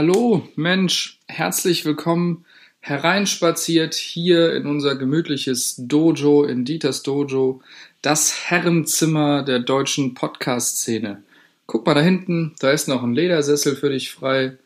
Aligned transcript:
Hallo, 0.00 0.46
Mensch, 0.54 1.18
herzlich 1.26 1.84
willkommen 1.84 2.44
hereinspaziert 2.78 3.94
hier 3.96 4.54
in 4.54 4.68
unser 4.68 4.94
gemütliches 4.94 5.74
Dojo, 5.76 6.44
in 6.44 6.64
Dieters 6.64 7.02
Dojo, 7.02 7.62
das 8.00 8.48
Herrenzimmer 8.48 9.42
der 9.42 9.58
deutschen 9.58 10.14
Podcast-Szene. 10.14 11.24
Guck 11.66 11.84
mal 11.84 11.94
da 11.94 12.00
hinten, 12.00 12.54
da 12.60 12.70
ist 12.70 12.86
noch 12.86 13.02
ein 13.02 13.12
Ledersessel 13.12 13.74
für 13.74 13.90
dich 13.90 14.12
frei. 14.12 14.56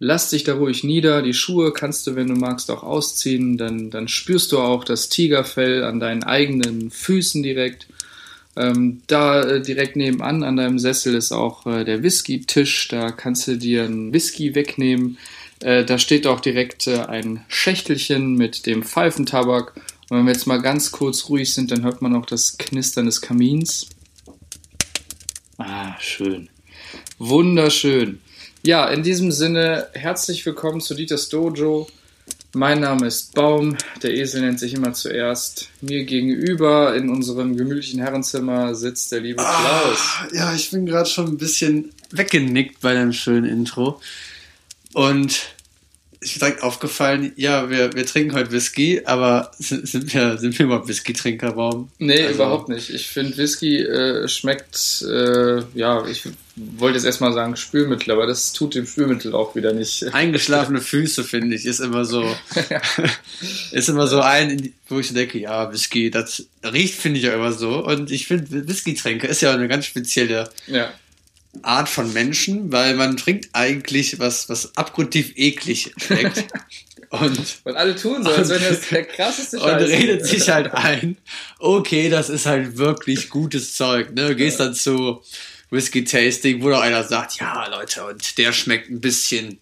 Lass 0.00 0.30
dich 0.30 0.42
da 0.42 0.54
ruhig 0.54 0.82
nieder, 0.82 1.22
die 1.22 1.34
Schuhe 1.34 1.72
kannst 1.72 2.08
du, 2.08 2.16
wenn 2.16 2.26
du 2.26 2.34
magst, 2.34 2.68
auch 2.72 2.82
ausziehen, 2.82 3.58
dann, 3.58 3.90
dann 3.90 4.08
spürst 4.08 4.50
du 4.50 4.58
auch 4.58 4.82
das 4.82 5.08
Tigerfell 5.08 5.84
an 5.84 6.00
deinen 6.00 6.24
eigenen 6.24 6.90
Füßen 6.90 7.44
direkt. 7.44 7.86
Ähm, 8.58 9.02
da 9.06 9.42
äh, 9.42 9.62
direkt 9.62 9.94
nebenan 9.94 10.42
an 10.42 10.56
deinem 10.56 10.80
Sessel 10.80 11.14
ist 11.14 11.30
auch 11.30 11.64
äh, 11.66 11.84
der 11.84 12.02
Whisky-Tisch. 12.02 12.88
Da 12.88 13.12
kannst 13.12 13.46
du 13.46 13.56
dir 13.56 13.84
einen 13.84 14.12
Whisky 14.12 14.56
wegnehmen. 14.56 15.16
Äh, 15.60 15.84
da 15.84 15.96
steht 15.96 16.26
auch 16.26 16.40
direkt 16.40 16.88
äh, 16.88 17.02
ein 17.02 17.44
Schächtelchen 17.46 18.34
mit 18.34 18.66
dem 18.66 18.82
Pfeifentabak. 18.82 19.76
Und 20.10 20.18
wenn 20.18 20.26
wir 20.26 20.32
jetzt 20.32 20.48
mal 20.48 20.60
ganz 20.60 20.90
kurz 20.90 21.28
ruhig 21.28 21.54
sind, 21.54 21.70
dann 21.70 21.84
hört 21.84 22.02
man 22.02 22.16
auch 22.16 22.26
das 22.26 22.58
Knistern 22.58 23.06
des 23.06 23.20
Kamins. 23.20 23.90
Ah, 25.56 25.94
schön. 26.00 26.48
Wunderschön. 27.18 28.20
Ja, 28.64 28.88
in 28.88 29.04
diesem 29.04 29.30
Sinne, 29.30 29.86
herzlich 29.92 30.44
willkommen 30.44 30.80
zu 30.80 30.94
Dieters 30.94 31.28
Dojo. 31.28 31.86
Mein 32.58 32.80
Name 32.80 33.06
ist 33.06 33.36
Baum, 33.36 33.76
der 34.02 34.14
Esel 34.14 34.40
nennt 34.40 34.58
sich 34.58 34.74
immer 34.74 34.92
zuerst. 34.92 35.68
Mir 35.80 36.04
gegenüber 36.04 36.92
in 36.96 37.08
unserem 37.08 37.56
gemütlichen 37.56 38.00
Herrenzimmer 38.00 38.74
sitzt 38.74 39.12
der 39.12 39.20
liebe 39.20 39.36
Klaus. 39.36 40.16
Ah, 40.18 40.26
ja, 40.32 40.52
ich 40.52 40.72
bin 40.72 40.84
gerade 40.84 41.08
schon 41.08 41.28
ein 41.28 41.38
bisschen 41.38 41.92
weggenickt 42.10 42.80
bei 42.80 42.94
deinem 42.94 43.12
schönen 43.12 43.44
Intro. 43.44 44.00
Und 44.92 45.54
ist 46.20 46.40
direkt 46.40 46.62
aufgefallen, 46.62 47.32
ja, 47.36 47.70
wir, 47.70 47.92
wir 47.92 48.04
trinken 48.04 48.34
heute 48.34 48.50
Whisky, 48.50 49.02
aber 49.04 49.52
sind, 49.58 49.86
sind 49.86 50.12
wir, 50.12 50.36
sind 50.38 50.58
wir 50.58 50.66
überhaupt 50.66 50.88
Whisky-Trinker, 50.88 51.52
Baum? 51.52 51.90
Nee, 51.98 52.22
also, 52.22 52.34
überhaupt 52.34 52.68
nicht. 52.68 52.90
Ich 52.90 53.06
finde, 53.08 53.36
Whisky 53.36 53.82
äh, 53.82 54.26
schmeckt, 54.26 55.02
äh, 55.02 55.62
ja, 55.74 56.04
ich 56.06 56.24
wollte 56.56 56.96
jetzt 56.96 57.04
erstmal 57.04 57.32
sagen 57.32 57.54
Spülmittel, 57.56 58.12
aber 58.12 58.26
das 58.26 58.52
tut 58.52 58.74
dem 58.74 58.86
Spülmittel 58.86 59.32
auch 59.32 59.54
wieder 59.54 59.72
nicht. 59.72 60.04
Eingeschlafene 60.12 60.80
Füße, 60.80 61.22
finde 61.22 61.54
ich, 61.54 61.64
ist 61.66 61.78
immer 61.78 62.04
so, 62.04 62.24
ist 63.70 63.88
immer 63.88 64.08
so 64.08 64.20
ein, 64.20 64.72
wo 64.88 64.98
ich 64.98 65.12
denke, 65.12 65.38
ja, 65.38 65.72
Whisky, 65.72 66.10
das 66.10 66.46
riecht, 66.64 66.94
finde 66.94 67.18
ich 67.18 67.26
ja 67.26 67.34
immer 67.34 67.52
so. 67.52 67.84
Und 67.84 68.10
ich 68.10 68.26
finde, 68.26 68.66
Whisky-Tränke 68.66 69.28
ist 69.28 69.40
ja 69.40 69.52
eine 69.52 69.68
ganz 69.68 69.86
spezielle 69.86 70.50
ja. 70.66 70.92
Art 71.64 71.88
von 71.88 72.12
Menschen, 72.12 72.72
weil 72.72 72.94
man 72.94 73.16
trinkt 73.16 73.48
eigentlich 73.52 74.18
was, 74.18 74.48
was 74.48 74.76
abgrundtief 74.76 75.32
eklig 75.36 75.92
schmeckt. 75.96 76.46
Und, 77.10 77.40
und 77.64 77.74
alle 77.74 77.96
tun 77.96 78.22
so, 78.22 78.30
als 78.30 78.50
wenn 78.50 78.60
das 78.60 78.86
der 78.90 79.04
krasseste 79.04 79.58
Scheiß 79.60 79.82
Und 79.82 79.88
redet 79.88 80.26
sich 80.26 80.50
halt 80.50 80.74
ein, 80.74 81.16
okay, 81.58 82.10
das 82.10 82.28
ist 82.28 82.44
halt 82.44 82.76
wirklich 82.76 83.30
gutes 83.30 83.74
Zeug. 83.74 84.12
Ne? 84.12 84.28
Du 84.28 84.36
gehst 84.36 84.60
dann 84.60 84.74
zu 84.74 85.22
Whisky-Tasting, 85.70 86.62
wo 86.62 86.68
doch 86.68 86.80
einer 86.80 87.04
sagt, 87.04 87.38
ja, 87.40 87.66
Leute, 87.68 88.04
und 88.04 88.36
der 88.36 88.52
schmeckt 88.52 88.90
ein 88.90 89.00
bisschen 89.00 89.58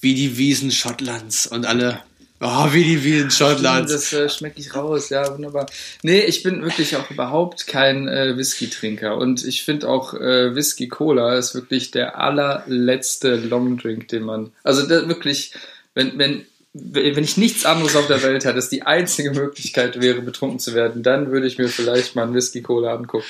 wie 0.00 0.14
die 0.14 0.36
Wiesen 0.36 0.70
Schottlands. 0.70 1.46
Und 1.46 1.64
alle, 1.64 2.02
Oh, 2.48 2.72
wie 2.72 2.84
die 2.84 3.02
Wiesen 3.02 3.32
Schottlands. 3.32 3.90
Das 3.90 4.12
äh, 4.12 4.28
schmecke 4.28 4.60
ich 4.60 4.72
raus, 4.72 5.08
ja, 5.08 5.34
wunderbar. 5.34 5.66
Nee, 6.04 6.20
ich 6.20 6.44
bin 6.44 6.62
wirklich 6.62 6.94
auch 6.94 7.10
überhaupt 7.10 7.66
kein 7.66 8.06
äh, 8.06 8.36
Whisky-Trinker. 8.36 9.16
Und 9.16 9.44
ich 9.44 9.64
finde 9.64 9.88
auch 9.88 10.14
äh, 10.14 10.54
Whisky-Cola 10.54 11.34
ist 11.34 11.56
wirklich 11.56 11.90
der 11.90 12.20
allerletzte 12.20 13.34
Longdrink, 13.34 14.06
den 14.06 14.22
man. 14.22 14.52
Also 14.62 14.88
wirklich, 14.88 15.54
wenn, 15.94 16.20
wenn, 16.20 16.46
wenn 16.72 17.24
ich 17.24 17.36
nichts 17.36 17.64
anderes 17.64 17.96
auf 17.96 18.06
der 18.06 18.22
Welt 18.22 18.44
hätte, 18.44 18.54
dass 18.54 18.68
die 18.68 18.82
einzige 18.82 19.32
Möglichkeit 19.32 20.00
wäre, 20.00 20.20
betrunken 20.20 20.60
zu 20.60 20.72
werden, 20.72 21.02
dann 21.02 21.32
würde 21.32 21.48
ich 21.48 21.58
mir 21.58 21.68
vielleicht 21.68 22.14
mal 22.14 22.22
einen 22.22 22.34
Whisky-Cola 22.34 22.94
angucken. 22.94 23.26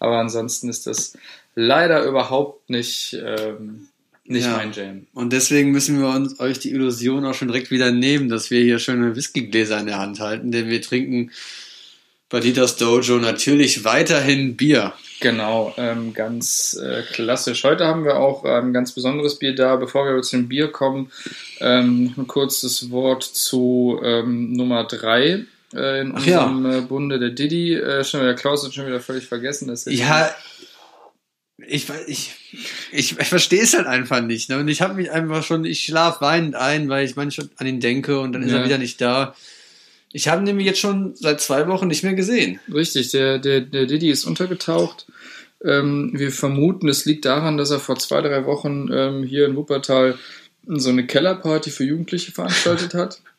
Aber 0.00 0.18
ansonsten 0.18 0.68
ist 0.68 0.88
das 0.88 1.12
leider 1.54 2.02
überhaupt 2.02 2.70
nicht. 2.70 3.16
Ähm, 3.24 3.86
nicht 4.28 4.44
ja. 4.44 4.56
mein 4.56 4.72
Jam. 4.72 5.06
Und 5.14 5.32
deswegen 5.32 5.70
müssen 5.70 6.00
wir 6.00 6.08
uns 6.08 6.38
euch 6.40 6.58
die 6.58 6.70
Illusion 6.70 7.24
auch 7.24 7.34
schon 7.34 7.48
direkt 7.48 7.70
wieder 7.70 7.90
nehmen, 7.90 8.28
dass 8.28 8.50
wir 8.50 8.60
hier 8.60 8.78
schöne 8.78 9.16
Whiskygläser 9.16 9.80
in 9.80 9.86
der 9.86 9.98
Hand 9.98 10.20
halten, 10.20 10.52
denn 10.52 10.68
wir 10.68 10.82
trinken 10.82 11.30
bei 12.30 12.40
Dieters 12.40 12.76
Dojo 12.76 13.16
natürlich 13.16 13.84
weiterhin 13.84 14.56
Bier. 14.56 14.92
Genau, 15.20 15.74
ähm, 15.78 16.12
ganz 16.12 16.78
äh, 16.80 17.02
klassisch. 17.12 17.64
Heute 17.64 17.86
haben 17.86 18.04
wir 18.04 18.16
auch 18.18 18.44
ein 18.44 18.66
ähm, 18.66 18.72
ganz 18.72 18.92
besonderes 18.92 19.38
Bier 19.38 19.54
da. 19.54 19.76
Bevor 19.76 20.06
wir 20.06 20.20
zu 20.22 20.36
dem 20.36 20.48
Bier 20.48 20.68
kommen, 20.68 21.10
ähm, 21.60 22.14
ein 22.16 22.26
kurzes 22.26 22.90
Wort 22.90 23.24
zu 23.24 23.98
ähm, 24.04 24.52
Nummer 24.52 24.84
3 24.84 25.44
äh, 25.74 26.00
in 26.00 26.12
unserem 26.12 26.64
ja. 26.66 26.78
Äh, 26.78 26.80
Bunde, 26.82 27.18
der 27.18 27.30
Diddy. 27.30 27.74
Äh, 27.74 28.04
schon 28.04 28.20
wieder 28.20 28.34
Klaus 28.34 28.64
hat 28.64 28.74
schon 28.74 28.86
wieder 28.86 29.00
völlig 29.00 29.26
vergessen. 29.26 29.68
Dass 29.68 29.86
ja, 29.86 30.30
ich, 31.66 31.88
ich, 32.06 32.34
ich, 32.92 33.18
ich 33.18 33.28
verstehe 33.28 33.62
es 33.62 33.76
halt 33.76 33.86
einfach 33.86 34.22
nicht. 34.22 34.48
Ne? 34.48 34.58
Und 34.58 34.68
ich 34.68 34.80
habe 34.80 34.94
mich 34.94 35.10
einfach 35.10 35.42
schon, 35.42 35.64
ich 35.64 35.84
schlaf 35.84 36.20
weinend 36.20 36.54
ein, 36.54 36.88
weil 36.88 37.04
ich 37.04 37.16
manchmal 37.16 37.48
an 37.56 37.66
ihn 37.66 37.80
denke 37.80 38.20
und 38.20 38.32
dann 38.32 38.42
ist 38.42 38.52
ja. 38.52 38.58
er 38.58 38.64
wieder 38.64 38.78
nicht 38.78 39.00
da. 39.00 39.34
Ich 40.12 40.28
habe 40.28 40.42
ihn 40.42 40.44
nämlich 40.44 40.66
jetzt 40.66 40.80
schon 40.80 41.14
seit 41.16 41.40
zwei 41.40 41.66
Wochen 41.66 41.88
nicht 41.88 42.04
mehr 42.04 42.14
gesehen. 42.14 42.60
Richtig, 42.72 43.10
der, 43.10 43.38
der, 43.38 43.60
der 43.60 43.86
Didi 43.86 44.08
ist 44.08 44.24
untergetaucht. 44.24 45.06
Ähm, 45.64 46.12
wir 46.14 46.30
vermuten, 46.30 46.88
es 46.88 47.04
liegt 47.04 47.24
daran, 47.24 47.56
dass 47.56 47.70
er 47.70 47.80
vor 47.80 47.98
zwei, 47.98 48.20
drei 48.20 48.46
Wochen 48.46 48.88
ähm, 48.92 49.24
hier 49.24 49.46
in 49.46 49.56
Wuppertal 49.56 50.16
so 50.66 50.90
eine 50.90 51.06
Kellerparty 51.06 51.70
für 51.70 51.84
Jugendliche 51.84 52.32
veranstaltet 52.32 52.94
hat. 52.94 53.20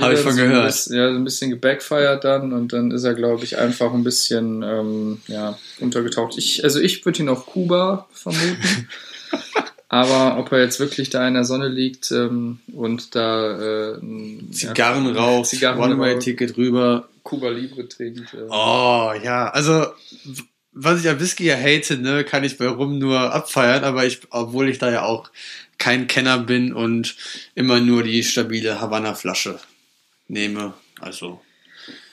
Habe 0.00 0.14
ich 0.14 0.20
von 0.20 0.36
gehört. 0.36 0.66
Bisschen, 0.66 0.96
ja, 0.96 1.10
so 1.10 1.16
ein 1.16 1.24
bisschen 1.24 1.50
gebackfired 1.50 2.22
dann 2.24 2.52
und 2.52 2.72
dann 2.72 2.90
ist 2.90 3.04
er, 3.04 3.14
glaube 3.14 3.44
ich, 3.44 3.58
einfach 3.58 3.94
ein 3.94 4.04
bisschen 4.04 4.62
ähm, 4.62 5.22
ja, 5.28 5.58
untergetaucht. 5.80 6.36
Ich, 6.36 6.62
also 6.62 6.78
ich 6.78 7.04
würde 7.04 7.22
ihn 7.22 7.28
auf 7.28 7.46
Kuba 7.46 8.06
vermuten. 8.12 8.88
Aber 9.88 10.38
ob 10.38 10.50
er 10.52 10.60
jetzt 10.60 10.80
wirklich 10.80 11.10
da 11.10 11.28
in 11.28 11.34
der 11.34 11.44
Sonne 11.44 11.68
liegt 11.68 12.10
ähm, 12.12 12.60
und 12.72 13.14
da 13.14 13.92
äh, 13.92 14.00
Zigarren 14.50 15.14
ja, 15.14 15.20
raucht, 15.20 15.52
One-Way-Ticket 15.62 16.56
rüber. 16.56 17.08
Kuba 17.22 17.50
Libre 17.50 17.88
trinkt. 17.88 18.32
Äh. 18.32 18.48
Oh 18.48 19.12
ja, 19.22 19.50
also 19.50 19.86
was 20.72 21.00
ich 21.00 21.08
an 21.08 21.20
Whisky 21.20 21.44
ja 21.44 21.56
hate, 21.56 21.98
ne, 21.98 22.24
kann 22.24 22.44
ich 22.44 22.56
bei 22.56 22.66
Rum 22.66 22.98
nur 22.98 23.34
abfeiern, 23.34 23.84
aber 23.84 24.06
ich, 24.06 24.20
obwohl 24.30 24.70
ich 24.70 24.78
da 24.78 24.90
ja 24.90 25.04
auch 25.04 25.30
kein 25.82 26.06
Kenner 26.06 26.38
bin 26.38 26.72
und 26.72 27.16
immer 27.56 27.80
nur 27.80 28.04
die 28.04 28.22
stabile 28.22 28.80
Havanna-Flasche 28.80 29.58
nehme. 30.28 30.74
Also. 31.00 31.40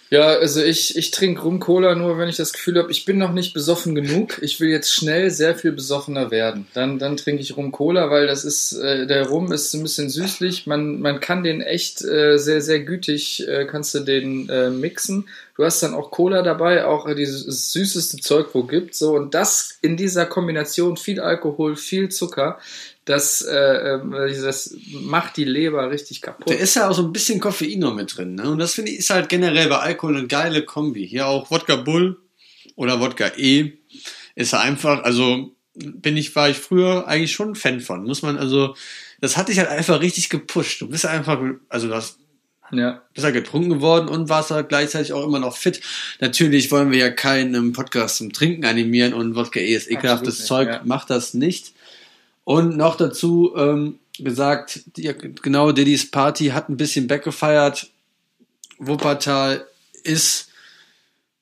Ja, 0.10 0.26
also 0.26 0.64
ich, 0.64 0.98
ich 0.98 1.12
trinke 1.12 1.44
Rum-Cola 1.44 1.94
nur, 1.94 2.18
wenn 2.18 2.30
ich 2.30 2.36
das 2.38 2.52
Gefühl 2.52 2.80
habe, 2.80 2.92
ich 2.92 3.06
bin 3.06 3.20
noch 3.20 3.32
nicht 3.32 3.54
besoffen 3.54 3.94
genug. 3.94 4.40
Ich 4.42 4.60
will 4.60 4.70
jetzt 4.70 4.92
schnell 4.92 5.30
sehr 5.30 5.54
viel 5.54 5.72
besoffener 5.72 6.32
werden. 6.32 6.66
Dann, 6.74 6.98
dann 6.98 7.16
trinke 7.16 7.44
ich 7.44 7.58
Rum-Cola, 7.58 8.10
weil 8.10 8.26
das 8.26 8.44
ist, 8.44 8.72
äh, 8.74 9.06
der 9.06 9.28
Rum 9.28 9.52
ist 9.52 9.72
ein 9.76 9.84
bisschen 9.84 10.10
süßlich. 10.10 10.66
Man, 10.66 11.00
man 11.00 11.20
kann 11.20 11.44
den 11.44 11.62
echt 11.62 12.04
äh, 12.04 12.38
sehr, 12.40 12.62
sehr 12.62 12.80
gütig, 12.80 13.48
äh, 13.48 13.68
kannst 13.70 13.94
du 13.94 14.00
den 14.00 14.50
äh, 14.50 14.72
mixen. 14.72 15.30
Du 15.56 15.64
hast 15.64 15.84
dann 15.84 15.94
auch 15.94 16.10
Cola 16.10 16.42
dabei, 16.42 16.86
auch 16.86 17.08
äh, 17.08 17.14
dieses 17.14 17.72
süßeste 17.72 18.18
Zeug, 18.18 18.48
wo 18.54 18.64
gibt. 18.64 18.96
So, 18.96 19.16
und 19.16 19.36
das 19.36 19.78
in 19.84 19.96
dieser 19.96 20.26
Kombination 20.26 20.98
viel 20.98 21.20
Alkohol, 21.20 21.76
viel 21.76 22.10
Zucker 22.10 22.58
das, 23.10 23.42
äh, 23.42 23.56
ähm, 23.56 24.12
das 24.12 24.76
macht 24.92 25.36
die 25.38 25.44
Leber 25.44 25.90
richtig 25.90 26.22
kaputt. 26.22 26.48
Da 26.48 26.54
ist 26.54 26.76
ja 26.76 26.88
auch 26.88 26.94
so 26.94 27.02
ein 27.02 27.12
bisschen 27.12 27.40
Koffein 27.40 27.80
noch 27.80 27.96
mit 27.96 28.16
drin. 28.16 28.36
Ne? 28.36 28.52
Und 28.52 28.60
das 28.60 28.76
finde 28.76 28.92
ich 28.92 29.00
ist 29.00 29.10
halt 29.10 29.30
generell 29.30 29.68
bei 29.68 29.80
Alkohol 29.80 30.16
eine 30.16 30.28
geile 30.28 30.64
Kombi. 30.64 31.08
Hier 31.08 31.26
auch 31.26 31.50
Wodka 31.50 31.78
Bull 31.78 32.20
oder 32.76 33.00
Wodka 33.00 33.32
E 33.36 33.74
ist 34.36 34.54
einfach, 34.54 35.04
also 35.04 35.56
bin 35.74 36.18
ich, 36.18 36.36
war 36.36 36.52
ich 36.52 36.58
früher 36.58 37.08
eigentlich 37.08 37.32
schon 37.32 37.54
ein 37.54 37.56
Fan 37.56 37.80
von. 37.80 38.04
Muss 38.04 38.22
man, 38.22 38.38
also, 38.38 38.76
das 39.22 39.38
hat 39.38 39.50
dich 39.50 39.58
halt 39.58 39.70
einfach 39.70 40.02
richtig 40.02 40.30
gepusht. 40.30 40.80
Du 40.80 40.88
bist 40.88 41.08
einfach, 41.08 41.42
also 41.68 41.88
das 41.88 42.20
ja. 42.72 43.02
Bist 43.16 43.26
halt 43.26 43.34
getrunken 43.34 43.72
geworden 43.72 44.08
und 44.08 44.30
warst 44.30 44.52
halt 44.52 44.70
gleichzeitig 44.70 45.14
auch 45.14 45.26
immer 45.26 45.40
noch 45.40 45.58
fit. 45.58 45.82
Natürlich 46.20 46.70
wollen 46.70 46.92
wir 46.92 47.00
ja 47.00 47.10
keinen 47.10 47.74
Podcast 47.74 48.18
zum 48.18 48.32
Trinken 48.32 48.66
animieren 48.66 49.16
und 49.16 49.36
Wodka 49.36 49.60
E 49.60 49.74
ist 49.74 49.90
ekelhaftes 49.90 50.46
Zeug, 50.46 50.68
ja. 50.68 50.82
macht 50.86 51.10
das 51.10 51.34
nicht. 51.34 51.74
Und 52.50 52.78
noch 52.78 52.96
dazu 52.96 53.54
ähm, 53.56 54.00
gesagt, 54.18 54.82
die, 54.98 55.04
genau, 55.44 55.72
Diddy's 55.72 56.10
Party 56.10 56.48
hat 56.48 56.68
ein 56.68 56.78
bisschen 56.78 57.06
backgefeiert. 57.06 57.92
Wuppertal 58.80 59.68
ist 60.02 60.50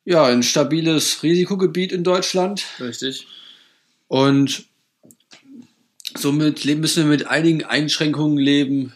ja 0.04 0.26
ein 0.26 0.44
stabiles 0.44 1.24
Risikogebiet 1.24 1.94
in 1.94 2.04
Deutschland. 2.04 2.66
Richtig. 2.82 3.26
Und 4.10 4.66
somit 6.14 6.66
müssen 6.66 7.04
wir 7.04 7.10
mit 7.10 7.28
einigen 7.28 7.64
Einschränkungen 7.64 8.38
leben. 8.38 8.92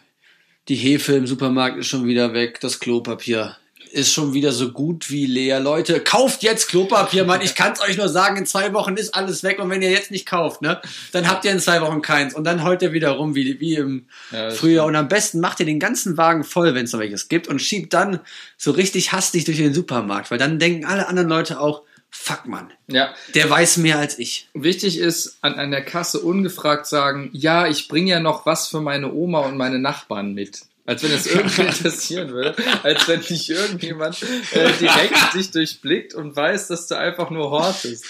Die 0.68 0.76
Hefe 0.76 1.14
im 1.14 1.28
Supermarkt 1.28 1.78
ist 1.78 1.88
schon 1.88 2.08
wieder 2.08 2.34
weg, 2.34 2.60
das 2.60 2.82
Klopapier 2.82 3.56
ist 3.92 4.14
schon 4.14 4.34
wieder 4.34 4.52
so 4.52 4.72
gut 4.72 5.10
wie 5.10 5.26
leer. 5.26 5.60
Leute, 5.60 6.00
kauft 6.00 6.44
jetzt 6.44 6.68
Klopapier, 6.70 7.24
Mann. 7.26 7.42
Ich 7.42 7.56
kann 7.56 7.74
es 7.74 7.82
euch 7.82 7.98
nur 7.98 8.10
sagen, 8.10 8.38
in 8.38 8.46
zwei 8.46 8.74
Wochen 8.74 8.96
ist 8.96 9.14
alles 9.14 9.44
weg. 9.44 9.60
Und 9.60 9.70
wenn 9.70 9.82
ihr 9.82 9.92
jetzt 9.92 10.12
nicht 10.12 10.26
kauft, 10.26 10.62
ne, 10.62 10.82
dann 11.12 11.28
habt 11.30 11.46
ihr 11.46 11.52
in 11.52 11.60
zwei 11.60 11.82
Wochen 11.82 12.02
keins. 12.02 12.34
Und 12.34 12.44
dann 12.46 12.64
heult 12.64 12.82
ihr 12.82 12.94
wieder 12.94 13.12
rum 13.12 13.36
wie, 13.36 13.60
wie 13.60 13.76
im 13.76 14.06
Ja, 14.32 14.50
Frühjahr. 14.52 14.86
Und 14.86 14.96
am 14.96 15.08
besten 15.08 15.40
macht 15.40 15.60
ihr 15.60 15.66
den 15.66 15.80
ganzen 15.80 16.18
Wagen 16.18 16.44
voll, 16.44 16.74
wenn 16.76 16.86
es 16.86 16.94
noch 16.94 17.00
welches 17.00 17.28
gibt. 17.28 17.48
Und 17.48 17.62
schiebt 17.62 17.94
dann 17.94 18.20
so 18.58 18.72
richtig 18.72 19.12
hastig 19.12 19.46
durch 19.46 19.58
den 19.58 19.74
Supermarkt. 19.74 20.32
Weil 20.32 20.38
dann 20.38 20.60
denken 20.60 20.86
alle 20.86 21.08
anderen 21.08 21.30
Leute 21.30 21.60
auch, 21.60 21.84
fuck, 22.14 22.46
Mann, 22.46 22.72
Ja, 22.88 23.14
der 23.36 23.50
weiß 23.50 23.78
mehr 23.78 23.98
als 23.98 24.20
ich. 24.20 24.50
wichtig 24.54 24.98
ist, 24.98 25.38
an, 25.42 25.54
an 25.54 25.72
der 25.72 25.82
Kasse 25.84 26.20
ungefragt 26.20 26.86
sagen, 26.86 27.30
ja, 27.32 27.68
ich 27.68 27.88
bringe 27.88 28.12
ja 28.12 28.20
noch 28.20 28.46
was 28.46 28.68
für 28.68 28.82
meine 28.82 29.14
Oma 29.14 29.40
und 29.40 29.56
meine 29.56 29.80
Nachbarn 29.80 30.34
mit. 30.34 30.64
Als 30.92 31.04
wenn 31.04 31.12
es 31.12 31.26
irgendwie 31.34 31.62
interessieren 31.62 32.32
würde. 32.32 32.54
Als 32.84 33.08
wenn 33.08 33.22
nicht 33.22 33.50
irgendjemand 33.50 34.22
äh, 34.52 34.74
direkt 34.80 35.34
dich 35.34 35.52
durchblickt 35.52 36.14
und 36.14 36.36
weiß, 36.36 36.68
dass 36.68 36.88
du 36.88 36.98
einfach 36.98 37.30
nur 37.30 37.50
hortest. 37.50 38.06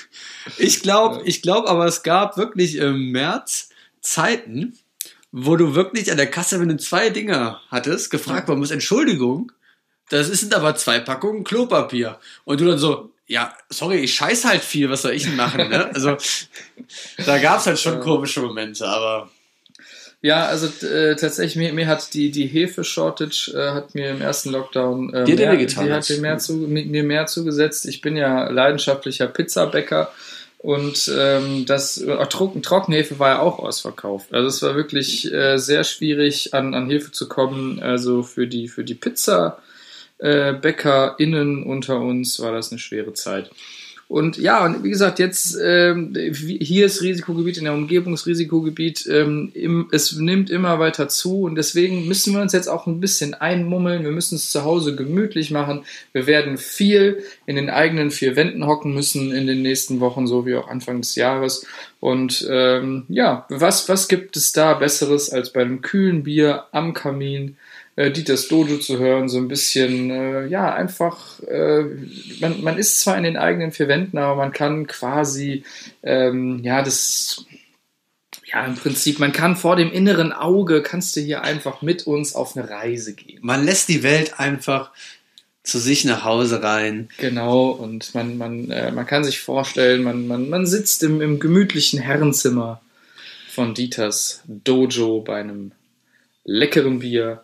Ich 0.57 0.81
glaube, 0.81 1.21
ich 1.25 1.43
glaube, 1.43 1.69
aber 1.69 1.85
es 1.85 2.01
gab 2.01 2.37
wirklich 2.37 2.75
im 2.77 3.11
März 3.11 3.69
Zeiten, 4.01 4.79
wo 5.31 5.55
du 5.57 5.75
wirklich 5.75 6.09
an 6.09 6.17
der 6.17 6.31
Kasse, 6.31 6.59
wenn 6.59 6.69
du 6.69 6.77
zwei 6.77 7.11
Dinger 7.11 7.61
hattest, 7.69 8.09
gefragt 8.09 8.47
worden 8.47 8.61
bist, 8.61 8.71
Entschuldigung, 8.71 9.51
das 10.09 10.27
sind 10.27 10.55
aber 10.55 10.75
zwei 10.75 10.99
Packungen 10.99 11.43
Klopapier. 11.43 12.19
Und 12.45 12.61
du 12.61 12.65
dann 12.65 12.79
so, 12.79 13.11
ja, 13.27 13.55
sorry, 13.69 13.97
ich 13.97 14.15
scheiß 14.15 14.43
halt 14.45 14.63
viel, 14.63 14.89
was 14.89 15.03
soll 15.03 15.11
ich 15.11 15.23
denn 15.23 15.35
machen, 15.35 15.69
ne? 15.69 15.91
Also, 15.93 16.17
da 17.27 17.37
gab's 17.37 17.67
halt 17.67 17.79
schon 17.79 17.99
komische 17.99 18.41
Momente, 18.41 18.87
aber 18.87 19.29
Ja, 20.23 20.45
also 20.45 20.67
äh, 20.85 21.15
tatsächlich, 21.15 21.55
mir, 21.55 21.73
mir 21.73 21.87
hat 21.87 22.13
die, 22.13 22.29
die 22.29 22.45
Hefe-Shortage 22.45 23.53
äh, 23.55 23.71
hat 23.71 23.95
mir 23.95 24.11
im 24.11 24.21
ersten 24.21 24.51
Lockdown 24.51 25.11
äh, 25.13 25.23
Die 25.23 25.33
mehr, 25.33 25.51
wehgetan, 25.53 25.85
die 25.85 25.91
hat 25.91 26.07
mir 26.09 26.19
mehr, 26.19 26.37
zu, 26.37 26.53
mir 26.53 27.03
mehr 27.03 27.25
zugesetzt. 27.25 27.87
Ich 27.87 28.01
bin 28.01 28.15
ja 28.15 28.47
leidenschaftlicher 28.49 29.25
Pizzabäcker 29.25 30.11
und 30.59 31.11
ähm, 31.17 31.65
das 31.65 31.97
äh, 31.97 32.25
Trocken, 32.27 32.61
Trockenhefe 32.61 33.17
war 33.17 33.29
ja 33.29 33.39
auch 33.39 33.57
ausverkauft. 33.57 34.31
Also 34.31 34.47
es 34.47 34.61
war 34.61 34.75
wirklich 34.75 35.31
äh, 35.33 35.57
sehr 35.57 35.83
schwierig, 35.83 36.53
an, 36.53 36.75
an 36.75 36.87
Hefe 36.87 37.11
zu 37.11 37.27
kommen. 37.27 37.81
Also 37.81 38.21
für 38.21 38.45
die, 38.45 38.67
für 38.67 38.83
die 38.83 38.93
Pizza 38.93 39.57
äh, 40.19 40.53
BäckerInnen 40.53 41.63
unter 41.63 41.99
uns 41.99 42.39
war 42.39 42.51
das 42.51 42.71
eine 42.71 42.77
schwere 42.77 43.13
Zeit. 43.13 43.49
Und 44.11 44.37
ja, 44.37 44.65
und 44.65 44.83
wie 44.83 44.89
gesagt, 44.89 45.19
jetzt 45.19 45.57
ähm, 45.63 46.13
hier 46.33 46.85
ist 46.85 47.01
Risikogebiet, 47.01 47.57
in 47.57 47.63
der 47.63 47.73
Umgebung 47.73 48.13
ist 48.13 48.27
Risikogebiet, 48.27 49.07
ähm, 49.09 49.53
im, 49.53 49.87
es 49.93 50.17
nimmt 50.17 50.49
immer 50.49 50.79
weiter 50.79 51.07
zu 51.07 51.43
und 51.43 51.55
deswegen 51.55 52.09
müssen 52.09 52.33
wir 52.33 52.41
uns 52.41 52.51
jetzt 52.51 52.67
auch 52.67 52.87
ein 52.87 52.99
bisschen 52.99 53.33
einmummeln. 53.35 54.03
Wir 54.03 54.11
müssen 54.11 54.35
es 54.35 54.51
zu 54.51 54.65
Hause 54.65 54.97
gemütlich 54.97 55.49
machen. 55.49 55.85
Wir 56.11 56.27
werden 56.27 56.57
viel 56.57 57.23
in 57.45 57.55
den 57.55 57.69
eigenen 57.69 58.11
vier 58.11 58.35
Wänden 58.35 58.67
hocken 58.67 58.93
müssen 58.93 59.31
in 59.31 59.47
den 59.47 59.61
nächsten 59.61 60.01
Wochen, 60.01 60.27
so 60.27 60.45
wie 60.45 60.55
auch 60.55 60.67
Anfang 60.67 60.99
des 60.99 61.15
Jahres. 61.15 61.65
Und 62.01 62.45
ähm, 62.51 63.05
ja, 63.07 63.45
was, 63.47 63.87
was 63.87 64.09
gibt 64.09 64.35
es 64.35 64.51
da 64.51 64.73
Besseres 64.73 65.29
als 65.29 65.53
bei 65.53 65.61
einem 65.61 65.81
kühlen 65.81 66.23
Bier 66.23 66.65
am 66.73 66.93
Kamin? 66.93 67.55
Äh, 68.01 68.11
Dieters 68.11 68.47
Dojo 68.47 68.77
zu 68.77 68.97
hören, 68.97 69.29
so 69.29 69.37
ein 69.37 69.47
bisschen, 69.47 70.09
äh, 70.09 70.47
ja, 70.47 70.73
einfach, 70.73 71.39
äh, 71.43 71.83
man, 72.39 72.61
man 72.61 72.77
ist 72.77 72.99
zwar 72.99 73.17
in 73.17 73.23
den 73.23 73.37
eigenen 73.37 73.71
vier 73.71 73.87
Wänden, 73.87 74.17
aber 74.17 74.35
man 74.35 74.51
kann 74.51 74.87
quasi, 74.87 75.63
ähm, 76.01 76.61
ja, 76.63 76.81
das, 76.81 77.45
ja, 78.45 78.65
im 78.65 78.75
Prinzip, 78.75 79.19
man 79.19 79.31
kann 79.31 79.55
vor 79.55 79.75
dem 79.75 79.91
inneren 79.91 80.33
Auge, 80.33 80.81
kannst 80.81 81.15
du 81.15 81.21
hier 81.21 81.43
einfach 81.43 81.81
mit 81.81 82.07
uns 82.07 82.33
auf 82.33 82.57
eine 82.57 82.69
Reise 82.69 83.13
gehen. 83.13 83.39
man 83.43 83.63
lässt 83.63 83.87
die 83.89 84.03
Welt 84.03 84.39
einfach 84.39 84.91
zu 85.63 85.77
sich 85.77 86.05
nach 86.05 86.25
Hause 86.25 86.63
rein. 86.63 87.07
Genau, 87.19 87.69
und 87.69 88.15
man, 88.15 88.37
man, 88.37 88.71
äh, 88.71 88.91
man 88.91 89.05
kann 89.05 89.23
sich 89.23 89.41
vorstellen, 89.41 90.01
man, 90.01 90.27
man, 90.27 90.49
man 90.49 90.65
sitzt 90.65 91.03
im, 91.03 91.21
im 91.21 91.39
gemütlichen 91.39 91.99
Herrenzimmer 91.99 92.81
von 93.47 93.75
Dieters 93.75 94.41
Dojo 94.47 95.21
bei 95.21 95.39
einem 95.39 95.71
leckeren 96.43 96.99
Bier, 96.99 97.43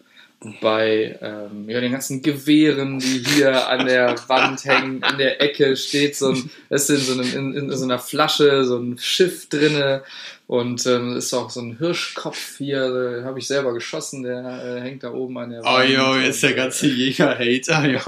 bei 0.62 1.18
ähm, 1.22 1.68
ja, 1.68 1.82
den 1.82 1.92
ganzen 1.92 2.22
Gewehren, 2.22 3.00
die 3.00 3.24
hier 3.26 3.68
an 3.68 3.88
der 3.88 4.16
Wand 4.28 4.66
hängen. 4.66 5.04
In 5.10 5.18
der 5.18 5.42
Ecke 5.42 5.76
steht 5.76 6.16
so 6.16 6.30
ein, 6.30 6.50
es 6.70 6.90
ist 6.90 7.10
in 7.10 7.16
so, 7.16 7.22
einem, 7.22 7.54
in, 7.56 7.70
in 7.70 7.78
so 7.78 7.84
einer 7.84 7.98
Flasche 7.98 8.64
so 8.64 8.78
ein 8.78 8.98
Schiff 9.00 9.50
drinne 9.50 10.04
und 10.46 10.86
ähm, 10.86 11.18
ist 11.18 11.34
auch 11.34 11.50
so 11.50 11.60
ein 11.60 11.78
Hirschkopf 11.78 12.58
hier, 12.58 12.84
äh, 12.84 13.24
habe 13.24 13.40
ich 13.40 13.48
selber 13.48 13.74
geschossen, 13.74 14.24
der 14.24 14.78
äh, 14.78 14.82
hängt 14.82 15.04
da 15.04 15.12
oben 15.12 15.38
an 15.40 15.50
der 15.50 15.62
Oh 15.66 15.82
jo, 15.82 16.12
Und, 16.12 16.24
jetzt 16.24 16.44
der 16.44 16.52
äh, 16.52 16.56
ganze 16.56 16.88
Jäger-Hater, 16.88 17.90
jo. 17.90 18.00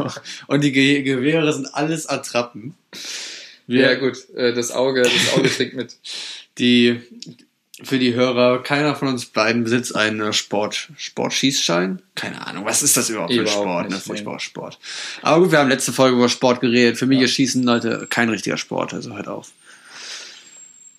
Und 0.48 0.64
die 0.64 0.72
Ge 0.72 1.02
Gewehre 1.02 1.52
sind 1.52 1.74
alles 1.74 2.08
Attrappen. 2.08 2.76
Ja 3.68 3.96
gut, 3.96 4.30
äh, 4.36 4.54
das 4.54 4.72
Auge, 4.72 5.02
das 5.02 5.34
Auge 5.36 5.50
trinkt 5.50 5.76
mit. 5.76 5.98
Die, 6.60 7.02
für 7.82 8.00
die 8.00 8.14
Hörer, 8.14 8.62
keiner 8.62 8.96
von 8.96 9.08
uns 9.08 9.26
beiden 9.26 9.64
besitzt 9.64 9.96
einen 9.96 10.34
Sport, 10.34 10.90
Sportschießschein. 10.98 12.02
Keine 12.16 12.46
Ahnung, 12.46 12.66
was 12.66 12.84
ist 12.84 12.98
das 12.98 13.10
überhaupt 13.10 13.34
für 13.34 13.40
ein 13.40 13.46
Überhaupt 13.46 13.64
Sport? 13.64 13.90
Ne? 13.90 13.98
Furchtbarer 13.98 14.40
Sport. 14.40 14.80
Aber 15.22 15.42
gut, 15.44 15.52
wir 15.52 15.60
haben 15.60 15.70
letzte 15.70 15.94
Folge 15.94 16.18
über 16.18 16.30
Sport 16.30 16.62
geredet. 16.62 16.98
Für 16.98 17.06
mich 17.06 17.22
ist 17.22 17.32
Schießen, 17.32 17.64
Leute, 17.64 18.08
kein 18.10 18.30
richtiger 18.30 18.58
Sport, 18.58 18.94
also 18.94 19.16
hört 19.16 19.28
auf. 19.28 19.52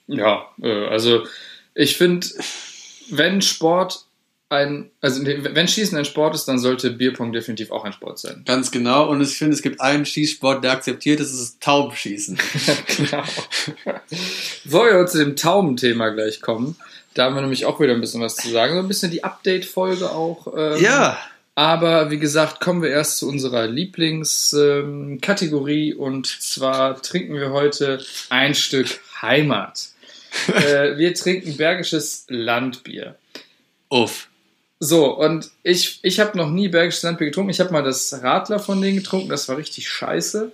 Ja, 0.06 0.48
äh, 0.62 0.86
also 0.86 1.26
ich 1.74 1.96
finde, 1.96 2.26
wenn 3.10 3.42
Sport 3.42 4.06
ein, 4.50 4.90
also 5.00 5.24
wenn 5.24 5.68
Schießen 5.68 5.96
ein 5.96 6.04
Sport 6.04 6.34
ist, 6.34 6.46
dann 6.46 6.58
sollte 6.58 6.90
Bierpong 6.90 7.32
definitiv 7.32 7.70
auch 7.70 7.84
ein 7.84 7.92
Sport 7.92 8.18
sein. 8.18 8.42
Ganz 8.44 8.72
genau. 8.72 9.08
Und 9.08 9.20
ich 9.20 9.38
finde, 9.38 9.54
es 9.54 9.62
gibt 9.62 9.80
einen 9.80 10.04
Schießsport, 10.04 10.64
der 10.64 10.72
akzeptiert 10.72 11.20
ist, 11.20 11.32
das 11.32 11.40
ist 11.40 11.62
Taubenschießen. 11.62 12.36
genau. 12.96 13.22
Bevor 14.64 14.86
wir 14.86 15.06
zu 15.06 15.18
dem 15.18 15.36
Taubenthema 15.36 16.08
gleich 16.08 16.40
kommen, 16.40 16.74
da 17.14 17.26
haben 17.26 17.36
wir 17.36 17.42
nämlich 17.42 17.64
auch 17.64 17.78
wieder 17.80 17.94
ein 17.94 18.00
bisschen 18.00 18.22
was 18.22 18.34
zu 18.34 18.50
sagen. 18.50 18.74
So 18.74 18.80
ein 18.80 18.88
bisschen 18.88 19.12
die 19.12 19.22
Update-Folge 19.22 20.10
auch. 20.10 20.52
Ähm, 20.56 20.82
ja. 20.82 21.16
Aber 21.54 22.10
wie 22.10 22.18
gesagt, 22.18 22.58
kommen 22.60 22.82
wir 22.82 22.90
erst 22.90 23.18
zu 23.18 23.28
unserer 23.28 23.68
Lieblingskategorie 23.68 25.94
und 25.94 26.26
zwar 26.26 27.00
trinken 27.02 27.34
wir 27.34 27.52
heute 27.52 28.04
ein 28.30 28.56
Stück 28.56 28.98
Heimat. 29.22 29.90
äh, 30.48 30.96
wir 30.96 31.14
trinken 31.14 31.56
bergisches 31.56 32.24
Landbier. 32.28 33.14
Uff. 33.88 34.26
So, 34.82 35.14
und 35.18 35.50
ich, 35.62 35.98
ich 36.02 36.20
habe 36.20 36.38
noch 36.38 36.48
nie 36.50 36.68
bergisches 36.68 37.02
Landbier 37.02 37.26
getrunken. 37.26 37.50
Ich 37.50 37.60
habe 37.60 37.70
mal 37.70 37.82
das 37.82 38.22
Radler 38.22 38.58
von 38.58 38.80
denen 38.80 38.96
getrunken, 38.96 39.28
das 39.28 39.46
war 39.48 39.58
richtig 39.58 39.86
scheiße. 39.88 40.50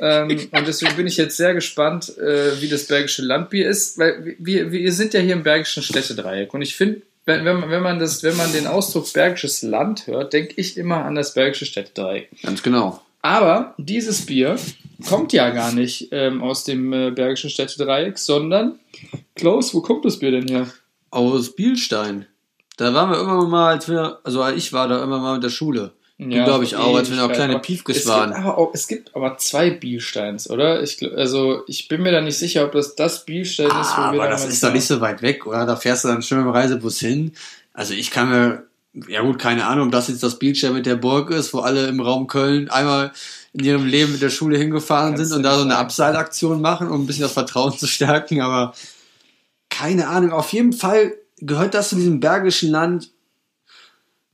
ähm, 0.00 0.30
und 0.50 0.66
deswegen 0.66 0.96
bin 0.96 1.06
ich 1.06 1.18
jetzt 1.18 1.36
sehr 1.36 1.52
gespannt, 1.52 2.16
äh, 2.16 2.58
wie 2.62 2.68
das 2.68 2.86
bergische 2.86 3.20
Landbier 3.22 3.68
ist, 3.68 3.98
weil 3.98 4.34
wir, 4.38 4.72
wir 4.72 4.92
sind 4.94 5.12
ja 5.12 5.20
hier 5.20 5.34
im 5.34 5.42
bergischen 5.42 5.82
Städtedreieck 5.82 6.54
und 6.54 6.62
ich 6.62 6.74
finde, 6.74 7.02
wenn, 7.26 7.44
wenn, 7.44 7.60
man- 7.60 7.70
wenn, 7.70 7.82
man 7.82 7.98
das, 7.98 8.22
wenn 8.22 8.36
man 8.38 8.50
den 8.52 8.66
Ausdruck 8.66 9.12
bergisches 9.12 9.60
Land 9.60 10.06
hört, 10.06 10.32
denke 10.32 10.54
ich 10.56 10.78
immer 10.78 11.04
an 11.04 11.14
das 11.14 11.34
bergische 11.34 11.66
Städtedreieck. 11.66 12.30
Ganz 12.42 12.62
genau. 12.62 13.02
Aber 13.20 13.74
dieses 13.76 14.24
Bier 14.24 14.56
kommt 15.06 15.32
ja 15.34 15.50
gar 15.50 15.72
nicht 15.72 16.08
ähm, 16.12 16.40
aus 16.42 16.64
dem 16.64 16.92
äh, 16.94 17.10
bergischen 17.10 17.50
Städtedreieck, 17.50 18.16
sondern, 18.18 18.78
Klaus, 19.34 19.74
wo 19.74 19.82
kommt 19.82 20.04
das 20.06 20.18
Bier 20.18 20.30
denn 20.30 20.48
her? 20.48 20.68
Aus 21.10 21.54
Bielstein. 21.54 22.26
Da 22.76 22.92
waren 22.94 23.10
wir 23.10 23.20
immer 23.20 23.46
mal, 23.46 23.74
als 23.74 23.88
wir, 23.88 24.18
also 24.22 24.46
ich 24.48 24.72
war 24.72 24.88
da 24.88 25.02
immer 25.02 25.18
mal 25.18 25.34
mit 25.34 25.42
der 25.42 25.50
Schule. 25.50 25.92
Du, 26.18 26.28
glaub 26.28 26.62
ich, 26.62 26.76
auch, 26.76 26.96
als 26.96 27.10
wir 27.10 27.18
noch 27.18 27.30
kleine 27.30 27.58
Piefkes 27.58 27.98
es 27.98 28.06
waren. 28.06 28.30
Gibt 28.30 28.42
aber 28.42 28.56
auch, 28.56 28.70
es 28.72 28.88
gibt 28.88 29.14
aber 29.14 29.36
zwei 29.36 29.70
Bielsteins, 29.70 30.48
oder? 30.48 30.82
Ich, 30.82 30.98
also 31.14 31.62
ich 31.66 31.88
bin 31.88 32.02
mir 32.02 32.10
da 32.10 32.22
nicht 32.22 32.38
sicher, 32.38 32.64
ob 32.64 32.72
das 32.72 32.94
das 32.94 33.26
Bielstein 33.26 33.66
ist, 33.66 33.74
wo 33.74 34.00
Ah, 34.00 34.12
wir 34.12 34.22
aber 34.22 34.30
das 34.30 34.46
ist 34.46 34.62
doch 34.62 34.72
nicht 34.72 34.86
so 34.86 35.02
weit 35.02 35.20
weg, 35.20 35.46
oder? 35.46 35.66
Da 35.66 35.76
fährst 35.76 36.04
du 36.04 36.08
dann 36.08 36.22
schön 36.22 36.38
mit 36.38 36.46
dem 36.46 36.52
Reisebus 36.52 36.98
hin. 37.00 37.32
Also 37.74 37.92
ich 37.92 38.10
kann 38.10 38.30
mir, 38.30 38.62
ja 39.08 39.20
gut, 39.20 39.38
keine 39.38 39.66
Ahnung, 39.66 39.88
ob 39.88 39.92
das 39.92 40.08
jetzt 40.08 40.22
das 40.22 40.38
Bielstein 40.38 40.72
mit 40.72 40.86
der 40.86 40.96
Burg 40.96 41.30
ist, 41.30 41.52
wo 41.52 41.58
alle 41.58 41.86
im 41.86 42.00
Raum 42.00 42.28
Köln 42.28 42.70
einmal 42.70 43.12
in 43.52 43.64
ihrem 43.64 43.84
Leben 43.84 44.12
mit 44.12 44.22
der 44.22 44.30
Schule 44.30 44.56
hingefahren 44.56 45.16
Kannst 45.16 45.28
sind 45.28 45.36
und 45.36 45.42
da 45.42 45.56
so 45.56 45.64
eine. 45.64 45.76
Abseilaktion 45.76 46.62
machen, 46.62 46.88
um 46.88 47.02
ein 47.02 47.06
bisschen 47.06 47.24
das 47.24 47.32
Vertrauen 47.32 47.76
zu 47.76 47.86
stärken, 47.86 48.40
aber 48.40 48.72
keine 49.68 50.08
Ahnung. 50.08 50.32
Auf 50.32 50.50
jeden 50.54 50.72
Fall 50.72 51.12
gehört 51.38 51.74
das 51.74 51.90
zu 51.90 51.96
diesem 51.96 52.20
bergischen 52.20 52.70
Land. 52.70 53.10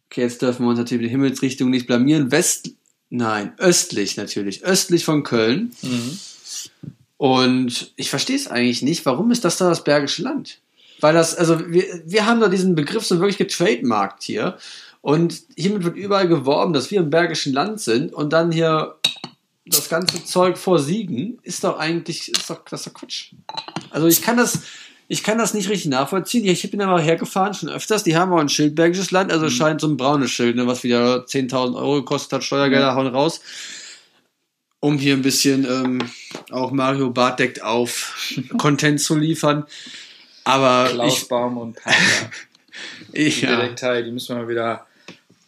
Okay, 0.06 0.22
jetzt 0.22 0.42
dürfen 0.42 0.64
wir 0.64 0.70
uns 0.70 0.78
natürlich 0.78 1.06
die 1.06 1.10
Himmelsrichtung 1.10 1.70
nicht 1.70 1.86
blamieren. 1.86 2.30
West, 2.30 2.70
nein, 3.10 3.52
östlich 3.58 4.16
natürlich, 4.16 4.64
östlich 4.64 5.04
von 5.04 5.22
Köln. 5.22 5.72
Mhm. 5.82 6.18
Und 7.16 7.92
ich 7.96 8.10
verstehe 8.10 8.36
es 8.36 8.48
eigentlich 8.48 8.82
nicht, 8.82 9.06
warum 9.06 9.30
ist 9.30 9.44
das 9.44 9.56
da 9.56 9.68
das 9.68 9.84
Bergische 9.84 10.22
Land? 10.22 10.58
Weil 11.00 11.14
das, 11.14 11.34
also 11.34 11.70
wir, 11.70 12.02
wir 12.04 12.26
haben 12.26 12.40
da 12.40 12.48
diesen 12.48 12.74
Begriff 12.74 13.04
so 13.04 13.18
wirklich 13.18 13.38
getrademarkt 13.38 14.22
hier. 14.22 14.58
Und 15.00 15.42
hiermit 15.56 15.82
wird 15.82 15.96
überall 15.96 16.28
geworben, 16.28 16.72
dass 16.72 16.90
wir 16.90 17.00
im 17.00 17.10
Bergischen 17.10 17.52
Land 17.52 17.80
sind 17.80 18.12
und 18.12 18.32
dann 18.32 18.52
hier 18.52 18.96
das 19.64 19.88
ganze 19.88 20.24
Zeug 20.24 20.58
vor 20.58 20.78
Siegen 20.78 21.38
ist 21.42 21.64
doch 21.64 21.78
eigentlich, 21.78 22.28
ist 22.28 22.50
doch, 22.50 22.64
das 22.68 22.80
ist 22.80 22.86
doch 22.86 22.94
Quatsch. 22.94 23.32
Also 23.90 24.06
ich 24.06 24.22
kann 24.22 24.36
das, 24.36 24.60
ich 25.08 25.22
kann 25.22 25.38
das 25.38 25.52
nicht 25.54 25.68
richtig 25.68 25.90
nachvollziehen. 25.90 26.44
Ich 26.46 26.70
bin 26.70 26.80
da 26.80 26.86
mal 26.86 27.02
hergefahren, 27.02 27.52
schon 27.54 27.68
öfters. 27.68 28.02
Die 28.04 28.16
haben 28.16 28.32
auch 28.32 28.38
ein 28.38 28.48
Schild 28.48 28.74
Bergisches 28.74 29.10
Land, 29.10 29.30
also 29.32 29.50
scheint 29.50 29.80
so 29.80 29.88
ein 29.88 29.96
braunes 29.96 30.30
Schild, 30.30 30.56
ne, 30.56 30.66
was 30.66 30.82
wieder 30.84 31.24
10.000 31.26 31.76
Euro 31.76 31.96
gekostet 31.96 32.32
hat, 32.32 32.44
Steuergelder 32.44 32.86
Ja. 32.88 32.94
hauen 32.94 33.08
raus. 33.08 33.40
um 34.80 34.98
hier 34.98 35.14
ein 35.14 35.22
bisschen 35.22 35.64
ähm, 35.64 35.98
auch 36.50 36.72
Mario 36.72 37.10
Bart 37.10 37.38
deckt 37.38 37.62
auf 37.62 38.14
Content 38.58 39.00
zu 39.00 39.16
liefern. 39.16 39.64
Aber 40.44 40.88
Klaus 40.90 41.22
ich, 41.22 41.28
Baum 41.28 41.56
und 41.58 41.76
Panda. 41.76 41.98
ich 43.12 43.40
Die 43.40 43.46
ja. 43.46 43.56
Detektei, 43.56 44.02
die 44.02 44.10
müssen 44.10 44.34
wir 44.34 44.42
mal 44.42 44.48
wieder 44.48 44.86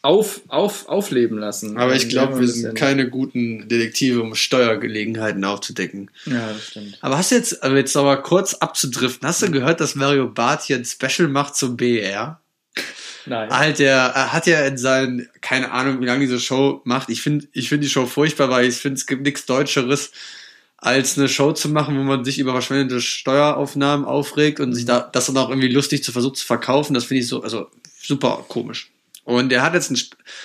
auf, 0.04 0.42
auf, 0.48 0.86
aufleben 0.86 1.38
lassen. 1.38 1.78
Aber 1.78 1.96
ich 1.96 2.10
glaube, 2.10 2.38
wir 2.38 2.46
sind 2.46 2.74
keine 2.74 3.08
guten 3.08 3.68
Detektive, 3.70 4.20
um 4.20 4.34
Steuergelegenheiten 4.34 5.42
aufzudecken. 5.44 6.10
Ja, 6.26 6.52
das 6.52 6.66
stimmt. 6.66 6.98
Aber 7.00 7.16
hast 7.16 7.30
du 7.30 7.36
jetzt, 7.36 7.62
also 7.62 7.74
jetzt 7.74 7.96
aber 7.96 8.18
kurz 8.18 8.52
abzudriften, 8.52 9.26
hast 9.26 9.40
du 9.40 9.50
gehört, 9.50 9.80
dass 9.80 9.94
Mario 9.94 10.28
Barth 10.28 10.64
hier 10.64 10.76
ein 10.76 10.84
Special 10.84 11.26
macht 11.28 11.56
zum 11.56 11.78
BR? 11.78 12.38
Nein. 13.24 13.48
Halt, 13.48 13.80
er 13.80 14.30
hat 14.30 14.46
ja 14.46 14.66
in 14.66 14.76
seinen, 14.76 15.30
keine 15.40 15.70
Ahnung, 15.70 16.02
wie 16.02 16.06
lange 16.06 16.20
diese 16.20 16.38
Show 16.38 16.82
macht. 16.84 17.08
Ich 17.08 17.22
finde 17.22 17.48
ich 17.52 17.70
finde 17.70 17.86
die 17.86 17.90
Show 17.90 18.04
furchtbar, 18.04 18.50
weil 18.50 18.68
ich 18.68 18.76
finde, 18.76 18.98
es 18.98 19.06
gibt 19.06 19.22
nichts 19.22 19.46
Deutscheres, 19.46 20.12
als 20.76 21.16
eine 21.16 21.30
Show 21.30 21.52
zu 21.52 21.70
machen, 21.70 21.96
wo 21.96 22.02
man 22.02 22.26
sich 22.26 22.38
über 22.38 22.52
verschwendete 22.52 23.00
Steueraufnahmen 23.00 24.04
aufregt 24.04 24.60
und 24.60 24.74
sich 24.74 24.84
da, 24.84 25.00
das 25.00 25.26
dann 25.26 25.38
auch 25.38 25.48
irgendwie 25.48 25.72
lustig 25.72 26.04
zu 26.04 26.12
versuchen 26.12 26.34
zu 26.34 26.44
verkaufen. 26.44 26.92
Das 26.92 27.04
finde 27.04 27.22
ich 27.22 27.28
so, 27.28 27.42
also 27.42 27.68
super 28.02 28.44
komisch. 28.46 28.90
Und 29.24 29.52
er 29.52 29.62
hat 29.62 29.74
jetzt 29.74 29.90
ein, 29.90 29.98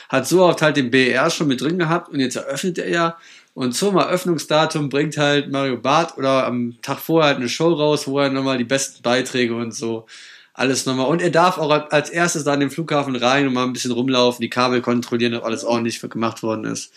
hat 0.07 0.27
so 0.27 0.43
oft 0.43 0.61
halt 0.61 0.77
den 0.77 0.89
BR 0.89 1.29
schon 1.29 1.47
mit 1.47 1.61
drin 1.61 1.77
gehabt 1.77 2.09
und 2.09 2.19
jetzt 2.19 2.35
eröffnet 2.35 2.77
er 2.77 2.89
ja. 2.89 3.17
Und 3.53 3.73
zum 3.73 3.97
Eröffnungsdatum 3.97 4.89
bringt 4.89 5.17
halt 5.17 5.51
Mario 5.51 5.77
Barth 5.77 6.17
oder 6.17 6.45
am 6.45 6.77
Tag 6.81 6.99
vorher 6.99 7.27
halt 7.27 7.37
eine 7.37 7.49
Show 7.49 7.73
raus, 7.73 8.07
wo 8.07 8.19
er 8.19 8.29
nochmal 8.29 8.57
die 8.57 8.63
besten 8.63 9.01
Beiträge 9.01 9.53
und 9.53 9.75
so 9.75 10.05
alles 10.53 10.85
nochmal. 10.85 11.07
Und 11.07 11.21
er 11.21 11.29
darf 11.29 11.57
auch 11.57 11.69
als 11.91 12.09
erstes 12.09 12.43
da 12.43 12.53
an 12.53 12.59
den 12.59 12.69
Flughafen 12.69 13.15
rein 13.15 13.47
und 13.47 13.53
mal 13.53 13.63
ein 13.63 13.73
bisschen 13.73 13.91
rumlaufen, 13.91 14.41
die 14.41 14.49
Kabel 14.49 14.81
kontrollieren, 14.81 15.35
ob 15.35 15.45
alles 15.45 15.63
ordentlich 15.63 16.01
gemacht 16.01 16.43
worden 16.43 16.65
ist. 16.65 16.93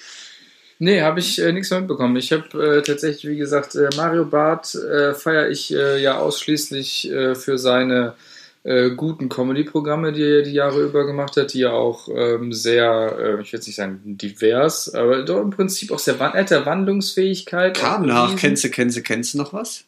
Nee, 0.79 1.01
habe 1.01 1.21
ich 1.21 1.41
äh, 1.41 1.53
nichts 1.53 1.71
mehr 1.71 1.81
mitbekommen. 1.81 2.17
Ich 2.17 2.33
habe 2.33 2.79
äh, 2.79 2.83
tatsächlich, 2.83 3.31
wie 3.31 3.37
gesagt, 3.37 3.77
äh, 3.77 3.89
Mario 3.97 4.25
Barth 4.25 4.75
äh, 4.75 5.15
feiere 5.15 5.49
ich 5.49 5.73
äh, 5.73 6.03
ja 6.03 6.19
ausschließlich 6.19 7.09
äh, 7.11 7.35
für 7.37 7.57
seine 7.57 8.15
äh, 8.65 8.91
guten 8.91 9.29
Comedy-Programme, 9.29 10.13
die 10.13 10.23
er 10.23 10.43
die 10.43 10.53
Jahre 10.53 10.83
über 10.83 11.05
gemacht 11.05 11.37
hat, 11.37 11.53
die 11.53 11.61
ja 11.61 11.73
auch 11.73 12.09
ähm, 12.09 12.53
sehr, 12.53 13.17
äh, 13.19 13.43
ich 13.43 13.53
will 13.53 13.59
jetzt 13.59 13.67
nicht 13.67 13.77
sagen 13.77 14.01
divers, 14.05 14.95
aber 14.95 15.23
doch 15.23 15.41
im 15.41 15.51
Prinzip 15.51 15.91
auch 15.91 15.99
sehr, 15.99 16.19
wan- 16.21 16.35
er 16.35 16.41
hat 16.41 16.51
ja 16.51 16.65
Wandlungsfähigkeit. 16.65 17.77
Kam 17.77 18.07
nach, 18.07 18.37
kennst 18.37 18.63
du, 18.65 18.71
kennst 18.71 18.97
du, 18.97 19.03
kennst 19.03 19.35
du 19.35 19.39
noch 19.39 19.53
was? 19.53 19.85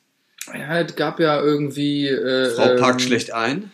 Ja, 0.52 0.80
es 0.80 0.94
gab 0.96 1.20
ja 1.20 1.40
irgendwie. 1.40 2.08
Äh, 2.08 2.50
Frau 2.50 2.76
packt 2.76 3.00
ähm, 3.00 3.06
schlecht 3.06 3.32
ein. 3.32 3.70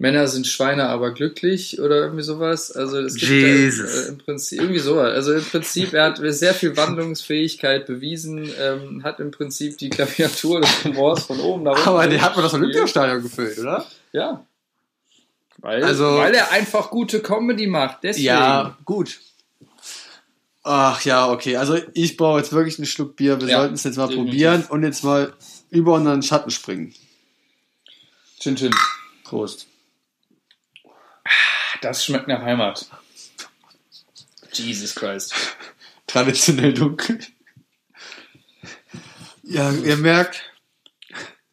Männer 0.00 0.28
sind 0.28 0.46
Schweine, 0.46 0.86
aber 0.90 1.12
glücklich 1.12 1.80
oder 1.80 1.96
irgendwie 2.02 2.22
sowas. 2.22 2.70
Also 2.70 2.98
es 3.00 3.16
gibt 3.16 3.32
Jesus. 3.32 3.94
Ja, 3.96 4.02
äh, 4.02 4.08
im 4.08 4.18
Prinzip 4.18 4.60
irgendwie 4.60 4.78
sowas. 4.78 5.12
Also 5.12 5.32
im 5.32 5.42
Prinzip, 5.42 5.92
er 5.92 6.04
hat 6.04 6.20
sehr 6.22 6.54
viel 6.54 6.76
Wandlungsfähigkeit 6.76 7.86
bewiesen, 7.86 8.48
ähm, 8.60 9.02
hat 9.02 9.18
im 9.18 9.32
Prinzip 9.32 9.76
die 9.78 9.90
Klaviatur 9.90 10.60
des 10.60 10.84
Humors 10.84 11.24
von 11.24 11.40
oben 11.40 11.64
nach 11.64 11.72
unten. 11.72 11.88
Aber 11.88 12.06
der 12.06 12.22
hat 12.22 12.36
man 12.36 12.44
das. 12.44 12.54
Olympiastadion 12.54 13.22
gefüllt, 13.22 13.58
oder? 13.58 13.86
Ja. 14.12 14.44
Weil, 15.58 15.82
Also- 15.84 16.16
weil 16.18 16.34
er 16.34 16.50
einfach 16.52 16.90
gute 16.90 17.20
Comedy 17.20 17.66
macht. 17.66 17.98
Deswegen. 18.04 18.26
Ja, 18.26 18.76
gut. 18.84 19.20
Ach 20.62 21.00
ja, 21.02 21.30
okay. 21.30 21.56
Also 21.56 21.78
ich 21.94 22.16
brauche 22.16 22.38
jetzt 22.38 22.52
wirklich 22.52 22.78
einen 22.78 22.86
Schluck 22.86 23.16
Bier. 23.16 23.40
Wir 23.40 23.48
Ja, 23.48 23.58
sollten 23.60 23.74
es 23.74 23.84
jetzt 23.84 23.96
mal 23.96 24.06
definitiv. 24.08 24.30
probieren 24.32 24.64
und 24.68 24.82
jetzt 24.84 25.02
mal 25.02 25.32
über 25.70 25.94
unseren 25.94 26.22
Schatten 26.22 26.50
springen. 26.50 26.94
Chin 28.38 28.56
Chin. 28.56 28.74
Prost. 29.24 29.66
Das 31.80 32.04
schmeckt 32.04 32.28
nach 32.28 32.42
Heimat. 32.42 32.86
Jesus 34.52 34.94
Christ. 34.94 35.34
Traditionell 36.06 36.72
dunkel. 36.74 37.18
Ja, 39.42 39.70
ihr 39.72 39.96
merkt, 39.96 40.42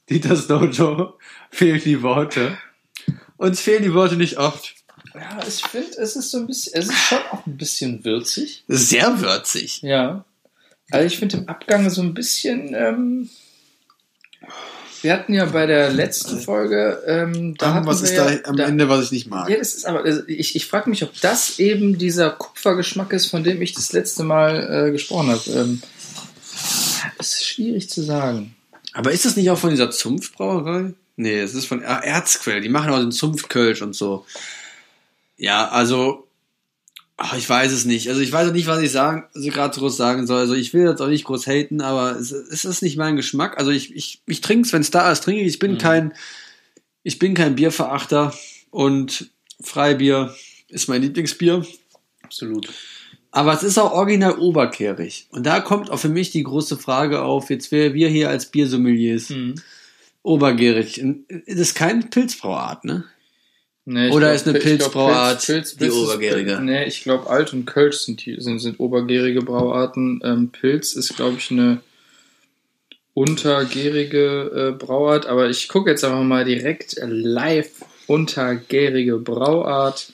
Dieters 0.09 0.47
Dojo 0.47 1.17
fehlen 1.55 1.81
die 1.83 2.01
Worte. 2.01 2.57
Uns 3.38 3.62
fehlen 3.62 3.83
die 3.83 3.93
Worte 3.93 4.15
nicht 4.15 4.38
oft. 4.38 4.75
Ja, 5.13 5.39
ich 5.47 5.62
finde, 5.63 5.97
es 5.97 6.15
ist 6.15 6.31
so 6.31 6.39
ein 6.39 6.47
bisschen, 6.47 6.74
es 6.75 6.88
ist 6.88 6.97
schon 6.97 7.19
auch 7.31 7.45
ein 7.45 7.57
bisschen 7.57 8.03
würzig. 8.03 8.63
Sehr 8.67 9.21
würzig. 9.21 9.81
Ja. 9.81 10.25
Also 10.91 11.07
ich 11.07 11.17
finde 11.17 11.38
im 11.38 11.50
Abgang 11.50 11.89
so 11.89 12.01
ein 12.01 12.13
bisschen. 12.13 12.74
Ähm, 12.74 13.29
wir 15.01 15.13
hatten 15.13 15.33
ja 15.33 15.45
bei 15.45 15.65
der 15.65 15.91
letzten 15.91 16.39
Folge. 16.39 17.01
Ähm, 17.07 17.55
da 17.57 17.74
hatten 17.74 17.85
was 17.85 18.01
ist 18.01 18.13
ja, 18.13 18.29
da 18.29 18.50
am 18.50 18.59
Ende, 18.59 18.89
was 18.89 19.05
ich 19.05 19.12
nicht 19.12 19.27
mag? 19.27 19.50
Ja, 19.50 19.57
das 19.57 19.74
ist 19.75 19.85
aber. 19.85 20.03
Also 20.03 20.21
ich 20.27 20.55
ich 20.55 20.65
frage 20.65 20.89
mich, 20.89 21.03
ob 21.03 21.19
das 21.21 21.59
eben 21.59 21.97
dieser 21.97 22.31
Kupfergeschmack 22.31 23.13
ist, 23.13 23.27
von 23.27 23.43
dem 23.43 23.62
ich 23.62 23.74
das 23.74 23.93
letzte 23.93 24.24
Mal 24.24 24.88
äh, 24.88 24.91
gesprochen 24.91 25.29
habe. 25.29 25.50
Ähm, 25.51 25.81
das 27.17 27.33
ist 27.33 27.45
schwierig 27.45 27.89
zu 27.89 28.01
sagen. 28.01 28.55
Aber 28.93 29.12
ist 29.12 29.25
das 29.25 29.35
nicht 29.35 29.50
auch 29.50 29.57
von 29.57 29.69
dieser 29.69 29.91
Zunftbrauerei? 29.91 30.93
Nee, 31.17 31.39
es 31.39 31.53
ist 31.53 31.65
von 31.65 31.84
ah, 31.84 32.00
Erzquell. 32.00 32.62
Die 32.62 32.69
machen 32.69 32.91
auch 32.91 33.00
den 33.00 33.12
Zunftkölsch 33.12 33.81
und 33.81 33.95
so. 33.95 34.25
Ja, 35.38 35.69
also, 35.69 36.27
ach, 37.17 37.36
ich 37.38 37.50
weiß 37.50 37.72
es 37.72 37.86
nicht. 37.86 38.10
Also 38.10 38.22
ich 38.22 38.31
weiß 38.31 38.50
auch 38.50 38.53
nicht, 38.53 38.67
was 38.67 38.81
ich 38.81 38.91
sagen, 38.91 39.25
also 39.34 39.50
gerade 39.50 39.77
groß 39.79 39.95
sagen 39.95 40.27
soll. 40.27 40.39
Also 40.39 40.53
ich 40.53 40.74
will 40.74 40.86
jetzt 40.86 41.01
auch 41.01 41.07
nicht 41.07 41.25
groß 41.25 41.48
haten, 41.48 41.81
aber 41.81 42.17
es, 42.17 42.31
es 42.31 42.65
ist 42.65 42.81
nicht 42.81 42.98
mein 42.98 43.15
Geschmack. 43.15 43.57
Also 43.57 43.72
ich, 43.72 43.95
ich, 43.95 44.22
ich 44.27 44.41
trinke 44.41 44.65
es, 44.67 44.74
wenn 44.74 44.81
es 44.81 44.91
da 44.91 45.12
ist, 45.12 45.24
trinke 45.24 45.41
ich. 45.41 45.48
Ich 45.48 45.60
bin 45.60 45.74
Mhm. 45.74 45.77
kein, 45.77 46.13
ich 47.03 47.19
bin 47.19 47.34
kein 47.34 47.55
Bierverachter 47.55 48.34
und 48.72 49.29
Freibier 49.62 50.36
ist 50.67 50.89
mein 50.89 51.01
Lieblingsbier. 51.01 51.65
Absolut. 52.24 52.67
Aber 53.31 53.53
es 53.53 53.63
ist 53.63 53.77
auch 53.77 53.91
original 53.91 54.38
oberkehrig. 54.38 55.27
Und 55.29 55.45
da 55.45 55.60
kommt 55.60 55.91
auch 55.91 56.00
für 56.00 56.10
mich 56.10 56.31
die 56.31 56.43
große 56.43 56.77
Frage 56.77 57.22
auf, 57.22 57.50
jetzt 57.50 57.72
wer 57.72 57.93
wir 57.93 58.10
hier 58.10 58.29
als 58.29 58.48
Biersommeliers 58.48 59.29
Mhm. 59.29 59.55
Obergärig. 60.25 61.01
Das 61.48 61.55
ist 61.70 61.75
keine 61.75 62.03
Pilzbrauart, 62.03 62.84
ne? 62.86 63.03
Nee, 63.88 64.10
Oder 64.10 64.27
glaub, 64.27 64.36
ist 64.36 64.48
eine 64.48 64.58
ich 64.58 64.63
glaub, 64.63 64.77
Pilzbrauart 64.79 65.39
Pilz- 65.41 65.77
die 65.77 65.86
ist- 65.86 65.94
obergärige? 65.94 66.60
Nee, 66.62 66.86
ich 66.86 67.03
glaube, 67.03 67.29
Alt 67.29 67.53
und 67.53 67.65
Kölsch 67.65 67.98
sind, 67.98 68.25
die, 68.25 68.36
sind, 68.41 68.58
sind 68.60 68.79
obergärige 68.79 69.41
Brauarten. 69.41 70.22
Ähm, 70.24 70.50
Pilz 70.50 70.94
ist, 70.94 71.15
glaube 71.15 71.38
ich, 71.38 71.51
eine 71.51 71.82
untergärige 73.13 74.74
äh, 74.74 74.77
Brauart. 74.77 75.25
Aber 75.27 75.50
ich 75.50 75.67
gucke 75.67 75.89
jetzt 75.91 76.03
einfach 76.03 76.24
mal 76.24 76.46
direkt 76.46 76.98
äh, 76.98 77.05
live 77.08 77.70
untergärige 78.08 79.17
Brauart. 79.17 80.12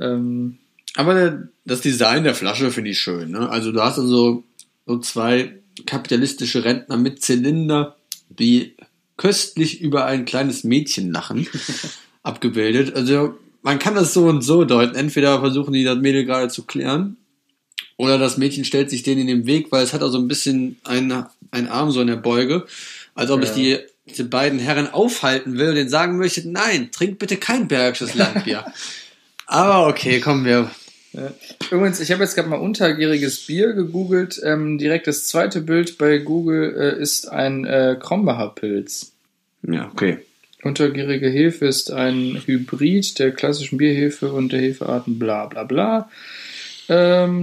Ähm, 0.00 0.58
Aber 0.96 1.14
der, 1.14 1.48
das 1.64 1.80
Design 1.82 2.24
der 2.24 2.34
Flasche 2.34 2.70
finde 2.70 2.90
ich 2.90 3.00
schön, 3.00 3.30
ne? 3.32 3.48
Also 3.48 3.72
du 3.72 3.80
hast 3.82 3.98
also 3.98 4.44
so 4.86 4.98
zwei 4.98 5.58
kapitalistische 5.86 6.64
Rentner 6.64 6.96
mit 6.96 7.22
Zylinder, 7.22 7.96
die 8.28 8.76
köstlich 9.22 9.80
über 9.80 10.04
ein 10.04 10.24
kleines 10.24 10.64
Mädchen 10.64 11.12
lachen, 11.12 11.46
abgebildet. 12.24 12.96
Also 12.96 13.34
man 13.62 13.78
kann 13.78 13.94
das 13.94 14.12
so 14.12 14.26
und 14.26 14.42
so 14.42 14.64
deuten. 14.64 14.96
Entweder 14.96 15.38
versuchen 15.38 15.72
die 15.72 15.84
das 15.84 15.98
Mädel 15.98 16.24
gerade 16.24 16.48
zu 16.48 16.64
klären, 16.64 17.16
oder 17.96 18.18
das 18.18 18.36
Mädchen 18.36 18.64
stellt 18.64 18.90
sich 18.90 19.04
denen 19.04 19.20
in 19.20 19.26
den 19.28 19.46
Weg, 19.46 19.70
weil 19.70 19.84
es 19.84 19.92
hat 19.92 20.02
auch 20.02 20.08
so 20.10 20.18
ein 20.18 20.26
bisschen 20.26 20.78
einen, 20.82 21.24
einen 21.52 21.68
Arm 21.68 21.92
so 21.92 22.00
in 22.00 22.08
der 22.08 22.16
Beuge, 22.16 22.66
als 23.14 23.30
ob 23.30 23.42
es 23.42 23.50
Ja. 23.50 23.54
die, 23.54 23.78
diese 24.08 24.24
beiden 24.24 24.58
Herren 24.58 24.92
aufhalten 24.92 25.56
will 25.56 25.68
und 25.68 25.74
denen 25.76 25.88
sagen 25.88 26.18
möchte, 26.18 26.48
nein, 26.50 26.90
trink 26.90 27.20
bitte 27.20 27.36
kein 27.36 27.68
bergisches 27.68 28.14
Landbier. 28.14 28.64
Aber 29.46 29.86
okay, 29.86 30.18
kommen 30.18 30.44
wir. 30.44 30.68
Übrigens, 31.70 32.00
ich 32.00 32.10
habe 32.10 32.24
jetzt 32.24 32.34
gerade 32.34 32.48
mal 32.48 32.56
untergäriges 32.56 33.46
Bier 33.46 33.74
gegoogelt. 33.74 34.40
Ähm, 34.42 34.78
direkt 34.78 35.06
das 35.06 35.28
zweite 35.28 35.60
Bild 35.60 35.98
bei 35.98 36.18
Google 36.18 36.74
äh, 36.74 37.00
ist 37.00 37.28
ein 37.30 37.64
äh, 37.66 37.96
Krombacher 38.00 38.48
Pilz. 38.48 39.11
Ja, 39.62 39.90
okay. 39.92 40.18
Untergärige 40.62 41.28
Hefe 41.28 41.66
ist 41.66 41.90
ein 41.90 42.40
Hybrid 42.46 43.18
der 43.18 43.32
klassischen 43.32 43.78
Bierhefe 43.78 44.32
und 44.32 44.52
der 44.52 44.60
Hefearten 44.60 45.18
bla 45.18 45.46
bla 45.46 45.64
bla. 45.64 46.08
Ähm, 46.88 47.34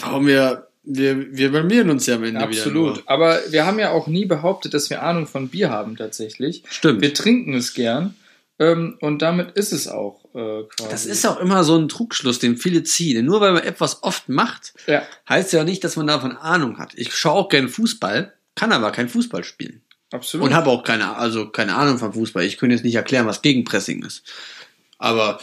Warum 0.00 0.26
wir, 0.26 0.68
wir, 0.84 1.36
wir 1.36 1.50
blamieren 1.50 1.90
uns 1.90 2.06
ja 2.06 2.14
am 2.16 2.24
Ende 2.24 2.40
wieder. 2.40 2.48
absolut. 2.48 3.02
Aber 3.06 3.40
wir 3.50 3.66
haben 3.66 3.78
ja 3.78 3.90
auch 3.90 4.06
nie 4.06 4.26
behauptet, 4.26 4.74
dass 4.74 4.90
wir 4.90 5.02
Ahnung 5.02 5.26
von 5.26 5.48
Bier 5.48 5.70
haben 5.70 5.96
tatsächlich. 5.96 6.62
Stimmt. 6.68 7.00
Wir 7.00 7.14
trinken 7.14 7.54
es 7.54 7.74
gern. 7.74 8.14
Ähm, 8.60 8.96
und 9.00 9.22
damit 9.22 9.52
ist 9.52 9.72
es 9.72 9.86
auch 9.86 10.24
äh, 10.34 10.64
quasi. 10.64 10.90
das 10.90 11.06
ist 11.06 11.24
auch 11.26 11.38
immer 11.38 11.62
so 11.62 11.76
ein 11.76 11.88
Trugschluss, 11.88 12.40
den 12.40 12.56
viele 12.56 12.82
ziehen. 12.82 13.24
Nur 13.24 13.40
weil 13.40 13.52
man 13.52 13.62
etwas 13.62 14.02
oft 14.02 14.28
macht, 14.28 14.74
ja. 14.86 15.02
heißt 15.28 15.52
ja 15.52 15.62
nicht, 15.64 15.84
dass 15.84 15.96
man 15.96 16.08
davon 16.08 16.32
Ahnung 16.32 16.78
hat. 16.78 16.92
Ich 16.96 17.14
schaue 17.14 17.34
auch 17.34 17.48
gerne 17.48 17.68
Fußball, 17.68 18.32
kann 18.56 18.72
aber 18.72 18.90
kein 18.90 19.08
Fußball 19.08 19.44
spielen. 19.44 19.82
Absolut. 20.10 20.46
Und 20.46 20.54
habe 20.54 20.70
auch 20.70 20.82
keine, 20.84 21.16
also 21.16 21.48
keine 21.48 21.74
Ahnung 21.74 21.98
vom 21.98 22.12
Fußball. 22.12 22.44
Ich 22.44 22.56
könnte 22.58 22.74
jetzt 22.74 22.84
nicht 22.84 22.94
erklären, 22.94 23.26
was 23.26 23.42
Gegenpressing 23.42 24.02
ist. 24.04 24.22
Aber 24.98 25.38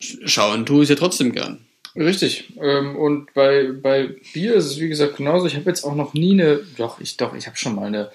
sch- 0.00 0.26
schauen 0.26 0.66
tue 0.66 0.82
ich 0.82 0.90
ja 0.90 0.96
trotzdem 0.96 1.32
gern. 1.32 1.64
Richtig. 1.96 2.52
Ähm, 2.60 2.96
und 2.96 3.32
bei, 3.34 3.70
bei 3.72 4.16
Bier 4.32 4.54
ist 4.54 4.64
es 4.66 4.80
wie 4.80 4.88
gesagt 4.88 5.16
genauso. 5.16 5.46
Ich 5.46 5.54
habe 5.54 5.70
jetzt 5.70 5.84
auch 5.84 5.94
noch 5.94 6.12
nie 6.12 6.32
eine, 6.32 6.60
doch, 6.76 7.00
ich 7.00 7.16
doch, 7.16 7.34
ich 7.34 7.46
habe 7.46 7.56
schon 7.56 7.76
mal 7.76 7.86
eine 7.86 8.10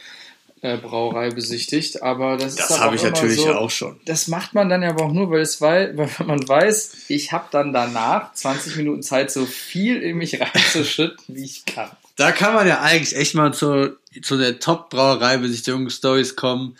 äh, 0.61 0.75
Brauerei 0.75 1.29
besichtigt, 1.29 2.03
aber 2.03 2.35
das, 2.35 2.55
Das 2.55 2.71
ist 2.71 2.79
habe 2.81 2.97
ich 2.97 3.03
natürlich 3.03 3.37
so, 3.37 3.53
auch 3.53 3.69
schon. 3.71 3.97
Das 4.03 4.27
macht 4.27 4.53
man 4.53 4.67
dann 4.67 4.81
ja 4.83 4.89
aber 4.89 5.05
auch 5.05 5.13
nur, 5.13 5.29
weil, 5.31 5.39
es 5.39 5.61
wei 5.61 5.91
weil 5.95 6.09
man 6.27 6.45
weiß, 6.45 7.05
ich 7.07 7.31
habe 7.31 7.45
dann 7.51 7.71
danach 7.71 8.33
20 8.33 8.75
Minuten 8.75 9.01
Zeit, 9.01 9.31
so 9.31 9.45
viel 9.45 10.01
in 10.01 10.17
mich 10.17 10.41
reinzuschütten, 10.41 11.23
wie 11.29 11.45
ich 11.45 11.63
kann. 11.65 11.89
Da 12.19 12.33
kann 12.33 12.53
man 12.53 12.67
ja 12.67 12.81
eigentlich 12.81 13.15
echt 13.15 13.33
mal 13.33 13.53
zu, 13.53 13.97
zu 14.21 14.37
der 14.37 14.59
Top-Brauerei-Besichtigungsstories 14.59 16.35
kommen, 16.35 16.75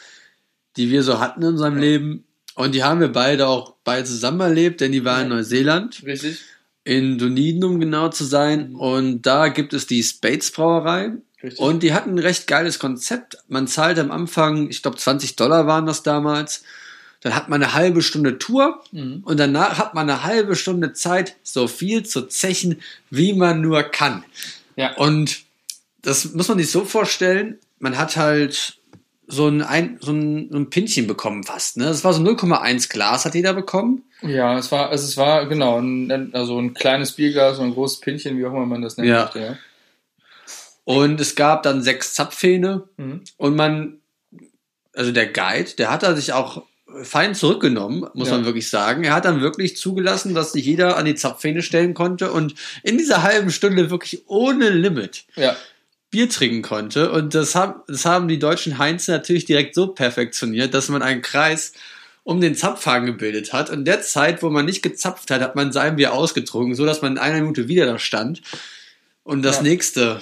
die 0.76 0.90
wir 0.92 1.02
so 1.04 1.20
hatten 1.20 1.42
in 1.42 1.48
unserem 1.50 1.78
Leben. 1.78 2.26
Und 2.56 2.76
die 2.76 2.84
haben 2.84 3.00
wir 3.00 3.08
beide 3.12 3.48
auch 3.48 3.76
beide 3.86 4.04
zusammen 4.06 4.42
erlebt, 4.42 4.82
denn 4.82 4.92
die 4.92 5.06
waren 5.06 5.24
in 5.24 5.30
Neuseeland, 5.30 6.04
Richtig? 6.06 6.40
in 6.84 7.18
Dunedin, 7.18 7.64
um 7.64 7.80
genau 7.80 8.10
zu 8.10 8.26
sein. 8.26 8.76
Und 8.76 9.22
da 9.22 9.48
gibt 9.48 9.74
es 9.74 9.88
die 9.88 10.04
Spades 10.04 10.52
Brauerei. 10.52 11.14
Richtig. 11.42 11.60
Und 11.60 11.84
die 11.84 11.94
hatten 11.94 12.16
ein 12.16 12.20
recht 12.20 12.48
geiles 12.48 12.78
Konzept. 12.80 13.38
Man 13.48 13.68
zahlt 13.68 13.98
am 13.98 14.12
Anfang, 14.12 14.70
ich 14.70 14.82
glaube 14.82 14.98
20 14.98 15.38
Dollar 15.38 15.68
waren 15.68 15.86
das 15.86 16.04
damals. 16.04 16.64
Dann 17.22 17.34
hat 17.34 17.48
man 17.48 17.64
eine 17.64 17.74
halbe 17.74 18.02
Stunde 18.02 18.40
Tour 18.40 18.82
Mhm. 18.92 19.22
und 19.24 19.40
danach 19.40 19.78
hat 19.78 19.94
man 19.94 20.10
eine 20.10 20.24
halbe 20.24 20.58
Stunde 20.58 20.92
Zeit, 20.92 21.36
so 21.44 21.68
viel 21.70 22.04
zu 22.04 22.24
zechen, 22.28 22.82
wie 23.10 23.32
man 23.34 23.62
nur 23.62 23.84
kann. 23.84 24.26
Ja. 24.80 24.96
Und 24.96 25.42
das 26.02 26.34
muss 26.34 26.48
man 26.48 26.58
sich 26.58 26.72
so 26.72 26.86
vorstellen, 26.86 27.60
man 27.80 27.98
hat 27.98 28.16
halt 28.16 28.78
so 29.28 29.48
ein, 29.50 29.62
ein, 29.62 29.98
so 30.00 30.14
ein, 30.14 30.48
so 30.50 30.58
ein 30.58 30.70
Pinchen 30.70 31.06
bekommen 31.06 31.44
fast. 31.44 31.76
Ne? 31.76 31.84
Das 31.84 32.06
war 32.06 32.14
so 32.14 32.24
0,1 32.24 32.90
Glas 32.90 33.26
hat 33.26 33.36
jeder 33.36 33.54
bekommen. 33.54 34.04
Ja, 34.22 34.58
es 34.58 34.72
war, 34.72 34.90
also 34.90 35.06
es 35.06 35.18
war 35.18 35.48
genau, 35.48 35.80
ein, 35.82 36.34
also 36.34 36.58
ein 36.58 36.74
kleines 36.74 37.12
Bierglas 37.12 37.60
und 37.60 37.66
ein 37.66 37.74
großes 37.74 38.00
Pinchen, 38.00 38.38
wie 38.38 38.46
auch 38.46 38.52
immer 38.52 38.66
man 38.66 38.82
das 38.82 38.96
nennt. 38.96 39.10
Ja. 39.10 39.30
ja. 39.36 39.58
Und 40.86 41.20
es 41.20 41.36
gab 41.36 41.64
dann 41.64 41.84
sechs 41.84 42.14
Zapfhähne 42.14 42.88
Mhm. 42.96 43.22
und 43.36 43.58
man, 43.58 44.00
also 44.94 45.12
der 45.12 45.28
Guide, 45.28 45.72
der 45.78 45.92
hat 45.92 46.04
da 46.04 46.16
sich 46.16 46.32
auch 46.32 46.64
fein 47.04 47.36
zurückgenommen, 47.36 48.06
muss 48.14 48.30
Ja. 48.30 48.36
man 48.36 48.46
wirklich 48.46 48.70
sagen. 48.70 49.04
Er 49.04 49.14
hat 49.14 49.26
dann 49.26 49.42
wirklich 49.42 49.78
zugelassen, 49.78 50.34
dass 50.34 50.54
sich 50.54 50.66
jeder 50.66 50.98
an 50.98 51.06
die 51.06 51.16
Zapfhähne 51.16 51.62
stellen 51.62 51.94
konnte 51.94 52.32
und 52.32 52.56
in 52.84 52.98
dieser 52.98 53.24
halben 53.24 53.52
Stunde 53.52 53.90
wirklich 53.90 54.24
ohne 54.28 54.70
Limit 54.70 55.26
Ja, 55.36 55.56
Bier 56.12 56.30
trinken 56.30 56.62
konnte. 56.64 57.12
Und 57.12 57.36
das 57.36 57.54
haben, 57.56 57.82
das 57.88 58.06
haben 58.06 58.28
die 58.28 58.40
deutschen 58.40 58.78
Heinze 58.80 59.12
natürlich 59.12 59.46
direkt 59.46 59.76
so 59.76 59.88
perfektioniert, 59.88 60.74
dass 60.74 60.90
man 60.90 61.02
einen 61.04 61.22
Kreis 61.22 61.74
um 62.24 62.42
den 62.42 62.56
Zapfhahn 62.56 63.06
gebildet 63.06 63.54
hat. 63.54 63.70
Und 63.70 63.80
in 63.80 63.86
der 63.86 64.02
Zeit, 64.02 64.42
wo 64.44 64.50
man 64.50 64.66
nicht 64.66 64.82
gezapft 64.82 65.30
hat, 65.32 65.42
hat 65.42 65.56
man 65.56 65.72
sein 65.72 65.96
Bier 65.96 66.14
ausgetrunken, 66.14 66.76
so 66.76 66.86
dass 66.86 67.02
man 67.02 67.14
in 67.14 67.18
einer 67.18 67.40
Minute 67.42 67.68
wieder 67.68 67.86
da 67.86 67.98
stand 68.00 68.42
und 69.24 69.44
das 69.44 69.58
Ja. 69.58 69.62
nächste 69.64 70.22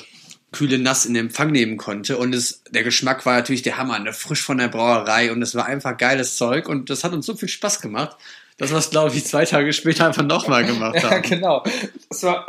kühle 0.51 0.79
Nass 0.79 1.05
in 1.05 1.15
Empfang 1.15 1.51
nehmen 1.51 1.77
konnte. 1.77 2.17
Und 2.17 2.33
es, 2.33 2.63
der 2.69 2.83
Geschmack 2.83 3.25
war 3.25 3.35
natürlich 3.35 3.61
der 3.61 3.77
Hammer, 3.77 3.99
ne? 3.99 4.13
frisch 4.13 4.41
von 4.41 4.57
der 4.57 4.69
Brauerei 4.69 5.31
und 5.31 5.41
es 5.41 5.55
war 5.55 5.65
einfach 5.65 5.97
geiles 5.97 6.37
Zeug 6.37 6.69
und 6.69 6.89
das 6.89 7.03
hat 7.03 7.13
uns 7.13 7.25
so 7.25 7.35
viel 7.35 7.49
Spaß 7.49 7.81
gemacht, 7.81 8.17
dass 8.57 8.71
wir 8.71 8.77
es, 8.77 8.89
glaube 8.89 9.15
ich, 9.15 9.25
zwei 9.25 9.45
Tage 9.45 9.71
später 9.73 10.07
einfach 10.07 10.23
nochmal 10.23 10.65
gemacht 10.65 10.95
ja, 11.03 11.11
haben. 11.11 11.21
genau. 11.21 11.63
Das 12.09 12.23
war, 12.23 12.45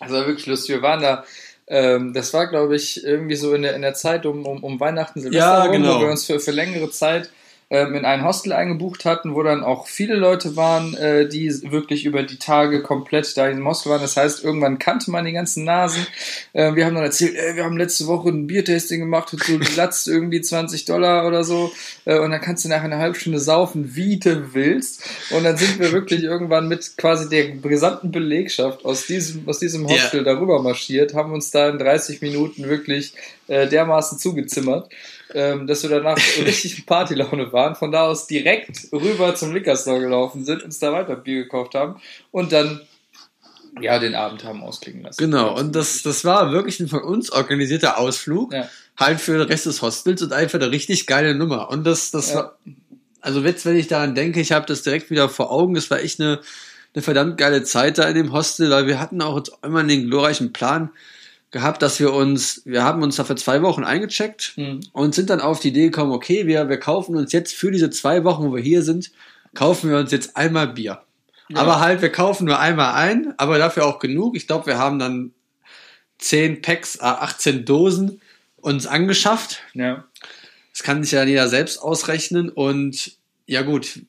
das 0.00 0.10
war 0.10 0.26
wirklich 0.26 0.46
lustig. 0.46 0.76
Wir 0.76 0.82
waren 0.82 1.02
da, 1.02 1.24
ähm, 1.68 2.12
das 2.12 2.32
war, 2.32 2.48
glaube 2.48 2.76
ich, 2.76 3.04
irgendwie 3.04 3.36
so 3.36 3.54
in 3.54 3.62
der, 3.62 3.74
in 3.76 3.82
der 3.82 3.94
Zeit 3.94 4.26
um, 4.26 4.44
um, 4.46 4.64
um 4.64 4.80
Weihnachten, 4.80 5.20
Silvester, 5.20 5.46
Ja, 5.46 5.66
genau. 5.66 5.96
wo 5.96 6.00
wir 6.00 6.10
uns 6.10 6.24
für, 6.26 6.40
für 6.40 6.50
längere 6.50 6.90
Zeit 6.90 7.30
ähm, 7.72 7.94
in 7.94 8.04
ein 8.04 8.22
Hostel 8.22 8.52
eingebucht 8.52 9.06
hatten, 9.06 9.34
wo 9.34 9.42
dann 9.42 9.64
auch 9.64 9.86
viele 9.86 10.14
Leute 10.14 10.56
waren, 10.56 10.94
äh, 10.94 11.26
die 11.26 11.50
wirklich 11.72 12.04
über 12.04 12.22
die 12.22 12.36
Tage 12.36 12.82
komplett 12.82 13.34
da 13.38 13.46
in 13.46 13.52
diesem 13.52 13.66
Hostel 13.66 13.90
waren. 13.90 14.02
Das 14.02 14.18
heißt, 14.18 14.44
irgendwann 14.44 14.78
kannte 14.78 15.10
man 15.10 15.24
die 15.24 15.32
ganzen 15.32 15.64
Nasen. 15.64 16.06
Äh, 16.52 16.74
wir 16.74 16.84
haben 16.84 16.94
dann 16.94 17.04
erzählt, 17.04 17.34
ey, 17.34 17.56
wir 17.56 17.64
haben 17.64 17.78
letzte 17.78 18.06
Woche 18.08 18.28
ein 18.28 18.46
Biertasting 18.46 19.00
gemacht 19.00 19.32
und 19.32 19.42
so 19.42 19.58
Latz 19.74 20.06
irgendwie 20.06 20.42
20 20.42 20.84
Dollar 20.84 21.26
oder 21.26 21.44
so. 21.44 21.72
Äh, 22.04 22.18
und 22.18 22.30
dann 22.30 22.42
kannst 22.42 22.66
du 22.66 22.68
nach 22.68 22.82
einer 22.82 22.98
halben 22.98 23.14
Stunde 23.14 23.40
saufen, 23.40 23.96
wie 23.96 24.18
du 24.18 24.52
willst. 24.52 25.02
Und 25.30 25.44
dann 25.44 25.56
sind 25.56 25.78
wir 25.78 25.92
wirklich 25.92 26.24
irgendwann 26.24 26.68
mit 26.68 26.98
quasi 26.98 27.30
der 27.30 27.52
gesamten 27.52 28.12
Belegschaft 28.12 28.84
aus 28.84 29.06
diesem, 29.06 29.48
aus 29.48 29.58
diesem. 29.58 29.88
Hostel 29.88 30.24
darüber 30.24 30.62
marschiert, 30.62 31.14
haben 31.14 31.32
uns 31.32 31.50
da 31.50 31.68
in 31.68 31.78
30 31.78 32.20
Minuten 32.20 32.68
wirklich 32.68 33.14
äh, 33.48 33.66
dermaßen 33.66 34.18
zugezimmert, 34.18 34.88
ähm, 35.34 35.66
dass 35.66 35.82
wir 35.82 35.90
danach 35.90 36.16
richtig 36.44 36.78
in 36.78 36.84
Partylaune 36.84 37.52
waren. 37.52 37.74
Von 37.74 37.92
da 37.92 38.02
aus 38.06 38.26
direkt 38.26 38.88
rüber 38.92 39.34
zum 39.34 39.52
Liquor 39.54 39.76
Store 39.76 40.00
gelaufen 40.00 40.44
sind, 40.44 40.62
uns 40.62 40.78
da 40.78 40.92
weiter 40.92 41.16
Bier 41.16 41.44
gekauft 41.44 41.74
haben 41.74 42.00
und 42.30 42.52
dann 42.52 42.80
ja 43.80 43.98
den 43.98 44.14
Abend 44.14 44.44
haben 44.44 44.62
ausklingen 44.62 45.02
lassen. 45.02 45.18
Genau, 45.22 45.56
und 45.58 45.74
das, 45.74 46.02
das 46.02 46.24
war 46.24 46.52
wirklich 46.52 46.78
ein 46.80 46.88
von 46.88 47.02
uns 47.02 47.30
organisierter 47.32 47.98
Ausflug, 47.98 48.52
Ja. 48.52 48.68
halt 48.98 49.20
für 49.20 49.32
den 49.38 49.42
Rest 49.48 49.66
des 49.66 49.80
Hostels 49.80 50.20
und 50.22 50.32
einfach 50.32 50.60
eine 50.60 50.70
richtig 50.70 51.06
geile 51.06 51.34
Nummer. 51.34 51.70
Und 51.70 51.84
das, 51.84 52.10
das 52.10 52.30
Ja. 52.30 52.36
war, 52.36 52.58
also 53.22 53.40
jetzt, 53.40 53.64
wenn 53.64 53.76
ich 53.76 53.88
daran 53.88 54.14
denke, 54.14 54.40
ich 54.40 54.52
habe 54.52 54.66
das 54.66 54.82
direkt 54.82 55.10
wieder 55.10 55.28
vor 55.28 55.50
Augen, 55.50 55.74
das 55.74 55.90
war 55.90 56.00
echt 56.00 56.20
eine, 56.20 56.40
eine 56.94 57.02
verdammt 57.02 57.38
geile 57.38 57.62
Zeit 57.62 57.96
da 57.96 58.06
in 58.08 58.14
dem 58.14 58.32
Hostel, 58.32 58.70
weil 58.70 58.86
wir 58.86 59.00
hatten 59.00 59.22
auch 59.22 59.42
immer 59.62 59.82
den 59.84 60.08
glorreichen 60.10 60.52
Plan 60.52 60.90
gehabt, 61.52 61.82
dass 61.82 62.00
wir 62.00 62.12
uns, 62.12 62.62
wir 62.64 62.82
haben 62.82 63.02
uns 63.02 63.16
da 63.16 63.24
für 63.24 63.36
zwei 63.36 63.62
Wochen 63.62 63.84
eingecheckt 63.84 64.54
Mhm. 64.56 64.80
und 64.92 65.14
sind 65.14 65.30
dann 65.30 65.40
auf 65.40 65.60
die 65.60 65.68
Idee 65.68 65.84
gekommen, 65.84 66.12
okay, 66.12 66.46
wir, 66.46 66.68
wir 66.68 66.78
kaufen 66.78 67.16
uns 67.16 67.32
jetzt 67.32 67.54
für 67.54 67.70
diese 67.70 67.90
zwei 67.90 68.24
Wochen, 68.24 68.44
wo 68.44 68.54
wir 68.56 68.62
hier 68.62 68.82
sind, 68.82 69.12
kaufen 69.54 69.90
wir 69.90 69.98
uns 69.98 70.10
jetzt 70.10 70.36
einmal 70.36 70.68
Bier. 70.68 71.02
Aber 71.54 71.80
halt, 71.80 72.00
wir 72.00 72.10
kaufen 72.10 72.46
nur 72.46 72.58
einmal 72.58 72.94
ein, 72.94 73.34
aber 73.36 73.58
dafür 73.58 73.84
auch 73.84 73.98
genug. 73.98 74.36
Ich 74.36 74.46
glaube, 74.46 74.66
wir 74.66 74.78
haben 74.78 74.98
dann 74.98 75.32
10 76.18 76.62
Packs, 76.62 76.96
äh, 76.96 77.02
18 77.02 77.66
Dosen 77.66 78.22
uns 78.56 78.86
angeschafft. 78.86 79.60
Ja. 79.74 80.04
Das 80.72 80.82
kann 80.82 81.02
sich 81.02 81.12
ja 81.12 81.24
jeder 81.24 81.48
selbst 81.48 81.78
ausrechnen. 81.78 82.48
Und 82.48 83.16
ja 83.46 83.60
gut, 83.60 84.00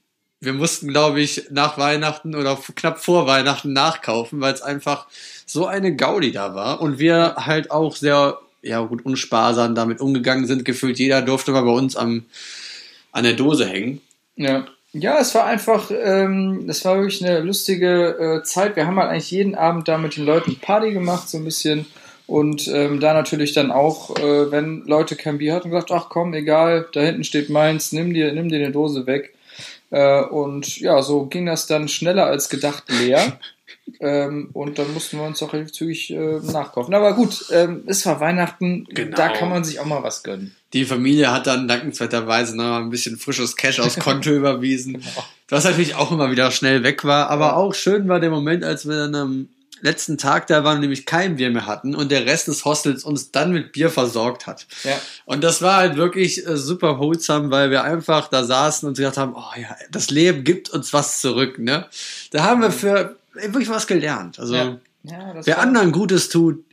wir 0.44 0.54
mussten, 0.54 0.90
glaube 0.90 1.22
ich, 1.22 1.48
nach 1.52 1.78
Weihnachten 1.78 2.36
oder 2.36 2.58
knapp 2.76 3.00
vor 3.00 3.28
Weihnachten 3.28 3.74
nachkaufen, 3.74 4.42
weil 4.42 4.54
es 4.54 4.62
einfach 4.62 5.08
so 5.46 5.66
eine 5.66 5.96
Gaudi 5.96 6.32
da 6.32 6.54
war. 6.56 6.82
Und 6.82 7.00
wir 7.00 7.36
halt 7.38 7.72
auch 7.72 7.96
sehr, 7.96 8.40
ja 8.62 8.82
gut, 8.82 9.06
unsparsam 9.06 9.76
damit 9.76 10.02
umgegangen 10.02 10.46
sind. 10.46 10.66
Gefühlt 10.66 11.00
jeder 11.00 11.22
durfte 11.22 11.52
mal 11.52 11.64
bei 11.64 11.72
uns 11.72 11.96
am, 11.96 12.26
an 13.12 13.24
der 13.24 13.34
Dose 13.34 13.68
hängen. 13.68 14.02
Ja. 14.36 14.66
Ja, 14.96 15.18
es 15.20 15.34
war 15.34 15.48
einfach, 15.48 15.90
ähm, 15.90 16.68
es 16.70 16.86
war 16.86 16.98
wirklich 16.98 17.26
eine 17.26 17.40
lustige 17.40 18.42
äh, 18.42 18.44
Zeit. 18.44 18.76
Wir 18.76 18.86
haben 18.86 19.00
halt 19.00 19.10
eigentlich 19.10 19.32
jeden 19.32 19.56
Abend 19.56 19.88
da 19.88 19.98
mit 19.98 20.18
den 20.18 20.26
Leuten 20.26 20.60
Party 20.60 20.92
gemacht, 20.94 21.28
so 21.28 21.40
ein 21.40 21.46
bisschen. 21.46 21.88
Und 22.28 22.68
ähm, 22.68 23.00
da 23.00 23.16
natürlich 23.16 23.54
dann 23.54 23.72
auch, 23.72 24.16
äh, 24.18 24.52
wenn 24.52 24.84
Leute 24.86 25.16
kein 25.16 25.40
Bier 25.40 25.56
hatten, 25.56 25.72
gesagt, 25.72 25.92
ach 25.92 26.10
komm, 26.10 26.36
egal, 26.36 26.88
da 26.94 27.02
hinten 27.02 27.24
steht 27.24 27.50
meins, 27.50 27.92
nimm 27.92 28.14
dir, 28.14 28.32
nimm 28.34 28.50
dir 28.50 28.58
eine 28.58 28.72
Dose 28.72 29.08
weg. 29.08 29.34
Äh, 29.94 30.24
und 30.24 30.80
ja, 30.80 31.04
so 31.04 31.28
ging 31.28 31.46
das 31.46 31.68
dann 31.68 31.88
schneller 31.88 32.26
als 32.26 32.50
gedacht 32.50 32.86
leer. 32.90 33.40
ähm, 34.00 34.50
und 34.54 34.80
dann 34.80 34.92
mussten 34.92 35.20
wir 35.20 35.24
uns 35.24 35.44
auch 35.44 35.54
relativ 35.54 35.72
zügig 35.74 36.10
äh, 36.10 36.40
nachkaufen. 36.40 36.96
Aber 36.96 37.14
gut, 37.14 37.46
ähm, 37.52 37.84
es 37.86 38.04
war 38.08 38.20
Weihnachten, 38.20 38.88
Genau. 38.90 39.16
da 39.16 39.30
kann 39.30 39.50
man 39.50 39.64
sich 39.64 39.80
auch 39.80 39.86
mal 39.86 40.02
was 40.02 40.24
gönnen. 40.24 40.56
Die 40.74 40.86
Familie 40.86 41.32
hat 41.32 41.46
dann 41.46 41.68
dankenswerterweise 41.68 42.58
noch 42.58 42.64
mal 42.64 42.82
ein 42.82 42.90
bisschen 42.90 43.18
frisches 43.18 43.56
Cash 43.56 43.80
aufs 43.80 44.00
Konto 44.00 44.30
überwiesen. 44.36 45.04
Was 45.48 45.66
natürlich 45.66 45.94
auch 45.94 46.12
immer 46.12 46.32
wieder 46.32 46.50
schnell 46.50 46.82
weg 46.82 47.04
war. 47.04 47.30
Aber 47.30 47.56
auch 47.56 47.76
schön 47.76 48.08
war 48.08 48.20
der 48.20 48.32
Moment, 48.32 48.64
als 48.64 48.88
wir 48.88 48.96
dann 48.96 49.14
am 49.14 49.50
letzten 49.84 50.18
Tag 50.18 50.48
da 50.48 50.64
waren, 50.64 50.80
nämlich 50.80 51.06
kein 51.06 51.36
Bier 51.36 51.52
mehr 51.52 51.68
hatten 51.68 51.94
und 51.94 52.10
der 52.10 52.26
Rest 52.26 52.48
des 52.48 52.64
Hostels 52.64 53.04
uns 53.04 53.32
dann 53.32 53.52
mit 53.52 53.74
Bier 53.74 53.90
versorgt 53.90 54.48
hat. 54.48 54.66
Ja. 54.84 55.00
Und 55.26 55.44
das 55.44 55.62
war 55.62 55.76
halt 55.78 55.98
wirklich 55.98 56.48
äh, 56.48 56.56
super 56.56 57.00
wholesome, 57.00 57.52
weil 57.52 57.70
wir 57.70 57.84
einfach 57.84 58.30
da 58.30 58.46
saßen 58.46 58.88
und 58.88 58.98
gedacht 58.98 59.18
haben, 59.18 59.36
oh 59.36 59.60
ja, 59.60 59.76
das 59.92 60.10
Leben 60.10 60.46
gibt 60.46 60.70
uns 60.70 60.94
was 60.94 61.20
zurück, 61.20 61.60
ne? 61.60 61.88
Da 62.32 62.44
haben 62.46 62.62
wir 62.62 62.72
für 62.72 63.18
äh, 63.36 63.44
wirklich 63.54 63.70
was 63.70 63.86
gelernt. 63.86 64.40
Also, 64.40 64.56
Ja. 64.56 64.80
Ja, 65.06 65.34
das 65.34 65.48
wer 65.48 65.60
anderen 65.60 65.92
Gutes 65.92 66.30
tut, 66.30 66.64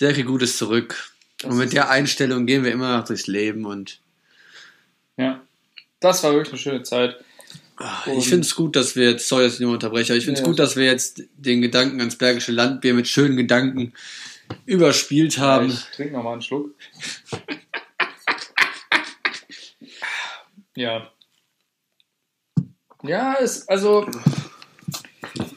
der 0.00 0.14
kriegt 0.14 0.26
Gutes 0.26 0.56
zurück. 0.56 1.12
Das 1.36 1.50
und 1.50 1.58
mit 1.58 1.74
der 1.74 1.90
Einstellung 1.90 2.46
gehen 2.46 2.64
wir 2.64 2.72
immer 2.72 2.96
noch 2.96 3.04
durchs 3.04 3.26
Leben 3.26 3.66
und 3.66 4.00
Ja. 5.18 5.40
Das 6.00 6.24
war 6.24 6.32
wirklich 6.32 6.54
eine 6.54 6.58
schöne 6.58 6.82
Zeit. 6.82 7.22
Ah, 7.84 8.04
Und- 8.06 8.18
Ich 8.18 8.28
finde 8.28 8.46
es 8.46 8.54
gut, 8.54 8.76
dass 8.76 8.94
wir 8.94 9.10
jetzt, 9.10 9.26
sorry, 9.28 9.44
dass 9.44 9.54
ich 9.54 9.60
nur 9.60 9.72
unterbreche, 9.72 10.12
aber 10.12 10.18
ich 10.18 10.24
finde 10.24 10.38
es 10.40 10.44
Ja. 10.44 10.46
gut, 10.50 10.58
dass 10.58 10.76
wir 10.76 10.84
jetzt 10.84 11.22
den 11.36 11.60
Gedanken 11.62 11.98
ans 12.00 12.16
Bergische 12.16 12.52
Landbier 12.52 12.94
mit 12.94 13.08
schönen 13.08 13.36
Gedanken 13.36 13.92
überspielt 14.66 15.38
haben. 15.38 15.68
Ich 15.70 15.96
trinke 15.96 16.12
nochmal 16.14 16.34
einen 16.34 16.42
Schluck. 16.42 16.74
Ja. 20.76 21.10
Ja, 23.02 23.36
es, 23.40 23.68
also 23.68 24.06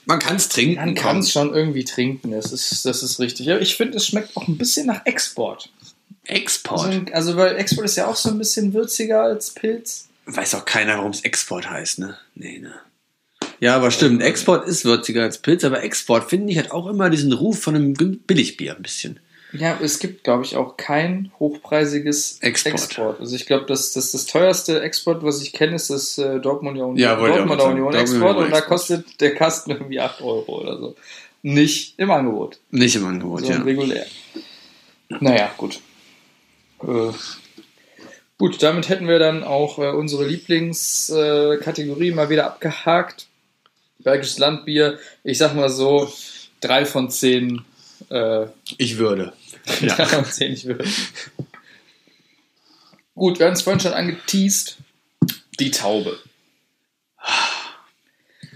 Man 0.06 0.20
kann 0.20 0.36
es 0.38 0.50
trinken. 0.50 0.76
man 0.76 0.96
kann 0.96 1.20
es 1.20 1.32
schon 1.32 1.54
irgendwie 1.54 1.86
trinken, 1.86 2.32
das 2.32 2.52
ist, 2.52 2.86
das 2.86 3.04
ist 3.04 3.20
richtig. 3.20 3.46
Ja, 3.46 3.60
ich 3.60 3.76
finde, 3.76 3.98
es 3.98 4.08
schmeckt 4.08 4.36
auch 4.36 4.48
ein 4.48 4.58
bisschen 4.58 4.88
nach 4.88 5.06
Export. 5.06 5.70
Export. 6.26 6.88
Also, 6.88 7.06
also, 7.14 7.38
weil 7.38 7.56
Export 7.58 7.86
ist 7.86 7.98
ja 7.98 8.08
auch 8.08 8.16
so 8.16 8.30
ein 8.30 8.38
bisschen 8.40 8.74
würziger 8.74 9.22
als 9.22 9.52
Pilz. 9.54 10.08
Weiß 10.26 10.56
auch 10.56 10.66
keiner, 10.66 10.98
warum 10.98 11.12
es 11.12 11.22
Export 11.22 11.70
heißt, 11.70 12.00
ne? 12.00 12.18
Nee, 12.34 12.60
ne. 12.60 12.74
Ja, 13.60 13.76
aber 13.76 13.92
stimmt, 13.92 14.22
Export 14.22 14.68
ist 14.68 14.86
würziger 14.86 15.24
als 15.24 15.38
Pilz, 15.38 15.64
aber 15.64 15.84
Export, 15.84 16.30
finde 16.30 16.52
ich, 16.52 16.58
hat 16.58 16.72
auch 16.72 16.88
immer 16.88 17.10
diesen 17.10 17.32
Ruf 17.32 17.62
von 17.62 17.76
einem 17.76 17.94
Billigbier 17.94 18.76
ein 18.76 18.82
bisschen. 18.82 19.20
Ja, 19.54 19.78
es 19.82 20.00
gibt, 20.00 20.24
glaube 20.24 20.44
ich, 20.44 20.56
auch 20.56 20.76
kein 20.76 21.32
hochpreisiges 21.40 22.40
Export. 22.42 22.74
Export. 22.74 23.20
Also 23.22 23.36
ich 23.36 23.46
glaube, 23.46 23.66
das, 23.66 23.94
das, 23.94 24.12
das 24.12 24.26
teuerste 24.26 24.82
Export, 24.82 25.24
was 25.24 25.42
ich 25.42 25.54
kenne, 25.54 25.76
ist 25.76 25.90
das 25.90 26.18
äh, 26.18 26.40
Dortmunder 26.40 26.86
Union, 26.88 26.98
Ja, 26.98 27.18
sagen. 27.18 27.50
Union 27.50 27.94
Export 27.94 28.32
Union 28.32 28.46
und 28.46 28.52
da 28.52 28.62
kostet 28.62 29.22
der 29.22 29.34
Kasten 29.36 29.72
irgendwie 29.72 30.00
8 30.00 30.22
Euro 30.22 30.62
oder 30.62 30.78
so. 30.78 30.96
Nicht 31.42 31.98
im 31.98 32.12
Angebot, 32.12 32.60
Nicht 32.72 32.96
im 32.96 33.06
Angebot, 33.06 33.42
sondern 33.42 33.60
ja. 33.60 33.66
regulär. 33.66 34.06
Naja, 35.10 35.52
gut. 35.56 35.80
Äh, 36.82 37.12
gut, 38.38 38.62
damit 38.62 38.90
hätten 38.90 39.08
wir 39.08 39.20
dann 39.20 39.44
auch 39.44 39.80
äh, 39.80 39.90
unsere 39.90 40.26
Lieblingskategorie 40.26 41.64
Kategorie 41.64 42.12
mal 42.12 42.30
wieder 42.30 42.46
abgehakt. 42.46 43.28
Bergisches 44.00 44.38
Landbier, 44.38 45.00
ich 45.24 45.38
sag 45.38 45.56
mal 45.56 45.70
so, 45.70 46.12
drei 46.62 46.86
von 46.86 47.10
zehn 47.10 47.64
äh, 48.10 48.48
Ich 48.78 48.98
würde. 48.98 49.34
ja. 49.82 49.98
Ja. 49.98 50.18
und 50.18 50.32
zehn 50.32 50.52
nicht 50.52 50.66
würde. 50.66 50.86
Gut, 53.16 53.40
wir 53.40 53.46
haben 53.46 53.54
es 53.54 53.62
vorhin 53.62 53.80
schon 53.80 53.94
angeteased. 53.94 54.78
Die 55.60 55.72
Taube. 55.72 56.20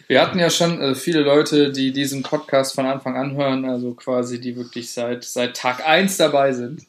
Wir 0.08 0.22
hatten 0.22 0.40
ja 0.40 0.50
schon 0.50 0.82
äh, 0.82 0.96
viele 0.96 1.22
Leute, 1.22 1.72
die 1.72 1.94
diesen 1.94 2.24
Podcast 2.24 2.76
von 2.76 2.86
Anfang 2.86 3.16
an 3.16 3.36
hören, 3.36 3.64
also 3.64 3.94
quasi 3.94 4.42
die 4.42 4.56
wirklich 4.56 4.92
seit, 4.92 5.24
seit 5.24 5.56
Tag 5.56 5.88
1 5.88 6.18
dabei 6.18 6.52
sind. 6.52 6.86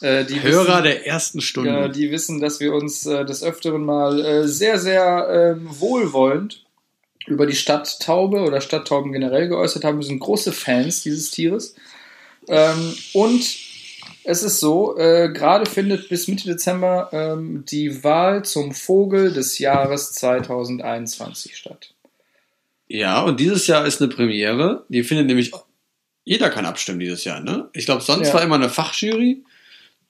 Äh, 0.00 0.24
die 0.24 0.42
Hörer 0.42 0.66
wissen, 0.78 0.82
der 0.84 1.06
ersten 1.06 1.40
Stunde. 1.40 1.70
Genau, 1.70 1.88
die 1.88 2.10
wissen, 2.10 2.40
dass 2.40 2.60
wir 2.60 2.72
uns 2.74 3.06
äh, 3.06 3.24
des 3.24 3.42
Öfteren 3.42 3.84
mal 3.84 4.24
äh, 4.24 4.48
sehr, 4.48 4.78
sehr 4.78 5.56
ähm, 5.56 5.68
wohlwollend 5.70 6.64
über 7.26 7.46
die 7.46 7.54
Stadttaube 7.54 8.40
oder 8.40 8.60
Stadttauben 8.60 9.12
generell 9.12 9.48
geäußert 9.48 9.84
haben. 9.84 9.98
Wir 9.98 10.06
sind 10.06 10.20
große 10.20 10.52
Fans 10.52 11.02
dieses 11.02 11.30
Tieres. 11.30 11.74
Ähm, 12.48 12.94
und 13.12 13.42
es 14.24 14.42
ist 14.42 14.60
so, 14.60 14.96
äh, 14.98 15.30
gerade 15.32 15.68
findet 15.68 16.08
bis 16.08 16.28
Mitte 16.28 16.46
Dezember 16.48 17.10
ähm, 17.12 17.64
die 17.70 18.02
Wahl 18.02 18.44
zum 18.44 18.72
Vogel 18.72 19.32
des 19.32 19.58
Jahres 19.58 20.12
2021 20.12 21.56
statt. 21.56 21.94
Ja, 22.88 23.22
und 23.22 23.38
dieses 23.38 23.66
Jahr 23.66 23.86
ist 23.86 24.00
eine 24.00 24.10
Premiere. 24.10 24.84
Die 24.88 25.04
findet 25.04 25.26
nämlich, 25.26 25.52
jeder 26.24 26.50
kann 26.50 26.66
abstimmen 26.66 26.98
dieses 26.98 27.24
Jahr, 27.24 27.40
ne? 27.40 27.68
Ich 27.72 27.84
glaube, 27.84 28.02
sonst 28.02 28.28
Ja. 28.28 28.34
war 28.34 28.42
immer 28.42 28.56
eine 28.56 28.68
Fachjury, 28.68 29.44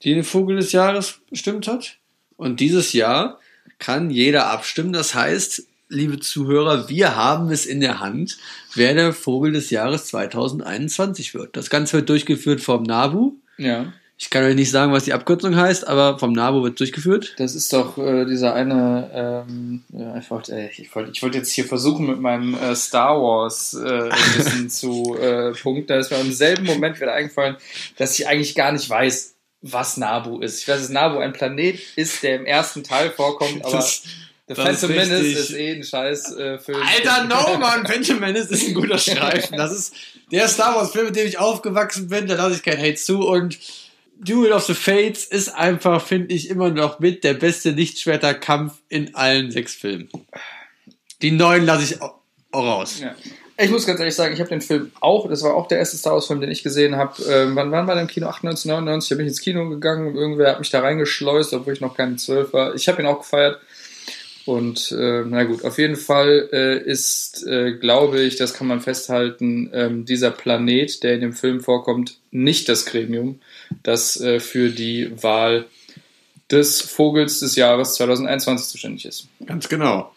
die 0.02 0.14
den 0.14 0.24
Vogel 0.24 0.56
des 0.56 0.72
Jahres 0.72 1.20
bestimmt 1.30 1.68
hat. 1.68 1.98
Und 2.36 2.60
dieses 2.60 2.92
Jahr 2.92 3.38
kann 3.78 4.10
jeder 4.10 4.46
abstimmen. 4.46 4.92
Das 4.92 5.14
heißt, 5.14 5.66
liebe 5.88 6.20
Zuhörer, 6.20 6.88
wir 6.88 7.16
haben 7.16 7.50
es 7.50 7.66
in 7.66 7.80
der 7.80 8.00
Hand, 8.00 8.38
wer 8.74 8.94
der 8.94 9.12
Vogel 9.12 9.52
des 9.52 9.70
Jahres 9.70 10.06
2021 10.06 11.34
wird. 11.34 11.56
Das 11.56 11.68
Ganze 11.68 11.98
wird 11.98 12.08
durchgeführt 12.08 12.60
vom 12.60 12.84
NABU. 12.84 13.34
Ja. 13.58 13.92
Ich 14.16 14.28
kann 14.28 14.44
euch 14.44 14.54
nicht 14.54 14.70
sagen, 14.70 14.92
was 14.92 15.04
die 15.04 15.14
Abkürzung 15.14 15.56
heißt, 15.56 15.88
aber 15.88 16.18
vom 16.18 16.32
NABU 16.32 16.62
wird 16.62 16.78
durchgeführt. 16.78 17.34
Das 17.38 17.54
ist 17.54 17.72
doch 17.72 17.96
äh, 17.96 18.26
dieser 18.26 18.54
eine, 18.54 19.10
ähm, 19.14 19.82
ja, 19.88 20.14
ich 20.18 20.30
wollte 20.30 20.52
äh, 20.52 20.68
ich 20.76 20.94
wollte 20.94 21.10
ich 21.10 21.22
wollte 21.22 21.38
jetzt 21.38 21.50
hier 21.52 21.64
versuchen 21.64 22.06
mit 22.06 22.20
meinem 22.20 22.52
äh, 22.54 22.76
Star 22.76 23.20
Wars 23.20 23.72
äh, 23.72 24.10
Wissen 24.36 24.68
zu 24.70 25.16
äh, 25.18 25.52
punkten. 25.52 25.86
Da 25.86 25.98
ist 25.98 26.10
mir 26.10 26.20
im 26.20 26.32
selben 26.32 26.66
Moment 26.66 27.00
wieder 27.00 27.14
eingefallen, 27.14 27.56
dass 27.96 28.18
ich 28.18 28.28
eigentlich 28.28 28.54
gar 28.54 28.72
nicht 28.72 28.90
weiß, 28.90 29.36
was 29.62 29.96
Nabu 29.96 30.40
ist. 30.40 30.60
Ich 30.62 30.68
weiß, 30.68 30.80
dass 30.80 30.88
Nabu 30.88 31.18
ein 31.18 31.32
Planet 31.32 31.78
ist, 31.96 32.22
der 32.22 32.36
im 32.36 32.46
ersten 32.46 32.82
Teil 32.84 33.10
vorkommt, 33.16 33.64
aber 33.64 33.76
Das- 33.76 34.02
The 34.48 34.54
das 34.56 34.64
ist 34.64 34.80
Phantom 34.80 34.96
Menace 34.96 35.20
richtig. 35.22 35.38
ist 35.38 35.50
eh 35.52 35.72
ein 35.76 35.84
scheiß 35.84 36.32
äh, 36.36 36.58
Film. 36.58 36.82
Alter, 36.82 37.24
no, 37.28 37.56
Mann, 37.58 37.86
Phantom 37.86 38.18
Menace 38.18 38.46
ist 38.46 38.66
ein 38.66 38.74
guter 38.74 38.98
Streifen. 38.98 39.56
Das 39.56 39.70
ist 39.70 39.94
der 40.32 40.48
Star 40.48 40.74
Wars 40.74 40.90
Film, 40.90 41.06
mit 41.06 41.14
dem 41.14 41.28
ich 41.28 41.38
aufgewachsen 41.38 42.08
bin, 42.08 42.26
da 42.26 42.34
lasse 42.34 42.56
ich 42.56 42.62
kein 42.64 42.76
Hate 42.76 42.96
zu 42.96 43.20
und 43.28 43.60
Duel 44.18 44.50
of 44.50 44.64
the 44.64 44.74
Fates 44.74 45.24
ist 45.24 45.50
einfach, 45.50 46.04
finde 46.04 46.34
ich, 46.34 46.50
immer 46.50 46.68
noch 46.70 46.98
mit 46.98 47.22
der 47.22 47.34
beste 47.34 47.70
Lichtschwerterkampf 47.70 48.74
in 48.88 49.14
allen 49.14 49.52
sechs 49.52 49.76
Filmen. 49.76 50.08
Die 51.22 51.30
neuen 51.30 51.64
lasse 51.64 51.84
ich 51.84 52.02
auch 52.02 52.16
auch 52.50 52.64
raus. 52.64 52.98
Ja. 53.00 53.14
Ich 53.62 53.70
muss 53.70 53.86
ganz 53.86 54.00
ehrlich 54.00 54.14
sagen, 54.14 54.32
ich 54.32 54.40
habe 54.40 54.48
den 54.48 54.62
Film 54.62 54.90
auch, 55.00 55.28
das 55.28 55.42
war 55.42 55.54
auch 55.54 55.68
der 55.68 55.78
erste 55.78 55.98
Star 55.98 56.14
Wars-Film, 56.14 56.40
den 56.40 56.50
ich 56.50 56.62
gesehen 56.62 56.96
habe. 56.96 57.22
Ähm, 57.28 57.54
wann, 57.54 57.70
wann 57.70 57.86
war 57.86 57.94
der 57.94 58.02
im 58.02 58.08
Kino? 58.08 58.26
98, 58.26 58.66
99? 58.66 59.08
Da 59.10 59.14
bin 59.16 59.26
ich 59.26 59.32
ins 59.32 59.40
Kino 59.42 59.68
gegangen 59.68 60.16
irgendwer 60.16 60.52
hat 60.52 60.60
mich 60.60 60.70
da 60.70 60.80
reingeschleust, 60.80 61.52
obwohl 61.52 61.74
ich 61.74 61.82
noch 61.82 61.94
keine 61.94 62.16
12 62.16 62.54
war. 62.54 62.74
Ich 62.74 62.88
habe 62.88 63.02
ihn 63.02 63.06
auch 63.06 63.18
gefeiert. 63.18 63.60
Und 64.46 64.92
äh, 64.92 65.24
na 65.26 65.44
gut, 65.44 65.62
auf 65.64 65.78
jeden 65.78 65.96
Fall 65.96 66.48
äh, 66.52 66.78
ist, 66.78 67.46
äh, 67.46 67.72
glaube 67.72 68.20
ich, 68.22 68.36
das 68.36 68.54
kann 68.54 68.66
man 68.66 68.80
festhalten, 68.80 69.70
ähm, 69.74 70.06
dieser 70.06 70.30
Planet, 70.30 71.02
der 71.02 71.14
in 71.14 71.20
dem 71.20 71.32
Film 71.34 71.60
vorkommt, 71.60 72.16
nicht 72.30 72.66
das 72.68 72.86
Gremium, 72.86 73.40
das 73.82 74.18
äh, 74.20 74.40
für 74.40 74.70
die 74.70 75.12
Wahl 75.22 75.66
des 76.50 76.80
Vogels 76.80 77.40
des 77.40 77.56
Jahres 77.56 77.94
2021 77.94 78.68
zuständig 78.68 79.04
ist. 79.04 79.28
Ganz 79.44 79.68
genau. 79.68 80.12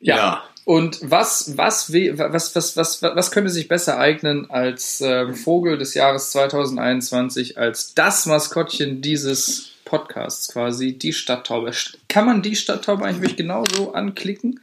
Ja. 0.00 0.42
Und 0.64 0.98
was, 1.02 1.58
was, 1.58 1.92
was, 1.92 2.54
was, 2.54 2.76
was, 2.76 3.02
was, 3.02 3.30
könnte 3.30 3.50
sich 3.50 3.68
besser 3.68 3.98
eignen 3.98 4.50
als 4.50 5.02
ähm, 5.02 5.34
Vogel 5.34 5.76
des 5.76 5.92
Jahres 5.92 6.30
2021, 6.30 7.58
als 7.58 7.92
das 7.94 8.24
Maskottchen 8.24 9.02
dieses 9.02 9.72
Podcasts 9.84 10.48
quasi, 10.48 10.96
die 10.96 11.12
Stadttaube? 11.12 11.72
Kann 12.08 12.24
man 12.24 12.40
die 12.40 12.56
Stadttaube 12.56 13.04
eigentlich 13.04 13.36
genauso 13.36 13.92
anklicken? 13.92 14.60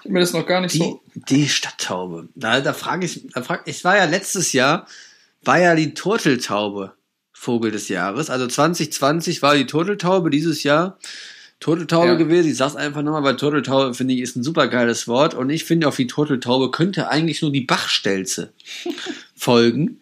Ich 0.00 0.04
habe 0.04 0.12
mir 0.12 0.20
das 0.20 0.34
noch 0.34 0.46
gar 0.46 0.60
nicht 0.60 0.74
Die, 0.74 0.80
so. 0.80 1.00
die 1.14 1.48
Stadttaube. 1.48 2.28
Da, 2.34 2.60
da 2.60 2.74
frage 2.74 3.06
ich, 3.06 3.26
da 3.32 3.42
frag, 3.42 3.62
ich 3.64 3.82
war 3.84 3.96
ja 3.96 4.04
letztes 4.04 4.52
Jahr, 4.52 4.86
war 5.42 5.58
ja 5.58 5.74
die 5.74 5.94
Turteltaube 5.94 6.92
Vogel 7.32 7.70
des 7.70 7.88
Jahres. 7.88 8.28
Also 8.28 8.46
2020 8.46 9.40
war 9.40 9.54
die 9.54 9.66
Turteltaube, 9.66 10.28
dieses 10.28 10.62
Jahr 10.62 10.98
Turteltaube 11.60 12.06
Ja. 12.08 12.14
gewesen. 12.14 12.50
Ich 12.50 12.56
sag's 12.56 12.76
einfach 12.76 13.02
nochmal, 13.02 13.24
weil 13.24 13.36
Turteltaube 13.36 13.94
finde 13.94 14.14
ich 14.14 14.20
ist 14.20 14.36
ein 14.36 14.44
super 14.44 14.68
geiles 14.68 15.08
Wort. 15.08 15.34
Und 15.34 15.50
ich 15.50 15.64
finde 15.64 15.88
auf 15.88 15.96
die 15.96 16.06
Turteltaube 16.06 16.70
könnte 16.70 17.08
eigentlich 17.08 17.42
nur 17.42 17.50
die 17.52 17.62
Bachstelze 17.62 18.52
folgen. 19.34 20.00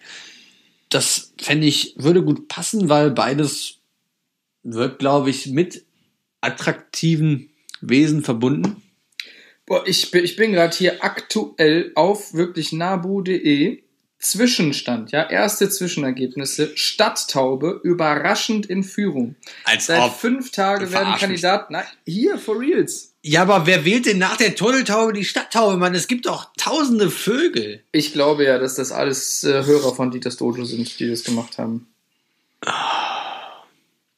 Das 0.91 1.33
fände 1.41 1.67
ich, 1.67 1.95
würde 1.97 2.23
gut 2.23 2.49
passen, 2.49 2.89
weil 2.89 3.11
beides 3.11 3.75
wird, 4.63 4.99
glaube 4.99 5.31
ich, 5.31 5.47
mit 5.47 5.85
attraktiven 6.41 7.51
Wesen 7.81 8.23
verbunden. 8.23 8.83
Boah, 9.67 9.87
ich 9.87 10.11
bin, 10.13 10.25
ich 10.25 10.37
bin 10.37 10.53
gerade 10.53 10.77
hier 10.77 11.03
aktuell 11.03 11.91
auf 11.97 12.35
wirklich 12.35 12.73
nabu.de. 12.73 13.83
Zwischenstand, 14.19 15.13
ja, 15.13 15.29
erste 15.29 15.69
Zwischenergebnisse. 15.69 16.73
Stadttaube 16.75 17.81
überraschend 17.85 18.67
in 18.67 18.83
Führung. 18.83 19.37
Als 19.65 19.87
Seit 19.87 20.01
ob. 20.03 20.17
fünf 20.17 20.51
Tagen 20.51 20.87
Du 20.87 20.93
werden. 20.93 21.15
Kandidaten. 21.17 21.75
Nein, 21.75 21.85
hier, 22.07 22.39
for 22.39 22.59
reals. 22.59 23.15
Ja, 23.23 23.43
aber 23.43 23.67
wer 23.67 23.85
wählt 23.85 24.07
denn 24.07 24.19
nach 24.19 24.37
der 24.37 24.55
Turteltaube 24.55 25.13
die 25.13 25.25
Stadttaube, 25.25 25.77
Mann? 25.77 25.95
Es 25.95 26.09
gibt 26.09 26.27
doch 26.27 26.51
tausende 26.57 27.11
Vögel. 27.11 27.83
Ich 27.93 28.13
glaube 28.13 28.45
ja, 28.45 28.59
dass 28.59 28.77
das 28.77 28.93
alles 28.93 29.45
äh, 29.45 29.65
Hörer 29.65 29.95
von 29.95 30.11
Dieters 30.11 30.37
Dojo 30.37 30.65
sind, 30.65 30.99
die 30.99 31.09
das 31.09 31.25
gemacht 31.25 31.59
haben. 31.59 31.89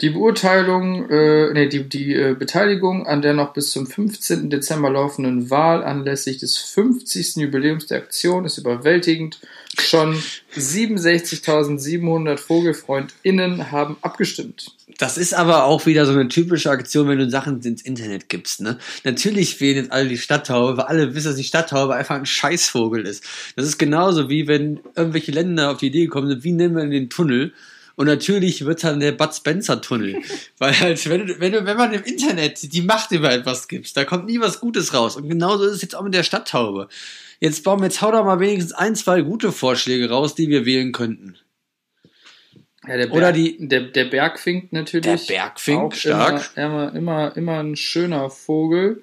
Die 0.00 0.10
Beurteilung, 0.10 1.10
äh, 1.10 1.52
nee, 1.52 1.66
die, 1.68 1.88
die 1.88 2.14
äh, 2.14 2.36
Beteiligung 2.38 3.08
an 3.08 3.20
der 3.20 3.32
noch 3.32 3.52
bis 3.52 3.72
zum 3.72 3.88
15. 3.88 4.48
Dezember 4.48 4.90
laufenden 4.90 5.50
Wahl 5.50 5.82
anlässlich 5.82 6.38
des 6.38 6.56
50. 6.56 7.34
Jubiläums 7.38 7.86
der 7.86 7.98
Aktion 7.98 8.44
ist 8.44 8.58
überwältigend. 8.58 9.40
Schon 9.80 10.14
67.700 10.56 12.36
VogelfreundInnen 12.36 13.72
haben 13.72 13.96
abgestimmt. 14.00 14.70
Das 14.98 15.18
ist 15.18 15.34
aber 15.34 15.64
auch 15.64 15.84
wieder 15.86 16.06
so 16.06 16.12
eine 16.12 16.28
typische 16.28 16.70
Aktion, 16.70 17.08
wenn 17.08 17.18
du 17.18 17.28
Sachen 17.28 17.60
ins 17.62 17.82
Internet 17.82 18.28
gibst, 18.28 18.60
ne? 18.60 18.78
Natürlich 19.02 19.60
wählen 19.60 19.76
jetzt 19.78 19.92
alle 19.92 20.08
die 20.08 20.18
Stadttaube, 20.18 20.76
weil 20.76 20.84
alle 20.84 21.14
wissen, 21.16 21.28
dass 21.28 21.36
die 21.36 21.44
Stadttaube 21.44 21.96
einfach 21.96 22.16
ein 22.16 22.26
Scheißvogel 22.26 23.04
ist. 23.04 23.24
Das 23.56 23.66
ist 23.66 23.78
genauso 23.78 24.28
wie 24.28 24.46
wenn 24.46 24.78
irgendwelche 24.94 25.32
Länder 25.32 25.72
auf 25.72 25.78
die 25.78 25.88
Idee 25.88 26.04
gekommen 26.04 26.28
sind, 26.28 26.44
wie 26.44 26.52
nennen 26.52 26.76
wir 26.76 26.86
den 26.86 27.10
Tunnel? 27.10 27.52
Und 27.98 28.06
natürlich 28.06 28.64
wird 28.64 28.84
dann 28.84 29.00
der 29.00 29.10
Bud 29.10 29.34
Spencer 29.34 29.80
Tunnel. 29.80 30.22
Weil 30.58 30.78
halt, 30.78 31.08
wenn, 31.08 31.26
du, 31.26 31.40
wenn, 31.40 31.50
du, 31.50 31.66
wenn 31.66 31.76
man 31.76 31.92
im 31.92 32.04
Internet 32.04 32.72
die 32.72 32.82
Macht 32.82 33.10
über 33.10 33.32
etwas 33.32 33.66
gibst, 33.66 33.96
da 33.96 34.04
kommt 34.04 34.26
nie 34.26 34.38
was 34.38 34.60
Gutes 34.60 34.94
raus. 34.94 35.16
Und 35.16 35.28
genauso 35.28 35.64
ist 35.64 35.72
es 35.72 35.82
jetzt 35.82 35.96
auch 35.96 36.04
mit 36.04 36.14
der 36.14 36.22
Stadttaube. 36.22 36.86
Jetzt 37.40 37.64
bauen 37.64 37.80
wir 37.80 37.86
jetzt 37.86 38.00
hau 38.00 38.12
doch 38.12 38.24
mal 38.24 38.38
wenigstens 38.38 38.72
ein, 38.72 38.94
zwei 38.94 39.22
gute 39.22 39.50
Vorschläge 39.50 40.10
raus, 40.10 40.36
die 40.36 40.48
wir 40.48 40.64
wählen 40.64 40.92
könnten. 40.92 41.38
Ja, 42.86 42.96
der 42.96 43.06
Berg, 43.06 43.12
Oder 43.14 43.32
die- 43.32 43.56
der, 43.58 43.80
der 43.80 44.04
Bergfink 44.04 44.72
natürlich. 44.72 45.26
Der 45.26 45.34
Bergfink, 45.34 45.82
auch 45.82 45.92
stark. 45.92 46.52
Immer, 46.54 46.94
immer, 46.94 47.36
immer 47.36 47.58
ein 47.58 47.74
schöner 47.74 48.30
Vogel. 48.30 49.02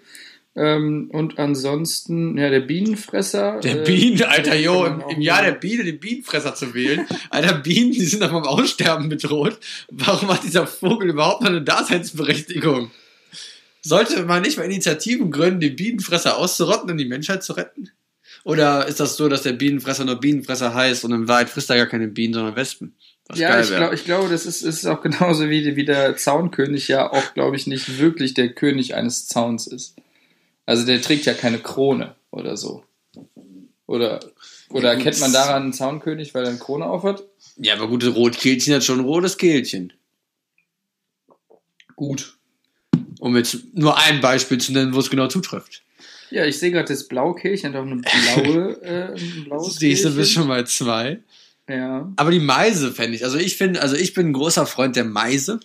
Ähm, 0.57 1.09
und 1.11 1.37
ansonsten, 1.37 2.37
ja, 2.37 2.49
der 2.49 2.61
Bienenfresser. 2.61 3.59
Der 3.59 3.81
äh, 3.81 3.83
Bienen, 3.83 4.23
Alter, 4.23 4.55
jo, 4.55 4.85
im, 4.85 5.03
im 5.09 5.21
Jahr 5.21 5.43
der 5.43 5.51
Biene 5.51 5.83
den 5.83 5.99
Bienenfresser 5.99 6.55
zu 6.55 6.73
wählen. 6.73 7.05
Alter, 7.29 7.55
Bienen, 7.55 7.91
die 7.91 8.05
sind 8.05 8.23
doch 8.23 8.29
vom 8.29 8.43
Aussterben 8.43 9.09
bedroht. 9.09 9.57
Warum 9.91 10.29
hat 10.29 10.43
dieser 10.43 10.65
Vogel 10.65 11.09
überhaupt 11.09 11.41
noch 11.41 11.49
eine 11.49 11.61
Daseinsberechtigung? 11.61 12.91
Sollte 13.81 14.23
man 14.23 14.43
nicht 14.43 14.57
mal 14.57 14.63
Initiativen 14.63 15.29
gründen, 15.29 15.59
die 15.59 15.69
Bienenfresser 15.69 16.37
auszurotten 16.37 16.89
und 16.89 16.97
die 16.97 17.05
Menschheit 17.05 17.43
zu 17.43 17.53
retten? 17.53 17.91
Oder 18.45 18.87
ist 18.87 18.99
das 18.99 19.17
so, 19.17 19.27
dass 19.27 19.41
der 19.41 19.53
Bienenfresser 19.53 20.05
nur 20.05 20.19
Bienenfresser 20.19 20.73
heißt 20.73 21.03
und 21.03 21.11
in 21.11 21.27
Wahrheit 21.27 21.49
frisst 21.49 21.69
er 21.69 21.77
gar 21.77 21.85
keine 21.87 22.07
Bienen, 22.07 22.33
sondern 22.33 22.55
Wespen? 22.55 22.95
Was 23.27 23.39
ja, 23.39 23.59
ich, 23.59 23.67
glaub, 23.67 23.91
ich 23.91 24.05
glaube, 24.05 24.29
das 24.29 24.45
ist, 24.45 24.61
ist 24.61 24.85
auch 24.85 25.01
genauso 25.01 25.49
wie, 25.49 25.75
wie 25.75 25.85
der 25.85 26.15
Zaunkönig 26.15 26.87
ja 26.87 27.11
auch, 27.11 27.33
glaube 27.33 27.55
ich, 27.55 27.67
nicht 27.67 27.99
wirklich 27.99 28.35
der 28.35 28.49
König 28.49 28.95
eines 28.95 29.27
Zauns 29.27 29.67
ist. 29.67 29.95
Also 30.65 30.85
der 30.85 31.01
trägt 31.01 31.25
ja 31.25 31.33
keine 31.33 31.59
Krone 31.59 32.15
oder 32.31 32.57
so. 32.57 32.83
Oder, 33.87 34.19
oder 34.69 34.93
erkennt 34.93 35.19
man 35.19 35.31
daran 35.31 35.63
einen 35.63 35.73
Zaunkönig, 35.73 36.33
weil 36.33 36.43
er 36.43 36.49
eine 36.49 36.57
Krone 36.57 36.85
aufhat? 36.85 37.23
Ja, 37.57 37.75
aber 37.75 37.87
gute 37.87 38.09
Rotkehlchen 38.09 38.73
hat 38.73 38.83
schon 38.83 38.99
ein 38.99 39.05
rotes 39.05 39.37
Kehlchen. 39.37 39.93
Gut. 41.95 42.37
Um 43.19 43.37
jetzt 43.37 43.73
nur 43.73 43.97
ein 43.97 44.21
Beispiel 44.21 44.57
zu 44.57 44.73
nennen, 44.73 44.93
wo 44.93 44.99
es 44.99 45.09
genau 45.09 45.27
zutrifft. 45.27 45.83
Ja, 46.31 46.45
ich 46.45 46.57
sehe 46.57 46.71
gerade 46.71 46.87
das 46.87 47.07
blaue 47.07 47.35
Kehlchen, 47.35 47.73
hat 47.73 47.79
auch 47.79 47.85
eine 47.85 48.01
blaue, 48.01 48.81
äh, 48.81 49.13
ein 49.13 49.43
blaues 49.45 49.75
Siehst 49.75 50.03
du, 50.05 50.15
bist 50.15 50.33
schon 50.33 50.47
mal 50.47 50.65
zwei. 50.65 51.19
Ja. 51.69 52.11
Aber 52.15 52.31
die 52.31 52.39
Meise 52.39 52.91
fände 52.91 53.15
ich, 53.15 53.23
also 53.23 53.37
ich 53.37 53.55
finde, 53.55 53.81
also 53.81 53.95
ich 53.95 54.13
bin 54.13 54.29
ein 54.29 54.33
großer 54.33 54.65
Freund 54.65 54.95
der 54.95 55.05
Meise, 55.05 55.59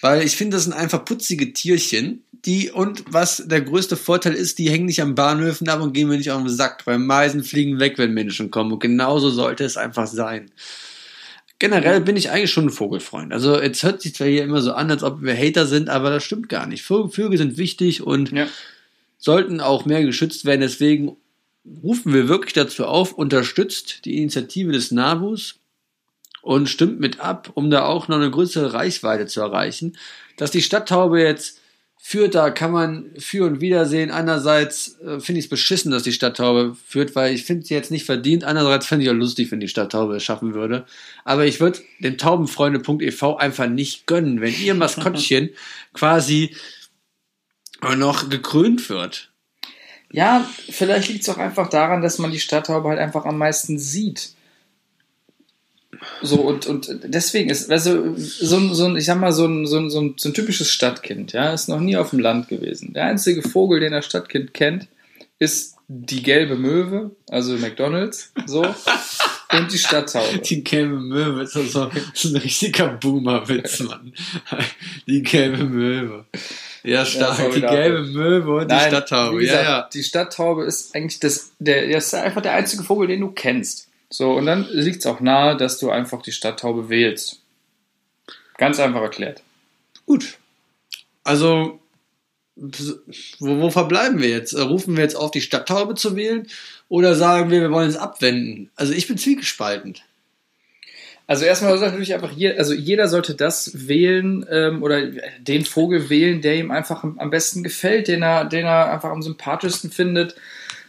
weil 0.00 0.22
ich 0.22 0.36
finde, 0.36 0.56
das 0.56 0.64
sind 0.64 0.72
einfach 0.72 1.04
putzige 1.04 1.52
Tierchen, 1.52 2.22
die, 2.44 2.70
und 2.70 3.04
was 3.08 3.42
der 3.46 3.60
größte 3.60 3.96
Vorteil 3.96 4.34
ist, 4.34 4.58
die 4.58 4.70
hängen 4.70 4.86
nicht 4.86 5.02
am 5.02 5.14
Bahnhöfen 5.14 5.68
ab 5.68 5.80
und 5.80 5.92
gehen 5.92 6.08
mir 6.08 6.16
nicht 6.16 6.30
auf 6.30 6.40
den 6.40 6.48
Sack, 6.48 6.86
weil 6.86 6.98
Meisen 6.98 7.42
fliegen 7.42 7.80
weg, 7.80 7.98
wenn 7.98 8.14
Menschen 8.14 8.50
kommen 8.50 8.72
und 8.72 8.78
genauso 8.78 9.30
sollte 9.30 9.64
es 9.64 9.76
einfach 9.76 10.06
sein. 10.06 10.50
Generell 11.58 12.02
bin 12.02 12.16
ich 12.16 12.30
eigentlich 12.30 12.52
schon 12.52 12.66
ein 12.66 12.70
Vogelfreund. 12.70 13.32
Also 13.32 13.60
jetzt 13.60 13.82
hört 13.82 14.02
sich 14.02 14.14
zwar 14.14 14.26
hier 14.26 14.44
immer 14.44 14.60
so 14.60 14.74
an, 14.74 14.90
als 14.90 15.02
ob 15.02 15.22
wir 15.22 15.36
Hater 15.36 15.66
sind, 15.66 15.88
aber 15.88 16.10
das 16.10 16.22
stimmt 16.22 16.48
gar 16.48 16.66
nicht. 16.66 16.84
Vögel 16.84 17.38
sind 17.38 17.56
wichtig 17.56 18.02
und 18.02 18.30
ja. 18.30 18.46
sollten 19.18 19.60
auch 19.60 19.86
mehr 19.86 20.04
geschützt 20.04 20.44
werden. 20.44 20.60
Deswegen 20.60 21.16
rufen 21.82 22.12
wir 22.12 22.28
wirklich 22.28 22.52
dazu 22.52 22.84
auf, 22.84 23.14
unterstützt 23.14 24.04
die 24.04 24.18
Initiative 24.18 24.70
des 24.70 24.90
NABUs 24.90 25.58
und 26.46 26.68
stimmt 26.68 27.00
mit 27.00 27.18
ab, 27.18 27.50
um 27.54 27.70
da 27.70 27.86
auch 27.86 28.06
noch 28.06 28.18
eine 28.18 28.30
größere 28.30 28.72
Reichweite 28.72 29.26
zu 29.26 29.40
erreichen. 29.40 29.96
Dass 30.36 30.52
die 30.52 30.62
Stadttaube 30.62 31.20
jetzt 31.20 31.60
führt, 31.96 32.36
da 32.36 32.50
kann 32.50 32.70
man 32.70 33.10
für 33.18 33.46
und 33.46 33.60
wieder 33.60 33.84
sehen. 33.84 34.12
Einerseits 34.12 34.96
äh, 35.00 35.18
finde 35.18 35.40
ich 35.40 35.46
es 35.46 35.48
beschissen, 35.48 35.90
dass 35.90 36.04
die 36.04 36.12
Stadttaube 36.12 36.76
führt, 36.86 37.16
weil 37.16 37.34
ich 37.34 37.42
finde 37.42 37.66
sie 37.66 37.74
jetzt 37.74 37.90
nicht 37.90 38.04
verdient. 38.04 38.44
Andererseits 38.44 38.86
finde 38.86 39.04
ich 39.04 39.10
auch 39.10 39.14
lustig, 39.14 39.50
wenn 39.50 39.58
die 39.58 39.66
Stadttaube 39.66 40.14
es 40.14 40.22
schaffen 40.22 40.54
würde. 40.54 40.86
Aber 41.24 41.46
ich 41.46 41.58
würde 41.58 41.80
dem 41.98 42.16
Taubenfreunde.ev 42.16 43.22
einfach 43.38 43.66
nicht 43.66 44.06
gönnen, 44.06 44.40
wenn 44.40 44.54
ihr 44.54 44.74
Maskottchen 44.76 45.50
quasi 45.94 46.54
noch 47.96 48.30
gekrönt 48.30 48.88
wird. 48.88 49.32
Ja, 50.12 50.48
vielleicht 50.70 51.08
liegt 51.08 51.22
es 51.22 51.28
auch 51.28 51.38
einfach 51.38 51.68
daran, 51.70 52.02
dass 52.02 52.18
man 52.18 52.30
die 52.30 52.38
Stadthaube 52.38 52.88
halt 52.90 53.00
einfach 53.00 53.24
am 53.24 53.36
meisten 53.36 53.80
sieht. 53.80 54.35
So, 56.22 56.40
und, 56.40 56.66
und 56.66 57.00
deswegen 57.04 57.50
ist, 57.50 57.70
also, 57.70 58.14
so, 58.16 58.56
ein, 58.56 58.74
so 58.74 58.86
ein, 58.86 58.96
ich 58.96 59.04
sag 59.04 59.20
mal, 59.20 59.32
so 59.32 59.46
ein, 59.46 59.66
so, 59.66 59.78
ein, 59.78 59.90
so, 59.90 60.00
ein, 60.00 60.14
so 60.16 60.28
ein 60.28 60.34
typisches 60.34 60.70
Stadtkind, 60.70 61.32
ja, 61.32 61.52
ist 61.52 61.68
noch 61.68 61.80
nie 61.80 61.96
auf 61.96 62.10
dem 62.10 62.18
Land 62.18 62.48
gewesen. 62.48 62.92
Der 62.92 63.04
einzige 63.04 63.42
Vogel, 63.42 63.80
den 63.80 63.92
das 63.92 64.06
Stadtkind 64.06 64.54
kennt, 64.54 64.88
ist 65.38 65.76
die 65.88 66.22
gelbe 66.22 66.56
Möwe, 66.56 67.12
also 67.28 67.56
McDonalds, 67.56 68.32
so, 68.46 68.62
und 69.52 69.72
die 69.72 69.78
Stadttaube. 69.78 70.38
Die 70.38 70.64
gelbe 70.64 70.98
Möwe 70.98 71.42
ist, 71.42 71.56
also, 71.56 71.90
ist 72.12 72.24
ein 72.24 72.36
richtiger 72.36 72.88
Boomer-Witz, 72.88 73.80
Mann. 73.80 74.12
Die 75.06 75.22
gelbe 75.22 75.64
Möwe. 75.64 76.24
Ja, 76.82 77.04
stark. 77.04 77.38
Ja, 77.38 77.48
die 77.48 77.60
gelbe 77.60 78.02
Möwe 78.02 78.56
und 78.56 78.68
Nein, 78.68 78.78
die 78.78 78.88
Stadttaube. 78.88 79.38
Gesagt, 79.38 79.64
ja, 79.64 79.70
ja. 79.70 79.90
Die 79.92 80.02
Stadttaube 80.02 80.64
ist 80.64 80.94
eigentlich 80.94 81.20
das, 81.20 81.52
der, 81.58 81.88
das 81.88 82.06
ist 82.06 82.14
einfach 82.14 82.42
der 82.42 82.52
einzige 82.52 82.82
Vogel, 82.82 83.08
den 83.08 83.20
du 83.20 83.30
kennst. 83.30 83.85
So, 84.08 84.32
und 84.32 84.46
dann 84.46 84.66
liegt 84.70 85.00
es 85.00 85.06
auch 85.06 85.20
nahe, 85.20 85.56
dass 85.56 85.78
du 85.78 85.90
einfach 85.90 86.22
die 86.22 86.32
Stadttaube 86.32 86.88
wählst. 86.88 87.40
Ganz 88.56 88.78
einfach 88.78 89.02
erklärt. 89.02 89.42
Gut. 90.06 90.38
Also, 91.24 91.80
wo, 92.56 93.60
wo 93.60 93.70
verbleiben 93.70 94.20
wir 94.20 94.28
jetzt? 94.28 94.56
Rufen 94.56 94.96
wir 94.96 95.02
jetzt 95.02 95.16
auf, 95.16 95.30
die 95.30 95.40
Stadttaube 95.40 95.94
zu 95.94 96.16
wählen? 96.16 96.46
Oder 96.88 97.14
sagen 97.14 97.50
wir, 97.50 97.60
wir 97.60 97.72
wollen 97.72 97.88
es 97.88 97.96
abwenden? 97.96 98.70
Also, 98.76 98.92
ich 98.92 99.08
bin 99.08 99.18
zwiegespalten. 99.18 99.96
Also 101.28 101.44
erstmal 101.44 101.76
sagt 101.78 101.92
natürlich 101.92 102.14
einfach, 102.14 102.30
hier, 102.30 102.56
also 102.56 102.72
jeder 102.72 103.08
sollte 103.08 103.34
das 103.34 103.88
wählen 103.88 104.46
ähm, 104.48 104.82
oder 104.82 105.06
den 105.40 105.64
Vogel 105.64 106.08
wählen, 106.08 106.40
der 106.40 106.56
ihm 106.56 106.70
einfach 106.70 107.02
am 107.02 107.30
besten 107.30 107.64
gefällt, 107.64 108.06
den 108.06 108.22
er, 108.22 108.44
den 108.44 108.64
er 108.64 108.92
einfach 108.92 109.10
am 109.10 109.22
sympathischsten 109.22 109.90
findet. 109.90 110.36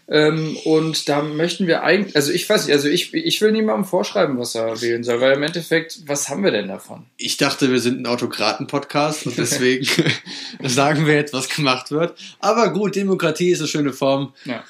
Ähm, 0.10 0.58
und 0.64 1.10
da 1.10 1.22
möchten 1.22 1.68
wir 1.68 1.84
eigentlich, 1.84 2.16
also 2.16 2.32
ich 2.32 2.48
weiß 2.50 2.66
nicht, 2.66 2.74
also 2.74 2.88
ich, 2.88 3.14
ich 3.14 3.42
will 3.42 3.52
niemandem 3.52 3.86
vorschreiben, 3.86 4.40
was 4.40 4.56
er 4.56 4.82
wählen 4.82 5.04
soll, 5.04 5.20
weil 5.20 5.34
im 5.34 5.44
Endeffekt, 5.44 6.00
was 6.06 6.30
haben 6.30 6.44
wir 6.44 6.52
denn 6.52 6.70
davon? 6.70 7.06
Ich 7.18 7.38
dachte, 7.38 7.72
wir 7.72 7.80
sind 7.80 8.00
ein 8.00 8.06
Autokraten-Podcast 8.06 9.26
und 9.26 9.38
deswegen 9.38 9.86
sagen 10.64 11.06
wir 11.06 11.16
jetzt, 11.16 11.34
was 11.34 11.50
gemacht 11.50 11.92
wird. 11.92 12.18
Aber 12.40 12.72
gut, 12.72 12.96
Demokratie 12.96 13.52
ist 13.52 13.60
eine 13.60 13.68
schöne 13.68 13.94
Form. 13.94 14.34
Ja. 14.46 14.64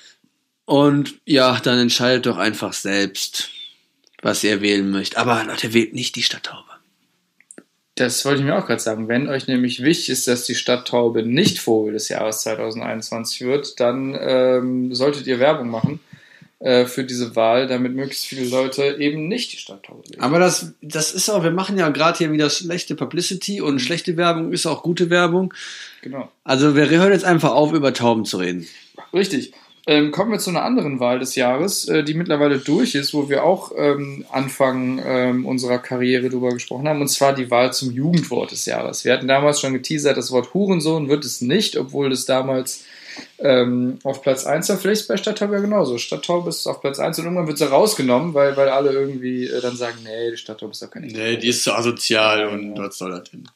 Und 0.65 1.19
ja, 1.25 1.59
dann 1.59 1.79
entscheidet 1.79 2.25
doch 2.25 2.37
einfach 2.37 2.73
selbst 2.73 3.51
was 4.21 4.43
ihr 4.43 4.61
wählen 4.61 4.89
möchtet. 4.89 5.17
Aber 5.17 5.43
Leute, 5.43 5.73
wählt 5.73 5.93
nicht 5.93 6.15
die 6.15 6.23
Stadttaube. 6.23 6.63
Das 7.97 8.23
wollte 8.25 8.41
ich 8.41 8.45
mir 8.45 8.57
auch 8.57 8.67
gerade 8.67 8.79
sagen. 8.79 9.07
Wenn 9.07 9.27
euch 9.27 9.47
nämlich 9.47 9.81
wichtig 9.81 10.09
ist, 10.09 10.27
dass 10.27 10.45
die 10.45 10.53
Stadttaube 10.53 11.23
nicht 11.23 11.57
Vogel 11.59 11.93
des 11.93 12.09
Jahres 12.09 12.41
2021 12.41 13.41
wird, 13.41 13.79
dann 13.79 14.15
ähm, 14.19 14.93
solltet 14.93 15.25
ihr 15.25 15.39
Werbung 15.39 15.69
machen 15.69 15.99
äh, 16.59 16.85
für 16.85 17.03
diese 17.03 17.35
Wahl, 17.35 17.67
damit 17.67 17.95
möglichst 17.95 18.25
viele 18.25 18.47
Leute 18.47 18.97
eben 18.99 19.27
nicht 19.27 19.51
die 19.53 19.57
Stadttaube 19.57 20.03
wählen. 20.09 20.21
Aber 20.21 20.37
das, 20.37 20.73
das 20.81 21.11
ist 21.11 21.27
auch, 21.29 21.43
wir 21.43 21.51
machen 21.51 21.75
ja 21.77 21.89
gerade 21.89 22.19
hier 22.19 22.31
wieder 22.31 22.51
schlechte 22.51 22.93
Publicity 22.93 23.61
und 23.61 23.79
schlechte 23.79 24.15
Werbung 24.15 24.53
ist 24.53 24.67
auch 24.67 24.83
gute 24.83 25.09
Werbung. 25.09 25.53
Genau. 26.03 26.31
Also 26.43 26.75
wir 26.75 26.87
hören 26.89 27.11
jetzt 27.11 27.25
einfach 27.25 27.51
auf, 27.51 27.73
über 27.73 27.93
Tauben 27.93 28.25
zu 28.25 28.37
reden. 28.37 28.67
Richtig. 29.11 29.53
Ähm, 29.89 30.11
kommen 30.11 30.33
wir 30.33 30.39
zu 30.39 30.49
einer 30.49 30.63
anderen 30.63 30.99
Wahl 30.99 31.19
des 31.19 31.35
Jahres, 31.35 31.87
äh, 31.87 32.03
die 32.03 32.13
mittlerweile 32.13 32.59
durch 32.59 32.93
ist, 32.93 33.13
wo 33.13 33.29
wir 33.29 33.45
auch 33.45 33.71
ähm, 33.77 34.25
Anfang 34.29 35.01
ähm, 35.05 35.45
unserer 35.45 35.79
Karriere 35.79 36.27
drüber 36.27 36.49
gesprochen 36.49 36.89
haben, 36.89 36.99
und 36.99 37.07
zwar 37.07 37.33
die 37.33 37.49
Wahl 37.49 37.71
zum 37.71 37.91
Jugendwort 37.91 38.51
des 38.51 38.65
Jahres. 38.65 39.05
Wir 39.05 39.13
hatten 39.13 39.29
damals 39.29 39.61
schon 39.61 39.71
geteasert, 39.71 40.17
das 40.17 40.29
Wort 40.31 40.53
Hurensohn 40.53 41.07
wird 41.07 41.23
es 41.23 41.39
nicht, 41.39 41.77
obwohl 41.77 42.11
es 42.11 42.25
damals 42.25 42.83
ähm, 43.39 43.99
auf 44.03 44.21
Platz 44.21 44.45
1 44.45 44.67
war. 44.67 44.77
Vielleicht 44.77 45.07
bei 45.07 45.15
Stadttaube 45.15 45.53
ja 45.53 45.61
genauso. 45.61 45.97
Stadttaube 45.97 46.49
ist 46.49 46.67
auf 46.67 46.81
Platz 46.81 46.99
1 46.99 47.19
und 47.19 47.25
irgendwann 47.25 47.47
wird 47.47 47.57
sie 47.57 47.69
rausgenommen, 47.69 48.33
weil, 48.33 48.57
weil 48.57 48.67
alle 48.67 48.91
irgendwie 48.91 49.45
äh, 49.45 49.61
dann 49.61 49.77
sagen, 49.77 49.99
nee, 50.03 50.31
die 50.31 50.37
Stadttaube 50.37 50.73
ist 50.73 50.81
doch 50.81 50.91
keine 50.91 51.07
Nee, 51.07 51.37
die 51.37 51.47
ist 51.47 51.63
zu 51.63 51.73
asozial 51.73 52.47
und 52.47 52.77
was 52.77 52.97
soll 52.97 53.11
das 53.11 53.23
denn? 53.31 53.47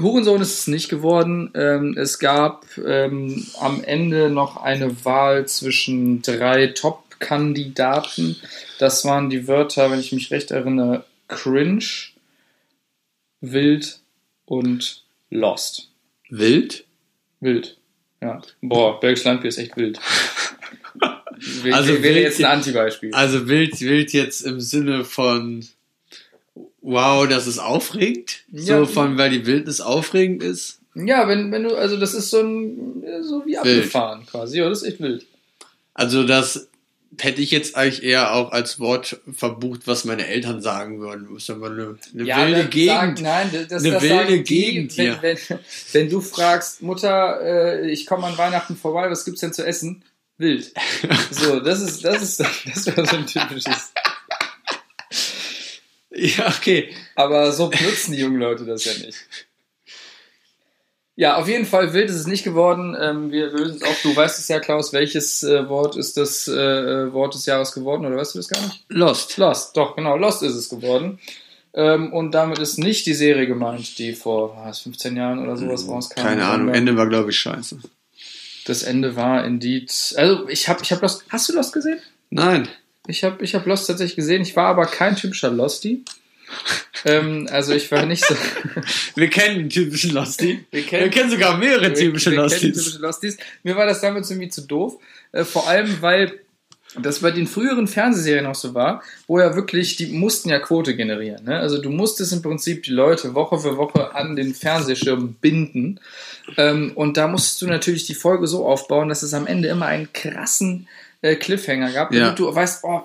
Hurensohn 0.00 0.42
ist 0.42 0.58
es 0.58 0.66
nicht 0.66 0.88
geworden. 0.88 1.50
Ähm, 1.54 1.96
es 1.96 2.18
gab 2.18 2.66
ähm, 2.78 3.46
am 3.60 3.82
Ende 3.84 4.28
noch 4.28 4.56
eine 4.56 5.04
Wahl 5.04 5.46
zwischen 5.46 6.20
drei 6.22 6.68
Top-Kandidaten. 6.68 8.36
Das 8.78 9.04
waren 9.04 9.30
die 9.30 9.46
Wörter, 9.46 9.90
wenn 9.90 10.00
ich 10.00 10.12
mich 10.12 10.30
recht 10.30 10.50
erinnere, 10.50 11.04
cringe, 11.28 11.84
wild 13.40 14.00
und 14.46 15.04
lost. 15.30 15.90
Wild? 16.28 16.84
Wild. 17.40 17.78
Ja. 18.20 18.42
Boah, 18.62 18.98
Bergisch 18.98 19.24
Landbier 19.24 19.48
ist 19.48 19.58
echt 19.58 19.76
wild. 19.76 20.00
also 21.72 22.02
wäre 22.02 22.20
jetzt 22.20 22.40
ein 22.40 22.46
Antibeispiel. 22.46 23.14
Also 23.14 23.46
wild, 23.48 23.80
wild 23.80 24.12
jetzt 24.12 24.40
im 24.40 24.60
Sinne 24.60 25.04
von 25.04 25.64
wow, 26.84 27.26
das 27.26 27.46
ist 27.46 27.58
aufregend. 27.58 28.44
Ja, 28.52 28.78
so 28.78 28.86
von, 28.86 29.18
weil 29.18 29.30
die 29.30 29.46
Wildnis 29.46 29.80
aufregend 29.80 30.42
ist. 30.42 30.80
Ja, 30.94 31.26
wenn, 31.26 31.50
wenn 31.50 31.64
du, 31.64 31.74
also 31.74 31.96
das 31.96 32.14
ist 32.14 32.30
so 32.30 32.40
ein, 32.40 33.02
so 33.22 33.44
wie 33.46 33.58
abgefahren 33.58 34.20
wild. 34.20 34.30
quasi. 34.30 34.58
Ja, 34.58 34.68
das 34.68 34.82
ist 34.82 34.88
echt 34.88 35.00
wild. 35.00 35.26
Also 35.94 36.24
das 36.24 36.68
hätte 37.18 37.40
ich 37.40 37.50
jetzt 37.50 37.76
eigentlich 37.76 38.02
eher 38.02 38.34
auch 38.34 38.52
als 38.52 38.78
Wort 38.80 39.20
verbucht, 39.32 39.86
was 39.86 40.04
meine 40.04 40.26
Eltern 40.26 40.60
sagen 40.60 41.00
würden. 41.00 41.28
Das 41.32 41.44
ist 41.44 41.50
aber 41.50 41.66
eine, 41.66 41.98
eine 42.12 42.24
ja, 42.24 42.46
wilde 42.46 42.66
Gegend. 42.66 43.18
Sagen, 43.18 43.22
nein, 43.22 43.66
das, 43.68 43.82
eine 43.82 43.94
das 43.94 44.02
wilde 44.02 44.42
Gegend 44.42 44.92
die, 44.92 45.02
hier. 45.02 45.18
Wenn, 45.20 45.38
wenn, 45.48 45.58
wenn, 45.92 46.10
du 46.10 46.20
fragst, 46.20 46.82
Mutter, 46.82 47.40
äh, 47.40 47.90
ich 47.90 48.06
komme 48.06 48.26
an 48.26 48.38
Weihnachten 48.38 48.76
vorbei, 48.76 49.10
was 49.10 49.24
gibt's 49.24 49.40
denn 49.40 49.52
zu 49.52 49.64
essen? 49.64 50.04
Wild. 50.38 50.72
so, 51.30 51.60
das 51.60 51.80
ist, 51.80 52.04
das 52.04 52.22
ist, 52.22 52.40
das 52.74 52.86
wäre 52.86 53.06
so 53.06 53.16
ein 53.16 53.26
typisches. 53.26 53.92
Ja, 56.36 56.46
okay. 56.48 56.94
Aber 57.16 57.52
so 57.52 57.68
benutzen 57.68 58.12
die 58.12 58.20
jungen 58.20 58.38
Leute 58.38 58.64
das 58.64 58.84
ja 58.84 58.92
nicht. 59.04 59.18
Ja, 61.16 61.36
auf 61.36 61.46
jeden 61.46 61.64
Fall 61.64 61.92
wild 61.92 62.10
ist 62.10 62.16
es 62.16 62.26
nicht 62.26 62.42
geworden. 62.42 62.96
Ähm, 63.00 63.30
wir 63.30 63.46
lösen 63.46 63.76
es 63.76 63.82
auf. 63.82 64.02
Du 64.02 64.14
weißt 64.14 64.38
es 64.38 64.48
ja, 64.48 64.58
Klaus, 64.58 64.92
welches 64.92 65.44
äh, 65.44 65.68
Wort 65.68 65.96
ist 65.96 66.16
das 66.16 66.48
äh, 66.48 67.12
Wort 67.12 67.34
des 67.34 67.46
Jahres 67.46 67.72
geworden, 67.72 68.04
oder 68.04 68.16
weißt 68.16 68.34
du 68.34 68.40
das 68.40 68.48
gar 68.48 68.60
nicht? 68.62 68.84
Lost. 68.88 69.36
Lost, 69.36 69.76
doch, 69.76 69.94
genau, 69.94 70.16
Lost 70.16 70.42
ist 70.42 70.56
es 70.56 70.68
geworden. 70.68 71.20
Ähm, 71.72 72.12
und 72.12 72.32
damit 72.32 72.58
ist 72.58 72.78
nicht 72.78 73.06
die 73.06 73.14
Serie 73.14 73.46
gemeint, 73.46 73.98
die 73.98 74.12
vor 74.12 74.56
was, 74.56 74.80
15 74.80 75.16
Jahren 75.16 75.38
oder 75.40 75.56
sowas 75.56 75.82
hm, 75.82 75.90
rauskam. 75.90 76.20
Keine 76.20 76.46
Ahnung, 76.46 76.74
Ende 76.74 76.96
war, 76.96 77.08
glaube 77.08 77.30
ich, 77.30 77.38
scheiße. 77.38 77.78
das 78.66 78.82
Ende 78.82 79.14
war 79.14 79.44
Indeed. 79.44 80.14
Also 80.16 80.48
ich 80.48 80.68
habe, 80.68 80.82
ich 80.82 80.90
habe 80.90 81.02
Lost. 81.02 81.24
Hast 81.28 81.48
du 81.48 81.52
Lost 81.52 81.72
gesehen? 81.72 82.00
Nein. 82.30 82.68
Ich 83.06 83.24
habe, 83.24 83.44
ich 83.44 83.54
habe 83.54 83.68
Lost 83.68 83.86
tatsächlich 83.86 84.16
gesehen. 84.16 84.42
Ich 84.42 84.56
war 84.56 84.68
aber 84.68 84.86
kein 84.86 85.16
typischer 85.16 85.50
Losty. 85.50 86.04
ähm, 87.04 87.48
also 87.50 87.74
ich 87.74 87.90
war 87.90 88.06
nicht 88.06 88.24
so. 88.24 88.34
Wir 89.14 89.28
kennen 89.28 89.60
einen 89.60 89.70
typischen 89.70 90.12
Losty. 90.12 90.64
Wir 90.70 90.82
kennen, 90.82 91.04
Wir 91.04 91.10
kennen 91.10 91.30
sogar 91.30 91.58
mehrere 91.58 91.92
typische 91.92 92.30
wir 92.30 92.36
kennen 92.38 92.50
Losties. 92.50 92.76
typische 92.76 92.98
Losties. 92.98 93.36
Mir 93.62 93.76
war 93.76 93.86
das 93.86 94.00
damals 94.00 94.30
irgendwie 94.30 94.48
zu 94.48 94.62
doof. 94.62 94.98
Äh, 95.32 95.44
vor 95.44 95.68
allem, 95.68 96.00
weil 96.00 96.40
das 97.00 97.20
bei 97.20 97.30
den 97.30 97.46
früheren 97.46 97.88
Fernsehserien 97.88 98.46
auch 98.46 98.54
so 98.54 98.74
war, 98.74 99.02
wo 99.26 99.40
ja 99.40 99.56
wirklich, 99.56 99.96
die 99.96 100.06
mussten 100.06 100.48
ja 100.48 100.60
Quote 100.60 100.94
generieren. 100.94 101.44
Ne? 101.44 101.58
Also 101.58 101.80
du 101.80 101.90
musstest 101.90 102.32
im 102.32 102.42
Prinzip 102.42 102.84
die 102.84 102.92
Leute 102.92 103.34
Woche 103.34 103.58
für 103.58 103.76
Woche 103.76 104.14
an 104.14 104.36
den 104.36 104.54
Fernsehschirm 104.54 105.34
binden. 105.40 106.00
Ähm, 106.56 106.92
und 106.94 107.16
da 107.16 107.26
musstest 107.26 107.62
du 107.62 107.66
natürlich 107.66 108.06
die 108.06 108.14
Folge 108.14 108.46
so 108.46 108.66
aufbauen, 108.66 109.08
dass 109.08 109.22
es 109.22 109.34
am 109.34 109.46
Ende 109.46 109.68
immer 109.68 109.86
einen 109.86 110.12
krassen 110.12 110.86
äh, 111.24 111.36
Cliffhanger 111.36 111.90
gab, 111.92 112.12
Ja. 112.12 112.20
damit 112.20 112.38
du 112.38 112.54
weißt, 112.54 112.84
oh, 112.84 113.00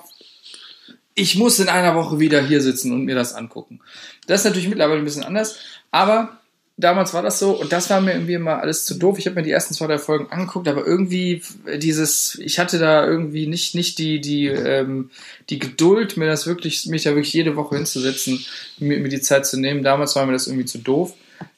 ich 1.15 1.35
muss 1.35 1.59
in 1.59 1.69
einer 1.69 1.95
Woche 1.95 2.19
wieder 2.19 2.41
hier 2.45 2.61
sitzen 2.61 2.91
und 2.91 3.05
mir 3.05 3.15
das 3.15 3.33
angucken. 3.33 3.79
Das 4.27 4.41
ist 4.41 4.45
natürlich 4.45 4.67
mittlerweile 4.69 4.99
ein 4.99 5.05
bisschen 5.05 5.23
anders, 5.23 5.57
aber 5.91 6.37
damals 6.77 7.13
war 7.13 7.21
das 7.23 7.39
so 7.39 7.51
und 7.59 7.71
das 7.71 7.89
war 7.89 7.99
mir 7.99 8.13
irgendwie 8.13 8.35
immer 8.35 8.59
alles 8.61 8.85
zu 8.85 8.95
doof. 8.95 9.19
Ich 9.19 9.25
habe 9.25 9.35
mir 9.35 9.43
die 9.43 9.51
ersten 9.51 9.73
zwei, 9.73 9.87
drei 9.87 9.97
Folgen 9.97 10.31
angeguckt, 10.31 10.67
aber 10.67 10.85
irgendwie 10.85 11.41
dieses, 11.77 12.35
ich 12.35 12.59
hatte 12.59 12.77
da 12.79 13.05
irgendwie 13.05 13.47
nicht, 13.47 13.75
nicht 13.75 13.97
die, 13.99 14.21
die, 14.21 14.47
ähm, 14.47 15.11
die 15.49 15.59
Geduld, 15.59 16.15
mir 16.17 16.27
das 16.27 16.45
wirklich, 16.47 16.85
mich 16.87 17.03
da 17.03 17.11
wirklich 17.11 17.33
jede 17.33 17.55
Woche 17.55 17.75
hinzusetzen, 17.75 18.45
mir, 18.77 18.99
mir 18.99 19.09
die 19.09 19.21
Zeit 19.21 19.45
zu 19.45 19.57
nehmen. 19.59 19.83
Damals 19.83 20.15
war 20.15 20.25
mir 20.25 20.33
das 20.33 20.47
irgendwie 20.47 20.65
zu 20.65 20.77
doof. 20.77 21.13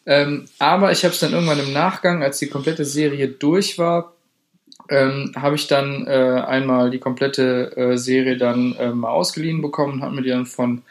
Ähm, 0.06 0.46
aber 0.58 0.92
ich 0.92 1.04
habe 1.04 1.14
es 1.14 1.20
dann 1.20 1.34
irgendwann 1.34 1.60
im 1.60 1.74
Nachgang, 1.74 2.24
als 2.24 2.40
die 2.40 2.48
komplette 2.48 2.86
Serie 2.86 3.28
durch 3.28 3.78
war, 3.78 4.14
ähm, 4.92 5.32
habe 5.36 5.56
ich 5.56 5.68
dann 5.68 6.06
äh, 6.06 6.44
einmal 6.46 6.92
die 6.92 7.00
komplette 7.00 7.76
äh, 7.78 7.98
Serie 7.98 8.38
dann 8.38 8.76
äh, 8.76 8.92
mal 8.92 9.10
ausgeliehen 9.10 9.62
bekommen, 9.62 10.02
habe 10.02 10.16
mir 10.16 10.22
die 10.22 10.30
dann 10.30 10.46
von, 10.46 10.84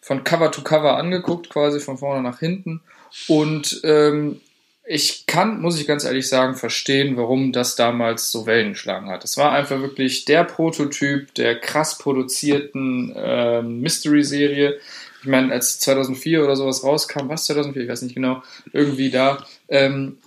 von 0.00 0.22
Cover 0.22 0.52
to 0.52 0.62
Cover 0.62 0.96
angeguckt, 0.96 1.50
quasi 1.50 1.80
von 1.80 1.98
vorne 1.98 2.22
nach 2.22 2.38
hinten. 2.38 2.80
Und 3.26 3.80
ähm, 3.82 4.40
ich 4.86 5.26
kann, 5.26 5.60
muss 5.60 5.80
ich 5.80 5.86
ganz 5.86 6.04
ehrlich 6.04 6.28
sagen, 6.28 6.54
verstehen, 6.54 7.16
warum 7.16 7.52
das 7.52 7.74
damals 7.74 8.30
so 8.30 8.46
Wellen 8.46 8.72
geschlagen 8.72 9.10
hat. 9.10 9.24
Es 9.24 9.36
war 9.36 9.52
einfach 9.52 9.80
wirklich 9.80 10.24
der 10.24 10.44
Prototyp 10.44 11.34
der 11.34 11.58
krass 11.58 11.98
produzierten 11.98 13.12
ähm, 13.16 13.80
Mystery-Serie. 13.80 14.78
Ich 15.22 15.28
meine, 15.28 15.52
als 15.52 15.80
2004 15.80 16.44
oder 16.44 16.54
sowas 16.54 16.84
rauskam, 16.84 17.28
was 17.28 17.46
2004, 17.46 17.82
ich 17.82 17.88
weiß 17.88 18.02
nicht 18.02 18.14
genau, 18.14 18.42
irgendwie 18.72 19.10
da, 19.10 19.44
ähm, 19.68 20.18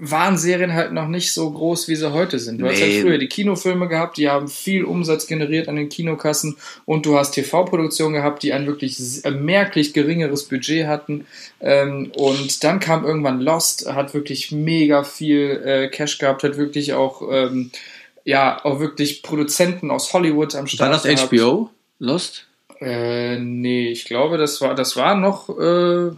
waren 0.00 0.36
Serien 0.38 0.74
halt 0.74 0.92
noch 0.92 1.08
nicht 1.08 1.32
so 1.32 1.50
groß, 1.50 1.88
wie 1.88 1.96
sie 1.96 2.12
heute 2.12 2.38
sind. 2.38 2.58
Du 2.58 2.66
hast 2.66 2.80
halt 2.80 2.92
Nee. 2.92 3.00
früher 3.02 3.18
die 3.18 3.26
Kinofilme 3.28 3.88
gehabt, 3.88 4.16
die 4.16 4.28
haben 4.28 4.48
viel 4.48 4.84
Umsatz 4.84 5.26
generiert 5.26 5.68
an 5.68 5.76
den 5.76 5.88
Kinokassen 5.88 6.56
und 6.84 7.04
du 7.06 7.18
hast 7.18 7.32
TV-Produktionen 7.32 8.14
gehabt, 8.14 8.42
die 8.42 8.52
ein 8.52 8.66
wirklich 8.66 9.24
äh, 9.24 9.30
merklich 9.30 9.92
geringeres 9.94 10.44
Budget 10.44 10.86
hatten. 10.86 11.26
Ähm, 11.60 12.12
und 12.16 12.62
dann 12.64 12.80
kam 12.80 13.04
irgendwann 13.04 13.40
Lost, 13.40 13.92
hat 13.92 14.14
wirklich 14.14 14.52
mega 14.52 15.04
viel 15.04 15.62
äh, 15.64 15.88
Cash 15.88 16.18
gehabt, 16.18 16.42
hat 16.44 16.56
wirklich 16.56 16.92
auch, 16.92 17.22
ähm, 17.30 17.70
ja, 18.24 18.64
auch 18.64 18.80
wirklich 18.80 19.22
Produzenten 19.22 19.90
aus 19.90 20.12
Hollywood 20.12 20.54
am 20.54 20.62
War 20.62 20.68
Start. 20.68 20.94
das 20.94 21.02
gehabt. 21.04 21.32
HBO? 21.32 21.70
Lost? 21.98 22.46
Äh, 22.80 23.38
nee, 23.40 23.88
ich 23.88 24.04
glaube, 24.04 24.38
das 24.38 24.60
war, 24.60 24.74
das 24.76 24.96
war 24.96 25.16
noch, 25.16 25.48
äh, 25.58 26.08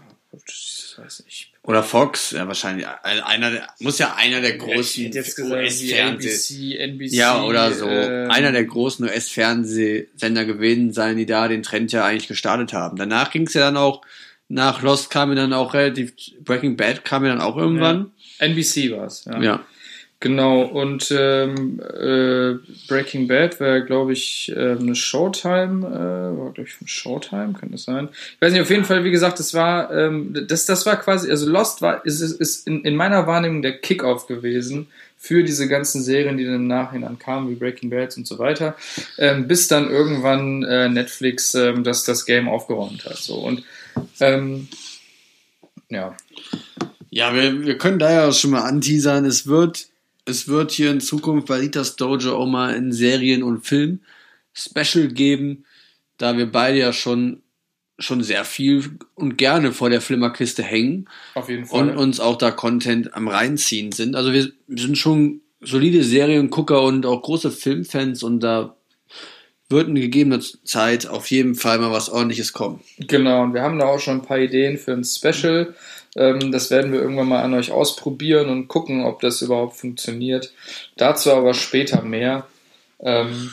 ich 0.47 0.95
weiß 0.99 1.25
nicht. 1.25 1.50
Oder 1.62 1.83
Fox? 1.83 2.31
Ja, 2.31 2.46
wahrscheinlich. 2.49 2.87
Einer 3.03 3.51
der, 3.51 3.66
muss 3.81 3.99
ja 3.99 4.14
einer 4.16 4.40
der 4.40 4.57
großen 4.57 5.07
US-Fernseh. 5.12 5.92
NBC, 5.92 6.79
NBC. 6.79 7.12
Ja, 7.12 7.42
oder 7.42 7.73
so. 7.73 7.87
ähm, 7.87 8.31
Einer 8.31 8.51
der 8.51 8.64
großen 8.64 9.05
US-Fernsehsender 9.05 10.46
gewesen 10.46 10.92
sein, 10.92 11.16
die 11.16 11.27
da 11.27 11.49
den 11.49 11.62
Trend 11.62 11.92
ja 11.92 12.05
eigentlich 12.05 12.29
gestartet 12.29 12.73
haben. 12.73 12.96
Danach 12.96 13.31
ging 13.31 13.46
es 13.46 13.55
ja 13.55 13.61
dann 13.61 13.77
auch, 13.77 14.01
nach 14.49 14.83
Lost 14.83 15.11
kam 15.11 15.29
ja 15.31 15.35
dann 15.37 15.53
auch 15.53 15.75
relativ, 15.75 16.12
Breaking 16.40 16.77
Bad 16.77 17.05
kam 17.05 17.25
ja 17.25 17.31
dann 17.31 17.42
auch 17.42 17.57
irgendwann. 17.57 18.11
NBC 18.38 18.90
war 18.92 19.07
es, 19.07 19.27
ja. 19.27 19.40
Ja. 19.40 19.64
Genau, 20.23 20.63
und 20.63 21.11
ähm, 21.17 21.81
äh, 21.81 22.59
Breaking 22.89 23.27
Bad 23.27 23.59
war, 23.59 23.81
glaube 23.81 24.13
ich, 24.13 24.53
ähm, 24.55 24.81
eine 24.81 24.95
Showtime, 24.95 25.87
äh, 25.87 26.39
war, 26.39 26.53
glaube 26.53 26.69
ich, 26.69 26.75
von 26.75 26.87
Showtime, 26.87 27.55
kann 27.59 27.71
das 27.71 27.85
sein? 27.85 28.11
Ich 28.13 28.41
weiß 28.43 28.53
nicht, 28.53 28.61
auf 28.61 28.69
jeden 28.69 28.85
Fall, 28.85 29.03
wie 29.05 29.11
gesagt, 29.11 29.39
das 29.39 29.55
war, 29.55 29.91
ähm, 29.91 30.37
das, 30.47 30.67
das 30.67 30.85
war 30.85 30.97
quasi, 30.97 31.31
also 31.31 31.49
Lost 31.49 31.81
war, 31.81 32.05
ist, 32.05 32.21
ist, 32.21 32.39
ist 32.39 32.67
in, 32.67 32.85
in 32.85 32.97
meiner 32.97 33.27
Wahrnehmung 33.27 33.63
der 33.63 33.79
Kickoff 33.79 34.27
gewesen 34.27 34.89
für 35.17 35.43
diese 35.43 35.69
ganzen 35.69 36.03
Serien, 36.03 36.37
die 36.37 36.45
dann 36.45 36.55
im 36.57 36.67
Nachhinein 36.67 37.19
kamen, 37.19 37.49
wie 37.49 37.55
Breaking 37.55 37.89
Bad 37.89 38.15
und 38.19 38.27
so 38.27 38.39
weiter, 38.39 38.77
ähm, 39.17 39.49
bis 39.49 39.69
dann 39.69 39.89
irgendwann 39.89 40.63
äh, 40.65 40.91
Netflix 40.91 41.55
ähm, 41.55 41.83
das, 41.83 42.05
das 42.05 42.27
Game 42.27 42.47
aufgeräumt 42.47 43.07
hat. 43.07 43.17
So. 43.17 43.37
Und 43.37 43.65
ähm, 44.21 44.69
ja, 45.89 46.15
Ja, 47.11 47.35
wir, 47.35 47.65
wir 47.65 47.79
können 47.79 47.99
da 47.99 48.13
ja 48.13 48.33
schon 48.33 48.51
mal 48.51 48.63
anteasern. 48.63 49.25
Es 49.25 49.47
wird, 49.47 49.89
es 50.25 50.49
wird 50.49 50.71
hier 50.71 50.91
in 50.91 51.01
Zukunft 51.01 51.49
bei 51.49 51.59
Ritas 51.59 51.97
Dojo 51.97 52.37
auch 52.37 52.47
mal 52.47 52.75
in 52.75 52.93
Serien 52.93 53.43
und 53.43 53.67
Film 53.67 54.01
Special 54.53 55.09
geben, 55.09 55.65
da 56.19 56.37
wir 56.37 56.51
beide 56.51 56.79
ja 56.79 56.93
schon, 56.93 57.43
schon 57.99 58.23
sehr 58.23 58.45
viel 58.45 58.99
und 59.15 59.39
gerne 59.39 59.73
vor 59.73 59.91
der 59.91 60.01
Flimmerkiste 60.01 60.63
hängen 60.63 61.09
auf 61.35 61.49
jeden 61.49 61.67
Fall. 61.67 61.91
und 61.91 61.97
uns 61.97 62.21
auch 62.21 62.37
da 62.37 62.51
Content 62.51 63.15
am 63.15 63.29
reinziehen 63.29 63.93
sind. 63.93 64.17
Also 64.17 64.33
wir 64.33 64.51
sind 64.69 64.99
schon 64.99 65.41
solide 65.61 66.03
Seriengucker 66.03 66.83
und 66.83 67.07
auch 67.07 67.23
große 67.23 67.51
Filmfans 67.51 68.23
und 68.23 68.41
da 68.41 68.77
wird 69.69 69.89
in 69.89 69.95
gegebener 69.95 70.41
Zeit 70.65 71.07
auf 71.07 71.31
jeden 71.31 71.55
Fall 71.55 71.79
mal 71.79 71.93
was 71.93 72.11
ordentliches 72.11 72.53
kommen. 72.53 72.81
Genau, 72.99 73.45
und 73.45 73.55
wir 73.55 73.63
haben 73.63 73.79
da 73.79 73.87
auch 73.87 74.01
schon 74.01 74.19
ein 74.19 74.27
paar 74.27 74.41
Ideen 74.41 74.79
für 74.79 74.93
ein 74.93 75.05
Special. 75.05 75.75
Ähm, 76.16 76.51
das 76.53 76.70
werden 76.70 76.92
wir 76.92 77.01
irgendwann 77.01 77.29
mal 77.29 77.42
an 77.42 77.55
euch 77.55 77.70
ausprobieren 77.70 78.49
und 78.49 78.68
gucken, 78.68 79.05
ob 79.05 79.20
das 79.20 79.42
überhaupt 79.42 79.77
funktioniert. 79.77 80.53
Dazu 80.96 81.33
aber 81.33 81.55
später 81.55 82.03
mehr. 82.03 82.46
Ähm, 83.01 83.51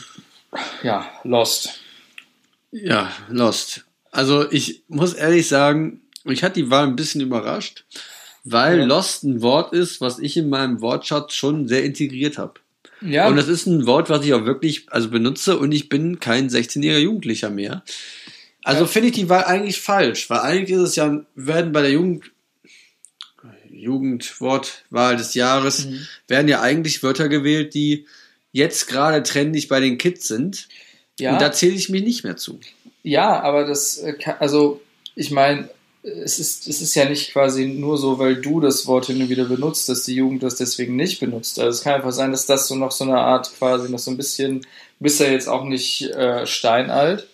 ja, 0.82 1.08
Lost. 1.24 1.80
Ja, 2.70 3.12
Lost. 3.28 3.84
Also 4.10 4.50
ich 4.50 4.82
muss 4.88 5.14
ehrlich 5.14 5.48
sagen, 5.48 6.00
ich 6.24 6.42
hatte 6.42 6.60
die 6.62 6.70
Wahl 6.70 6.86
ein 6.86 6.96
bisschen 6.96 7.20
überrascht, 7.20 7.84
weil 8.44 8.80
Ja. 8.80 8.84
Lost 8.84 9.24
ein 9.24 9.42
Wort 9.42 9.72
ist, 9.72 10.00
was 10.00 10.18
ich 10.18 10.36
in 10.36 10.48
meinem 10.48 10.80
Wortschatz 10.80 11.34
schon 11.34 11.68
sehr 11.68 11.84
integriert 11.84 12.38
habe. 12.38 12.54
Ja, 13.00 13.28
Und 13.28 13.36
das 13.36 13.46
ist 13.46 13.66
ein 13.66 13.86
Wort, 13.86 14.10
was 14.10 14.24
ich 14.24 14.34
auch 14.34 14.44
wirklich 14.44 14.86
also 14.90 15.08
benutze 15.10 15.56
und 15.58 15.70
ich 15.70 15.88
bin 15.88 16.18
kein 16.18 16.48
16-jähriger 16.50 16.98
Jugendlicher 16.98 17.48
mehr. 17.50 17.84
Also 18.64 18.82
Ja. 18.82 18.86
finde 18.88 19.08
ich 19.08 19.14
die 19.14 19.28
Wahl 19.28 19.44
eigentlich 19.44 19.80
falsch, 19.80 20.28
weil 20.28 20.40
eigentlich 20.40 20.76
ist 20.76 20.82
es 20.82 20.96
ja, 20.96 21.20
werden 21.36 21.72
bei 21.72 21.82
der 21.82 21.92
Jugend, 21.92 22.24
Jugendwortwahl 23.78 25.16
des 25.16 25.34
Jahres, 25.34 25.86
Mhm. 25.86 26.06
werden 26.26 26.48
ja 26.48 26.60
eigentlich 26.60 27.02
Wörter 27.02 27.28
gewählt, 27.28 27.74
die 27.74 28.06
jetzt 28.52 28.88
gerade 28.88 29.22
trendig 29.22 29.68
bei 29.68 29.80
den 29.80 29.98
Kids 29.98 30.28
sind. 30.28 30.68
ja. 31.20 31.32
Und 31.32 31.40
da 31.42 31.50
zähle 31.52 31.74
ich 31.74 31.88
mich 31.88 32.02
nicht 32.04 32.22
mehr 32.24 32.36
zu. 32.36 32.60
Ja, 33.02 33.40
aber 33.40 33.64
das, 33.66 33.98
äh, 33.98 34.12
kann- 34.12 34.36
also 34.38 34.80
ich 35.16 35.30
meine, 35.32 35.68
es 36.04 36.38
ist, 36.38 36.68
es 36.68 36.80
ist 36.80 36.94
ja 36.94 37.08
nicht 37.08 37.32
quasi 37.32 37.66
nur 37.66 37.98
so, 37.98 38.18
weil 38.20 38.36
du 38.36 38.60
das 38.60 38.86
Wort 38.86 39.06
hin 39.06 39.20
und 39.20 39.28
wieder 39.28 39.44
benutzt, 39.46 39.88
dass 39.88 40.04
die 40.04 40.14
Jugend 40.14 40.42
das 40.44 40.54
deswegen 40.56 40.94
nicht 40.94 41.18
benutzt. 41.18 41.58
Also 41.58 41.70
es 41.76 41.82
kann 41.82 41.94
einfach 41.94 42.12
sein, 42.12 42.30
dass 42.30 42.46
das 42.46 42.68
so 42.68 42.76
noch 42.76 42.92
so 42.92 43.02
eine 43.04 43.18
Art 43.18 43.50
quasi 43.58 43.90
noch 43.90 43.98
so 43.98 44.12
ein 44.12 44.16
bisschen, 44.16 44.64
bist 45.00 45.18
ja 45.20 45.26
jetzt 45.26 45.48
auch 45.48 45.64
nicht 45.64 46.02
äh, 46.02 46.46
steinalt. 46.46 47.26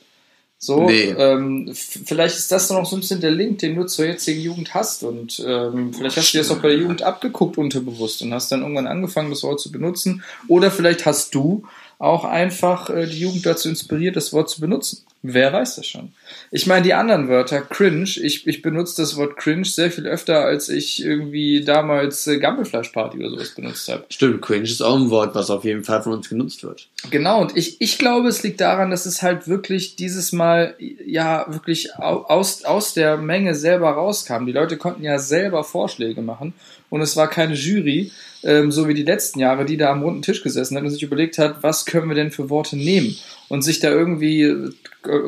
So, 0.65 0.87
Nee. 0.87 1.15
ähm, 1.19 1.71
vielleicht 1.75 2.37
ist 2.37 2.51
das 2.51 2.69
dann 2.69 2.79
auch 2.79 2.87
so 2.87 2.97
ein 2.97 3.01
bisschen 3.01 3.21
der 3.21 3.31
Link, 3.31 3.59
den 3.59 3.75
du 3.77 3.85
zur 3.85 4.07
jetzigen 4.07 4.41
Jugend 4.41 4.73
hast 4.73 5.03
und 5.03 5.45
ähm, 5.47 5.93
vielleicht 5.93 6.17
hast 6.17 6.33
du 6.33 6.39
dir 6.39 6.43
das 6.43 6.51
auch 6.51 6.63
bei 6.63 6.69
der 6.69 6.79
Jugend 6.79 7.03
abgeguckt 7.03 7.59
unterbewusst 7.59 8.23
und 8.23 8.33
hast 8.33 8.51
dann 8.51 8.63
irgendwann 8.63 8.87
angefangen, 8.87 9.29
das 9.29 9.43
Wort 9.43 9.61
zu 9.61 9.71
benutzen. 9.71 10.23
Oder 10.49 10.71
vielleicht 10.71 11.05
hast 11.05 11.35
du 11.35 11.65
auch 11.99 12.25
einfach 12.25 12.89
äh, 12.89 13.07
die 13.07 13.21
Jugend 13.21 13.45
dazu 13.45 13.69
inspiriert, 13.69 14.17
das 14.17 14.33
Wort 14.33 14.49
zu 14.49 14.63
benutzen. 14.63 15.05
Wer 15.27 15.55
weiß 15.55 15.77
das 15.77 15.87
schon? 15.87 16.13
Ich 16.51 16.67
meine, 16.67 16.83
die 16.83 16.93
anderen 16.93 17.29
Wörter, 17.31 17.63
cringe, 17.63 18.03
ich, 18.21 18.47
ich 18.47 18.61
benutze 18.61 19.01
das 19.01 19.17
Wort 19.17 19.39
cringe 19.39 19.65
sehr 19.65 19.91
viel 19.91 20.07
öfter, 20.07 20.45
als 20.45 20.69
ich 20.69 21.03
irgendwie 21.03 21.65
damals 21.65 22.27
äh, 22.27 22.39
Gammelfleischparty 22.39 23.17
oder 23.21 23.31
sowas 23.31 23.55
benutzt 23.55 23.89
habe. 23.89 24.05
Stimmt, 24.11 24.43
cringe 24.43 24.65
ist 24.65 24.83
auch 24.83 24.97
ein 24.97 25.09
Wort, 25.09 25.35
was 25.35 25.49
auf 25.49 25.65
jeden 25.65 25.83
Fall 25.83 26.03
von 26.03 26.13
uns 26.13 26.29
genutzt 26.29 26.63
wird. 26.63 26.89
Genau, 27.11 27.41
und 27.41 27.57
ich, 27.57 27.81
ich 27.81 27.97
glaube, 27.97 28.29
es 28.29 28.43
liegt 28.43 28.61
daran, 28.61 28.91
dass 28.91 29.07
es 29.07 29.23
halt 29.23 29.49
wirklich 29.49 29.97
dieses 29.97 30.33
Mal 30.33 30.75
ja 31.07 31.47
wirklich 31.49 31.97
au- 31.97 32.25
aus, 32.27 32.65
aus 32.65 32.93
der 32.93 33.17
Menge 33.17 33.55
selber 33.55 33.93
rauskam. 33.93 34.45
Die 34.45 34.53
Leute 34.53 34.77
konnten 34.77 35.03
ja 35.05 35.19
selber 35.19 35.65
Vorschläge 35.65 36.21
machen 36.21 36.53
und 36.91 37.01
es 37.01 37.17
war 37.17 37.29
keine 37.31 37.55
Jury. 37.55 38.13
Ähm, 38.45 38.71
so 38.71 38.87
wie 38.89 38.95
die 38.95 39.03
letzten 39.03 39.41
Jahre, 39.41 39.65
die 39.65 39.77
da 39.77 39.91
am 39.91 40.03
runden 40.03 40.23
Tisch 40.23 40.43
gesessen 40.43 40.77
hat 40.77 40.85
und 40.85 40.91
sich 40.91 41.03
überlegt 41.03 41.39
hat, 41.39 41.63
was 41.63 41.87
können 41.87 42.09
wir 42.09 42.15
denn 42.15 42.31
für 42.31 42.51
Worte 42.51 42.77
nehmen 42.77 43.17
und 43.49 43.63
sich 43.63 43.81
da 43.81 43.91
irgendwie 43.91 44.43
äh, 44.43 44.71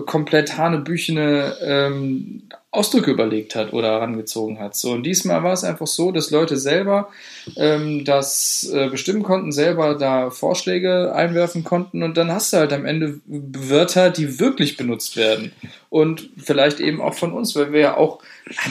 komplett 0.07 0.57
hanebüchene 0.57 1.57
ähm, 1.63 2.43
Ausdrücke 2.71 3.11
überlegt 3.11 3.55
hat 3.55 3.73
oder 3.73 3.89
herangezogen 3.89 4.59
hat. 4.59 4.77
So, 4.77 4.93
und 4.93 5.03
diesmal 5.05 5.43
war 5.43 5.55
es 5.55 5.65
einfach 5.65 5.87
so, 5.87 6.13
dass 6.13 6.31
Leute 6.31 6.59
selber 6.59 7.09
ähm, 7.57 8.05
das 8.05 8.71
äh, 8.73 8.89
bestimmen 8.89 9.23
konnten, 9.23 9.51
selber 9.51 9.95
da 9.95 10.29
Vorschläge 10.29 11.15
einwerfen 11.15 11.65
konnten 11.65 12.03
und 12.03 12.19
dann 12.19 12.31
hast 12.31 12.53
du 12.53 12.59
halt 12.59 12.75
am 12.75 12.85
Ende 12.85 13.21
Wörter, 13.27 14.11
die 14.11 14.39
wirklich 14.39 14.77
benutzt 14.77 15.17
werden. 15.17 15.53
Und 15.89 16.29
vielleicht 16.37 16.81
eben 16.81 17.01
auch 17.01 17.15
von 17.15 17.33
uns, 17.33 17.57
weil 17.57 17.73
wir 17.73 17.81
ja 17.81 17.97
auch 17.97 18.21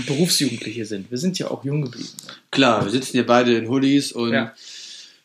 Berufsjugendliche 0.06 0.86
sind. 0.86 1.12
Wir 1.12 1.18
sind 1.18 1.38
ja 1.38 1.50
auch 1.52 1.66
jung 1.66 1.82
geblieben. 1.84 2.10
Klar, 2.52 2.86
wir 2.86 2.92
sitzen 2.92 3.12
hier 3.12 3.26
beide 3.26 3.58
in 3.58 3.70
Hoodies 3.70 4.12
und 4.12 4.32
ja. 4.32 4.54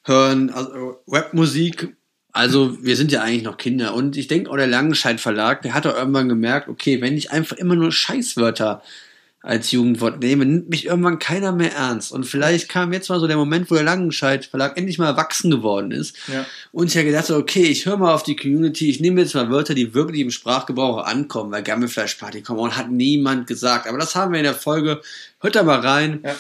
hören 0.05 0.51
also 0.51 0.99
Rapmusik. 1.07 1.95
Also 2.33 2.83
wir 2.83 2.97
sind 2.97 3.13
ja 3.13 3.23
eigentlich 3.23 3.43
noch 3.43 3.57
Kinder. 3.57 3.95
Und 3.95 4.17
ich 4.17 4.29
denke 4.29 4.51
auch 4.51 4.57
der 4.57 4.67
Langenscheid 4.67 5.21
Verlag, 5.21 5.63
der 5.63 5.75
hat 5.75 5.87
auch 5.87 5.97
irgendwann 5.97 6.29
gemerkt, 6.29 6.69
okay, 6.69 7.01
wenn 7.01 7.17
ich 7.17 7.31
einfach 7.31 7.57
immer 7.57 7.75
nur 7.77 7.93
Scheißwörter 7.93 8.83
als 9.43 9.71
Jugendwort 9.73 10.21
nehme, 10.21 10.45
nimmt 10.45 10.69
mich 10.69 10.85
irgendwann 10.85 11.19
keiner 11.19 11.53
mehr 11.53 11.75
ernst. 11.75 12.13
Und 12.13 12.25
vielleicht 12.25 12.69
kam 12.69 12.93
jetzt 12.93 13.09
mal 13.09 13.19
so 13.19 13.27
der 13.27 13.39
Moment, 13.39 13.71
wo 13.71 13.75
der 13.75 13.85
Langenscheid 13.85 14.45
Verlag 14.45 14.77
endlich 14.77 14.99
mal 14.99 15.07
erwachsen 15.07 15.51
geworden 15.51 15.93
ist. 15.93 16.15
Ja. 16.29 16.45
Und 16.73 16.89
ich 16.89 16.97
habe 16.97 17.07
gedacht, 17.07 17.31
okay, 17.31 17.63
ich 17.63 17.87
höre 17.87 17.97
mal 17.97 18.13
auf 18.13 18.23
die 18.23 18.37
Community, 18.37 18.91
ich 18.91 19.01
nehme 19.01 19.23
jetzt 19.23 19.35
mal 19.35 19.51
Wörter, 19.51 19.75
die 19.75 19.95
wirklich 19.95 20.21
im 20.21 20.31
Sprachgebrauch 20.31 21.05
ankommen, 21.05 21.53
weil 21.53 21.63
Gammelfleischparty 21.63 22.43
kommen 22.43 22.61
und 22.61 22.77
hat 22.77 22.91
niemand 22.91 23.47
gesagt. 23.47 23.87
Aber 23.87 23.97
das 23.97 24.15
haben 24.15 24.33
wir 24.33 24.41
in 24.41 24.45
der 24.45 24.55
Folge. 24.55 25.01
Hört 25.41 25.57
da 25.57 25.63
mal 25.63 25.81
rein. 25.81 26.21
Ja. 26.23 26.37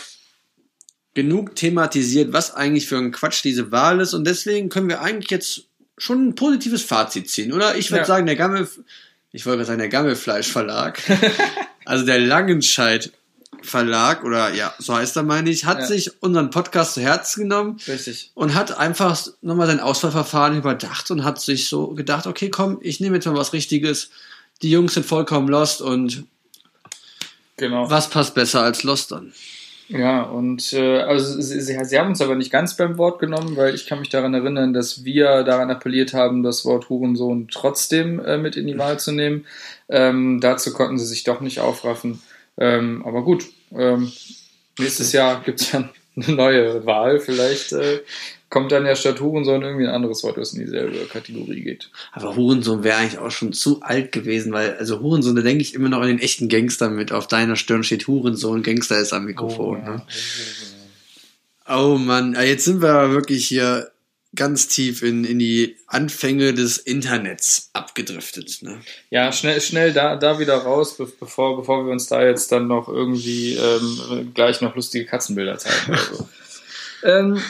Genug 1.14 1.56
thematisiert, 1.56 2.34
was 2.34 2.54
eigentlich 2.54 2.86
für 2.86 2.98
ein 2.98 3.12
Quatsch 3.12 3.42
diese 3.42 3.72
Wahl 3.72 4.00
ist. 4.00 4.12
Und 4.12 4.26
deswegen 4.26 4.68
können 4.68 4.88
wir 4.88 5.00
eigentlich 5.00 5.30
jetzt 5.30 5.64
schon 5.96 6.28
ein 6.28 6.34
positives 6.34 6.82
Fazit 6.82 7.30
ziehen, 7.30 7.52
oder? 7.52 7.76
Ich 7.76 7.90
würde 7.90 8.02
ja. 8.02 8.06
sagen, 8.06 8.26
der 8.26 8.36
Gammel, 8.36 8.68
ich 9.32 9.46
wollte 9.46 9.58
gerade 9.58 9.66
sagen, 9.66 9.78
der 9.78 9.88
Gammelfleisch-Verlag 9.88 11.00
Also 11.84 12.04
der 12.04 12.18
Langenscheid 12.20 13.12
Verlag, 13.62 14.24
oder 14.24 14.54
ja, 14.54 14.72
so 14.78 14.94
heißt 14.94 15.16
er, 15.16 15.22
meine 15.22 15.50
ich, 15.50 15.64
hat 15.64 15.80
ja. 15.80 15.86
sich 15.86 16.22
unseren 16.22 16.50
Podcast 16.50 16.94
zu 16.94 17.02
Herzen 17.02 17.42
genommen. 17.42 17.78
Richtig. 17.86 18.30
Und 18.34 18.54
hat 18.54 18.78
einfach 18.78 19.20
nochmal 19.42 19.66
sein 19.66 19.80
Auswahlverfahren 19.80 20.56
überdacht 20.56 21.10
und 21.10 21.24
hat 21.24 21.40
sich 21.40 21.68
so 21.68 21.88
gedacht, 21.88 22.26
okay, 22.26 22.48
komm, 22.48 22.78
ich 22.80 23.00
nehme 23.00 23.16
jetzt 23.16 23.26
mal 23.26 23.34
was 23.34 23.52
Richtiges. 23.52 24.10
Die 24.62 24.70
Jungs 24.70 24.94
sind 24.94 25.04
vollkommen 25.04 25.48
lost 25.48 25.82
und 25.82 26.24
genau. 27.56 27.90
was 27.90 28.08
passt 28.08 28.34
besser 28.34 28.62
als 28.62 28.82
lost 28.82 29.12
dann? 29.12 29.32
Ja, 29.92 30.22
und 30.22 30.72
äh, 30.72 31.00
also 31.00 31.40
sie, 31.40 31.60
sie, 31.60 31.76
sie, 31.84 31.98
haben 31.98 32.10
uns 32.10 32.20
aber 32.20 32.36
nicht 32.36 32.52
ganz 32.52 32.76
beim 32.76 32.96
Wort 32.96 33.18
genommen, 33.18 33.56
weil 33.56 33.74
ich 33.74 33.86
kann 33.86 33.98
mich 33.98 34.08
daran 34.08 34.34
erinnern, 34.34 34.72
dass 34.72 35.04
wir 35.04 35.42
daran 35.42 35.68
appelliert 35.68 36.14
haben, 36.14 36.44
das 36.44 36.64
Wort 36.64 36.88
Hurensohn 36.88 37.48
trotzdem 37.50 38.24
äh, 38.24 38.38
mit 38.38 38.54
in 38.54 38.68
die 38.68 38.78
Wahl 38.78 39.00
zu 39.00 39.10
nehmen. 39.10 39.46
Ähm, 39.88 40.38
dazu 40.40 40.72
konnten 40.72 40.96
sie 40.96 41.06
sich 41.06 41.24
doch 41.24 41.40
nicht 41.40 41.58
aufraffen. 41.58 42.22
Ähm, 42.56 43.04
aber 43.04 43.24
gut, 43.24 43.46
ähm, 43.76 44.12
nächstes 44.78 45.10
Jahr 45.10 45.42
gibt 45.42 45.60
es 45.60 45.72
ja 45.72 45.90
eine 46.16 46.36
neue 46.36 46.86
Wahl. 46.86 47.18
Vielleicht 47.18 47.72
äh, 47.72 48.02
kommt 48.50 48.72
dann 48.72 48.84
ja 48.84 48.96
statt 48.96 49.20
Hurensohn 49.20 49.62
irgendwie 49.62 49.86
ein 49.86 49.94
anderes 49.94 50.22
Wort, 50.24 50.36
das 50.36 50.52
in 50.52 50.64
dieselbe 50.64 51.06
Kategorie 51.06 51.62
geht. 51.62 51.90
Aber 52.12 52.36
Hurensohn 52.36 52.82
wäre 52.82 52.96
eigentlich 52.96 53.18
auch 53.18 53.30
schon 53.30 53.52
zu 53.52 53.80
alt 53.80 54.10
gewesen, 54.10 54.52
weil, 54.52 54.76
also 54.76 55.00
Hurensohn, 55.00 55.36
da 55.36 55.42
denke 55.42 55.62
ich 55.62 55.72
immer 55.72 55.88
noch 55.88 56.00
an 56.00 56.08
den 56.08 56.18
echten 56.18 56.48
Gangster 56.48 56.90
mit. 56.90 57.12
Auf 57.12 57.28
deiner 57.28 57.56
Stirn 57.56 57.84
steht 57.84 58.08
Hurensohn, 58.08 58.64
Gangster 58.64 58.98
ist 58.98 59.12
am 59.12 59.24
Mikrofon. 59.24 59.80
Oh, 59.80 59.86
ja. 59.86 59.96
ne? 59.96 60.02
oh 61.68 61.96
Mann, 61.96 62.34
jetzt 62.34 62.64
sind 62.64 62.82
wir 62.82 63.12
wirklich 63.12 63.46
hier 63.46 63.92
ganz 64.34 64.68
tief 64.68 65.02
in, 65.02 65.24
in 65.24 65.38
die 65.38 65.76
Anfänge 65.86 66.52
des 66.52 66.78
Internets 66.78 67.70
abgedriftet. 67.72 68.62
Ne? 68.62 68.80
Ja, 69.10 69.32
schnell, 69.32 69.60
schnell 69.60 69.92
da, 69.92 70.16
da 70.16 70.38
wieder 70.38 70.56
raus, 70.56 70.96
bevor, 70.96 71.56
bevor 71.56 71.84
wir 71.86 71.92
uns 71.92 72.06
da 72.06 72.24
jetzt 72.24 72.50
dann 72.52 72.66
noch 72.66 72.88
irgendwie 72.88 73.54
ähm, 73.54 74.32
gleich 74.34 74.60
noch 74.60 74.76
lustige 74.76 75.06
Katzenbilder 75.06 75.58
zeigen. 75.58 75.94
Also. 75.94 76.28
ähm, 77.04 77.42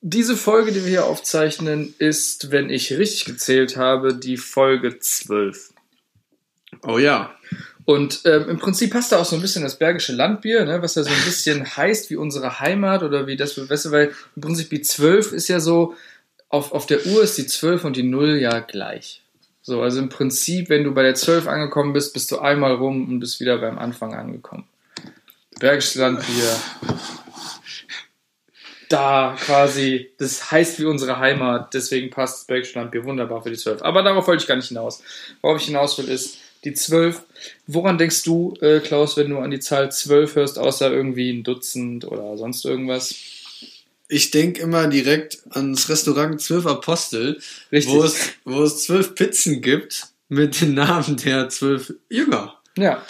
diese 0.00 0.36
Folge, 0.36 0.72
die 0.72 0.82
wir 0.82 0.90
hier 0.90 1.04
aufzeichnen, 1.04 1.94
ist, 1.98 2.50
wenn 2.50 2.70
ich 2.70 2.92
richtig 2.92 3.26
gezählt 3.26 3.76
habe, 3.76 4.14
die 4.14 4.36
Folge 4.36 4.98
12. 4.98 5.72
Oh 6.82 6.98
ja. 6.98 7.34
Und 7.84 8.20
ähm, 8.24 8.48
im 8.48 8.58
Prinzip 8.58 8.92
passt 8.92 9.12
da 9.12 9.18
auch 9.18 9.24
so 9.24 9.36
ein 9.36 9.42
bisschen 9.42 9.62
das 9.62 9.78
Bergische 9.78 10.12
Landbier, 10.12 10.64
ne, 10.64 10.80
was 10.80 10.94
ja 10.94 11.02
so 11.02 11.10
ein 11.10 11.24
bisschen 11.24 11.64
heißt 11.76 12.10
wie 12.10 12.16
unsere 12.16 12.60
Heimat 12.60 13.02
oder 13.02 13.26
wie 13.26 13.36
das, 13.36 13.58
weißt 13.58 13.86
du, 13.86 13.90
weil 13.90 14.14
im 14.36 14.42
Prinzip 14.42 14.70
die 14.70 14.82
12 14.82 15.32
ist 15.32 15.48
ja 15.48 15.60
so, 15.60 15.94
auf, 16.48 16.72
auf 16.72 16.86
der 16.86 17.06
Uhr 17.06 17.22
ist 17.22 17.38
die 17.38 17.46
12 17.46 17.84
und 17.84 17.96
die 17.96 18.02
0 18.02 18.36
ja 18.36 18.60
gleich. 18.60 19.22
So, 19.62 19.82
also 19.82 19.98
im 20.00 20.08
Prinzip, 20.08 20.68
wenn 20.68 20.84
du 20.84 20.92
bei 20.92 21.02
der 21.02 21.14
12 21.14 21.46
angekommen 21.46 21.92
bist, 21.92 22.12
bist 22.12 22.30
du 22.32 22.38
einmal 22.38 22.74
rum 22.74 23.08
und 23.08 23.20
bist 23.20 23.40
wieder 23.40 23.58
beim 23.58 23.78
Anfang 23.78 24.14
angekommen. 24.14 24.66
Bergisches 25.58 25.96
Landbier, 25.96 26.56
da 28.90 29.36
quasi, 29.38 30.10
das 30.18 30.50
heißt 30.50 30.80
wie 30.80 30.84
unsere 30.84 31.18
Heimat, 31.18 31.72
deswegen 31.74 32.10
passt 32.10 32.40
das 32.40 32.44
Bergische 32.46 32.78
Landbier 32.78 33.04
wunderbar 33.04 33.42
für 33.42 33.50
die 33.50 33.56
12. 33.56 33.82
Aber 33.82 34.02
darauf 34.02 34.26
wollte 34.26 34.42
ich 34.42 34.48
gar 34.48 34.56
nicht 34.56 34.68
hinaus. 34.68 35.02
Worauf 35.40 35.60
ich 35.60 35.66
hinaus 35.66 35.96
will, 35.96 36.08
ist 36.08 36.38
die 36.64 36.74
12. 36.74 37.22
Woran 37.66 37.98
denkst 37.98 38.24
du, 38.24 38.54
äh, 38.60 38.80
Klaus, 38.80 39.16
wenn 39.16 39.30
du 39.30 39.38
an 39.38 39.52
die 39.52 39.60
Zahl 39.60 39.90
12 39.92 40.34
hörst, 40.34 40.58
außer 40.58 40.92
irgendwie 40.92 41.30
ein 41.30 41.44
Dutzend 41.44 42.04
oder 42.04 42.36
sonst 42.36 42.64
irgendwas? 42.64 43.14
Ich 44.08 44.32
denke 44.32 44.60
immer 44.60 44.88
direkt 44.88 45.38
ans 45.50 45.88
Restaurant 45.88 46.40
Zwölf 46.40 46.66
Apostel, 46.66 47.40
wo 47.70 48.02
es, 48.02 48.30
wo 48.44 48.64
es 48.64 48.82
zwölf 48.82 49.14
Pizzen 49.14 49.62
gibt 49.62 50.08
mit 50.28 50.60
den 50.60 50.74
Namen 50.74 51.16
der 51.16 51.48
zwölf 51.48 51.94
Jünger. 52.08 52.58
Ja. 52.76 53.06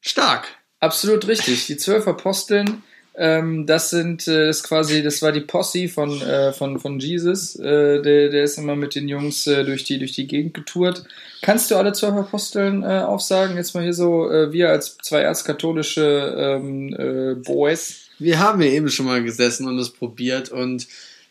Stark. 0.00 0.48
Absolut 0.80 1.26
richtig. 1.28 1.66
Die 1.66 1.76
zwölf 1.76 2.08
Aposteln 2.08 2.82
ähm, 3.18 3.64
das 3.64 3.88
sind, 3.90 4.28
äh, 4.28 4.46
das 4.46 4.62
quasi, 4.62 5.02
das 5.02 5.22
war 5.22 5.32
die 5.32 5.40
Posse 5.40 5.88
von, 5.88 6.20
äh, 6.20 6.52
von, 6.52 6.78
von 6.78 6.98
Jesus. 6.98 7.56
Äh, 7.56 8.02
der, 8.02 8.28
der 8.28 8.44
ist 8.44 8.58
immer 8.58 8.76
mit 8.76 8.94
den 8.94 9.08
Jungs 9.08 9.46
äh, 9.46 9.64
durch, 9.64 9.84
die, 9.84 9.98
durch 9.98 10.12
die 10.12 10.26
Gegend 10.26 10.52
getourt. 10.52 11.04
Kannst 11.40 11.70
du 11.70 11.76
alle 11.76 11.92
zwölf 11.92 12.14
Aposteln 12.14 12.82
äh, 12.82 13.00
aufsagen? 13.00 13.56
Jetzt 13.56 13.74
mal 13.74 13.82
hier 13.82 13.94
so, 13.94 14.30
äh, 14.30 14.52
wir 14.52 14.68
als 14.68 14.98
zwei 14.98 15.20
erzkatholische 15.20 16.34
ähm, 16.36 16.92
äh, 16.92 17.34
Boys. 17.36 18.10
Wir 18.18 18.38
haben 18.38 18.60
ja 18.60 18.68
eben 18.68 18.90
schon 18.90 19.06
mal 19.06 19.22
gesessen 19.22 19.66
und 19.66 19.78
es 19.78 19.90
probiert 19.90 20.50
und 20.50 20.86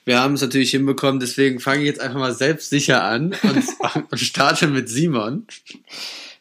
wir 0.06 0.20
haben 0.20 0.36
es 0.36 0.42
natürlich 0.42 0.72
hinbekommen, 0.72 1.20
deswegen 1.20 1.60
fange 1.60 1.82
ich 1.82 1.88
jetzt 1.88 2.00
einfach 2.00 2.20
mal 2.20 2.34
selbstsicher 2.34 3.04
an 3.04 3.36
und, 3.44 3.64
und 4.12 4.20
starte 4.20 4.68
mit 4.68 4.90
Simon. 4.90 5.46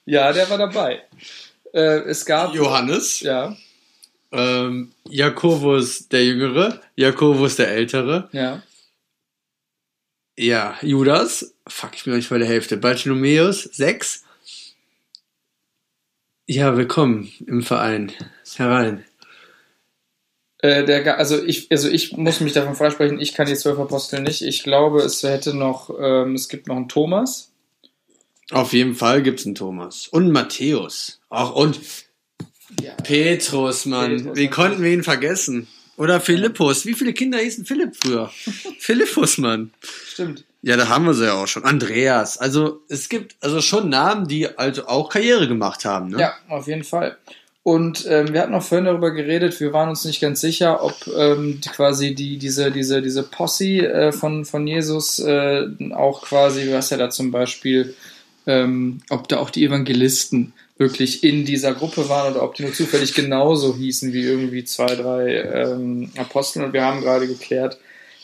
Ja, 0.07 0.33
der 0.33 0.49
war 0.51 0.59
dabei. 0.59 1.03
Es 1.73 2.25
gab. 2.25 2.55
Johannes. 2.55 3.21
Ja 3.21 3.57
ähm, 4.35 4.93
Jakobus 5.09 6.09
der 6.09 6.25
Jüngere, 6.25 6.81
Jakobus 6.97 7.57
der 7.57 7.69
Ältere. 7.69 8.29
Ja. 8.33 8.63
Ja, 10.37 10.77
Judas, 10.83 11.55
fuck, 11.69 11.91
ich 11.95 12.05
bin 12.05 12.17
nicht 12.17 12.29
bei 12.29 12.39
der 12.39 12.49
Hälfte. 12.49 12.77
Bartholomäus, 12.77 13.63
sechs. 13.63 14.25
Ja, 16.47 16.77
willkommen 16.77 17.33
im 17.47 17.63
Verein. 17.63 18.13
Herein. 18.57 19.05
Äh, 20.59 20.85
der, 20.85 21.19
also 21.19 21.43
ich, 21.43 21.71
also 21.71 21.89
ich 21.89 22.17
muss 22.17 22.41
mich 22.41 22.53
davon 22.53 22.75
freisprechen, 22.75 23.21
ich 23.21 23.35
kann 23.35 23.47
die 23.47 23.55
zwölf 23.55 23.79
Apostel 23.79 24.23
nicht. 24.23 24.43
Ich 24.43 24.65
glaube, 24.65 25.03
es 25.03 25.23
hätte 25.23 25.55
noch, 25.55 25.91
ähm, 26.01 26.35
es 26.35 26.49
gibt 26.49 26.67
noch 26.67 26.77
einen 26.77 26.89
Thomas. 26.89 27.53
Auf 28.51 28.73
jeden 28.73 28.95
Fall 28.95 29.23
gibt 29.23 29.41
es 29.41 29.47
einen 29.47 29.55
Thomas. 29.55 30.09
Und 30.09 30.33
Matthäus. 30.33 31.21
Auch 31.29 31.55
und 31.55 31.79
ja. 32.83 32.93
Petrus, 33.03 33.87
Mann. 33.87 34.17
Petrus, 34.17 34.37
Wie 34.37 34.49
konnten 34.49 34.83
wir 34.83 34.93
ihn 34.93 35.03
vergessen? 35.03 35.67
Oder 35.97 36.21
Philippus. 36.21 36.87
Wie 36.87 36.95
viele 36.95 37.13
Kinder 37.13 37.39
hießen 37.39 37.65
Philipp 37.65 37.95
früher? 37.97 38.31
Philippus, 38.79 39.39
Mann. 39.39 39.71
Stimmt. 40.07 40.45
Ja, 40.63 40.77
da 40.77 40.89
haben 40.89 41.05
wir 41.05 41.15
sie 41.15 41.27
ja 41.27 41.35
auch 41.35 41.47
schon. 41.47 41.65
Andreas. 41.65 42.39
Also 42.39 42.81
es 42.89 43.09
gibt 43.09 43.37
also 43.41 43.61
schon 43.61 43.91
Namen, 43.91 44.27
die 44.27 44.49
also 44.59 44.87
auch 44.87 45.11
Karriere 45.11 45.47
gemacht 45.47 45.85
haben. 45.85 46.09
Ne? 46.09 46.21
Ja, 46.21 46.35
auf 46.49 46.67
jeden 46.67 46.85
Fall. 46.85 47.19
Und 47.63 48.07
ähm, 48.09 48.35
wir 48.35 48.43
hatten 48.43 48.53
noch 48.53 48.63
vorhin 48.63 48.85
darüber 48.85 49.11
geredet, 49.11 49.59
wir 49.59 49.73
waren 49.73 49.89
uns 49.89 50.05
nicht 50.05 50.21
ganz 50.21 50.43
sicher, 50.43 50.85
ob 50.85 50.95
ähm, 51.17 51.63
quasi 51.73 52.15
die, 52.15 52.37
diese, 52.37 52.71
diese, 52.71 53.01
diese 53.01 53.23
Posse 53.23 53.87
äh, 53.87 54.13
von, 54.13 54.45
von 54.45 54.67
Jesus 54.67 55.19
äh, 55.19 55.67
auch 55.95 56.21
quasi, 56.23 56.71
was 56.73 56.91
ja 56.91 56.99
da 56.99 57.09
zum 57.09 57.31
Beispiel, 57.31 57.95
ähm, 58.47 59.01
ob 59.09 59.29
da 59.29 59.39
auch 59.39 59.49
die 59.49 59.65
Evangelisten 59.65 60.53
wirklich 60.77 61.23
in 61.23 61.45
dieser 61.45 61.75
Gruppe 61.75 62.09
waren 62.09 62.33
oder 62.33 62.43
ob 62.43 62.55
die 62.55 62.65
nur 62.65 62.73
zufällig 62.73 63.15
genauso 63.15 63.77
hießen 63.77 64.13
wie 64.13 64.23
irgendwie 64.23 64.65
zwei, 64.65 64.87
drei 64.87 65.43
ähm, 65.43 66.11
Apostel. 66.17 66.65
Und 66.65 66.73
wir 66.73 66.85
haben 66.85 67.01
gerade 67.01 67.29
geklärt, 67.29 67.79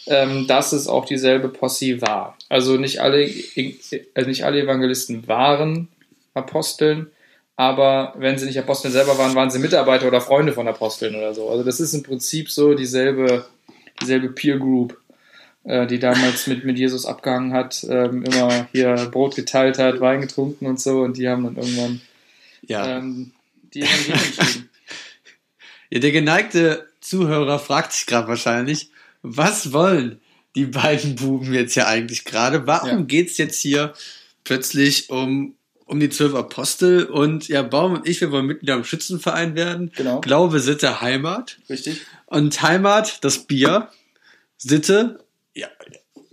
ähm, 0.07 0.46
dass 0.46 0.72
es 0.72 0.88
auch 0.88 1.05
dieselbe 1.05 1.48
Posse 1.48 2.01
war. 2.01 2.36
Also 2.48 2.76
nicht 2.76 3.01
alle, 3.01 3.22
äh, 3.22 3.74
nicht 4.26 4.44
alle 4.44 4.62
Evangelisten 4.62 5.28
waren 5.28 5.88
Aposteln, 6.34 7.09
aber 7.57 8.14
wenn 8.16 8.38
sie 8.38 8.46
nicht 8.46 8.59
Aposteln 8.59 8.92
selber 8.92 9.18
waren, 9.18 9.34
waren 9.34 9.51
sie 9.51 9.59
Mitarbeiter 9.59 10.09
oder 10.09 10.20
Freunde 10.20 10.53
von 10.53 10.66
Aposteln 10.66 11.14
oder 11.14 11.34
so. 11.34 11.51
Also 11.51 11.62
das 11.62 11.78
ist 11.78 11.94
im 11.94 12.03
Prinzip 12.03 12.51
so 12.51 12.74
dieselbe 12.74 13.44
dieselbe 14.01 14.28
Peer 14.30 14.59
Group, 14.59 14.96
äh, 15.64 15.86
die 15.86 15.98
damals 15.98 16.46
mit, 16.46 16.64
mit 16.64 16.78
Jesus 16.78 17.07
abgehangen 17.07 17.53
hat, 17.53 17.84
ähm, 17.88 18.24
immer 18.24 18.68
hier 18.72 18.94
Brot 19.11 19.36
geteilt 19.36 19.78
hat, 19.78 20.01
Wein 20.01 20.20
getrunken 20.20 20.66
und 20.66 20.80
so 20.80 21.03
und 21.03 21.16
die 21.16 21.28
haben 21.28 21.44
dann 21.44 21.57
irgendwann 21.57 22.01
Ja. 22.71 22.99
ähm, 22.99 23.33
die 23.75 23.83
Evangelien 23.83 24.18
geschrieben. 24.37 24.71
Ja, 25.93 25.99
der 25.99 26.12
geneigte 26.12 26.89
Zuhörer 27.01 27.59
fragt 27.59 27.93
sich 27.93 28.07
gerade 28.07 28.29
wahrscheinlich, 28.29 28.91
was 29.23 29.73
wollen 29.73 30.21
die 30.55 30.66
beiden 30.66 31.16
Buben 31.16 31.53
jetzt 31.53 31.75
hier 31.75 31.89
eigentlich 31.89 32.25
gerade? 32.25 32.64
Warum 32.68 32.89
Ja. 32.91 33.01
geht's 33.05 33.39
jetzt 33.39 33.61
hier 33.61 33.93
plötzlich 34.45 35.11
um, 35.11 35.57
um 35.87 35.99
die 35.99 36.09
zwölf 36.09 36.35
Apostel? 36.37 37.07
Und 37.07 37.49
ja, 37.49 37.62
Baum 37.62 37.95
und 37.95 38.09
ich, 38.09 38.21
wir 38.21 38.31
wollen 38.31 38.47
Mitglieder 38.47 38.75
im 38.75 38.85
Schützenverein 38.85 39.57
werden. 39.57 39.91
Genau. 39.97 40.21
Glaube, 40.21 40.61
Sitte, 40.61 41.01
Heimat. 41.01 41.59
Richtig? 41.68 42.03
Und 42.27 42.62
Heimat, 42.62 43.25
das 43.25 43.47
Bier. 43.49 43.89
Sitte, 44.59 45.25
ja, 45.57 45.66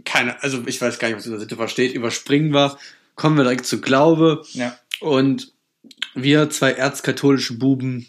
keine, 0.05 0.41
also 0.43 0.61
ich 0.67 0.79
weiß 0.79 0.99
gar 0.99 1.07
nicht, 1.07 1.17
was 1.17 1.25
unter 1.25 1.39
Sitte 1.39 1.55
versteht. 1.55 1.93
Überspringen 1.93 2.53
wir, 2.53 2.77
kommen 3.15 3.37
wir 3.37 3.43
direkt 3.43 3.65
zu 3.65 3.81
Glaube. 3.81 4.43
Ja. 4.53 4.77
Und 4.99 5.51
wir 6.23 6.49
zwei 6.49 6.71
erzkatholische 6.71 7.53
Buben 7.57 8.07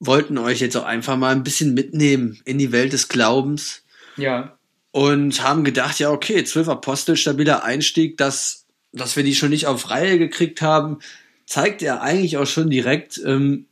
wollten 0.00 0.38
euch 0.38 0.60
jetzt 0.60 0.76
auch 0.76 0.84
einfach 0.84 1.16
mal 1.16 1.34
ein 1.34 1.42
bisschen 1.42 1.74
mitnehmen 1.74 2.40
in 2.44 2.58
die 2.58 2.72
Welt 2.72 2.92
des 2.92 3.08
Glaubens 3.08 3.82
Ja. 4.16 4.56
und 4.92 5.42
haben 5.42 5.64
gedacht, 5.64 5.98
ja, 5.98 6.10
okay, 6.10 6.44
zwölf 6.44 6.68
Apostel, 6.68 7.16
stabiler 7.16 7.64
Einstieg, 7.64 8.16
dass, 8.16 8.66
dass 8.92 9.16
wir 9.16 9.24
die 9.24 9.34
schon 9.34 9.50
nicht 9.50 9.66
auf 9.66 9.90
Reihe 9.90 10.18
gekriegt 10.18 10.62
haben, 10.62 10.98
zeigt 11.46 11.82
ja 11.82 12.00
eigentlich 12.00 12.36
auch 12.36 12.46
schon 12.46 12.70
direkt, 12.70 13.20
ähm, 13.24 13.66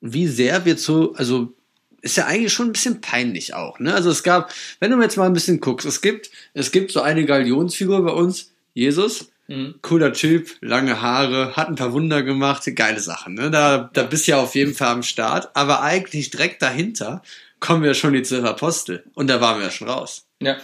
wie 0.00 0.26
sehr 0.26 0.64
wir 0.64 0.76
zu, 0.76 1.14
also 1.16 1.52
ist 2.00 2.16
ja 2.16 2.26
eigentlich 2.26 2.52
schon 2.52 2.68
ein 2.68 2.72
bisschen 2.72 3.00
peinlich 3.00 3.54
auch, 3.54 3.80
ne? 3.80 3.92
Also 3.92 4.08
es 4.10 4.22
gab, 4.22 4.52
wenn 4.78 4.92
du 4.92 5.02
jetzt 5.02 5.16
mal 5.16 5.26
ein 5.26 5.32
bisschen 5.32 5.60
guckst, 5.60 5.84
es 5.84 6.00
gibt, 6.00 6.30
es 6.54 6.70
gibt 6.70 6.92
so 6.92 7.00
eine 7.00 7.26
Galionsfigur 7.26 8.04
bei 8.04 8.12
uns, 8.12 8.52
Jesus, 8.72 9.30
Mhm. 9.48 9.76
cooler 9.80 10.12
Typ, 10.12 10.56
lange 10.60 11.00
Haare, 11.00 11.56
hat 11.56 11.68
ein 11.68 11.74
paar 11.74 11.92
Wunder 11.92 12.22
gemacht, 12.22 12.64
geile 12.76 13.00
Sachen. 13.00 13.34
Ne? 13.34 13.50
Da, 13.50 13.90
da 13.92 14.02
bist 14.02 14.26
du 14.26 14.32
ja 14.32 14.40
auf 14.40 14.54
jeden 14.54 14.74
Fall 14.74 14.88
am 14.88 15.02
Start. 15.02 15.56
Aber 15.56 15.82
eigentlich 15.82 16.30
direkt 16.30 16.60
dahinter 16.60 17.22
kommen 17.58 17.82
ja 17.82 17.94
schon 17.94 18.12
die 18.12 18.22
zwölf 18.22 18.44
Apostel. 18.44 19.04
Und 19.14 19.28
da 19.28 19.40
waren 19.40 19.58
wir 19.58 19.66
ja 19.66 19.70
schon 19.72 19.88
raus. 19.88 20.26
Ja. 20.40 20.58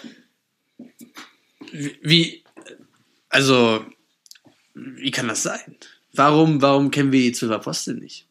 Wie, 1.73 1.99
wie 2.03 2.45
also, 3.31 3.85
wie 4.75 5.11
kann 5.11 5.29
das 5.29 5.43
sein? 5.43 5.77
Warum, 6.13 6.63
warum 6.63 6.91
kennen 6.91 7.11
wir 7.11 7.21
die 7.21 7.33
zwölf 7.33 7.53
Apostel 7.53 7.95
nicht? 7.95 8.29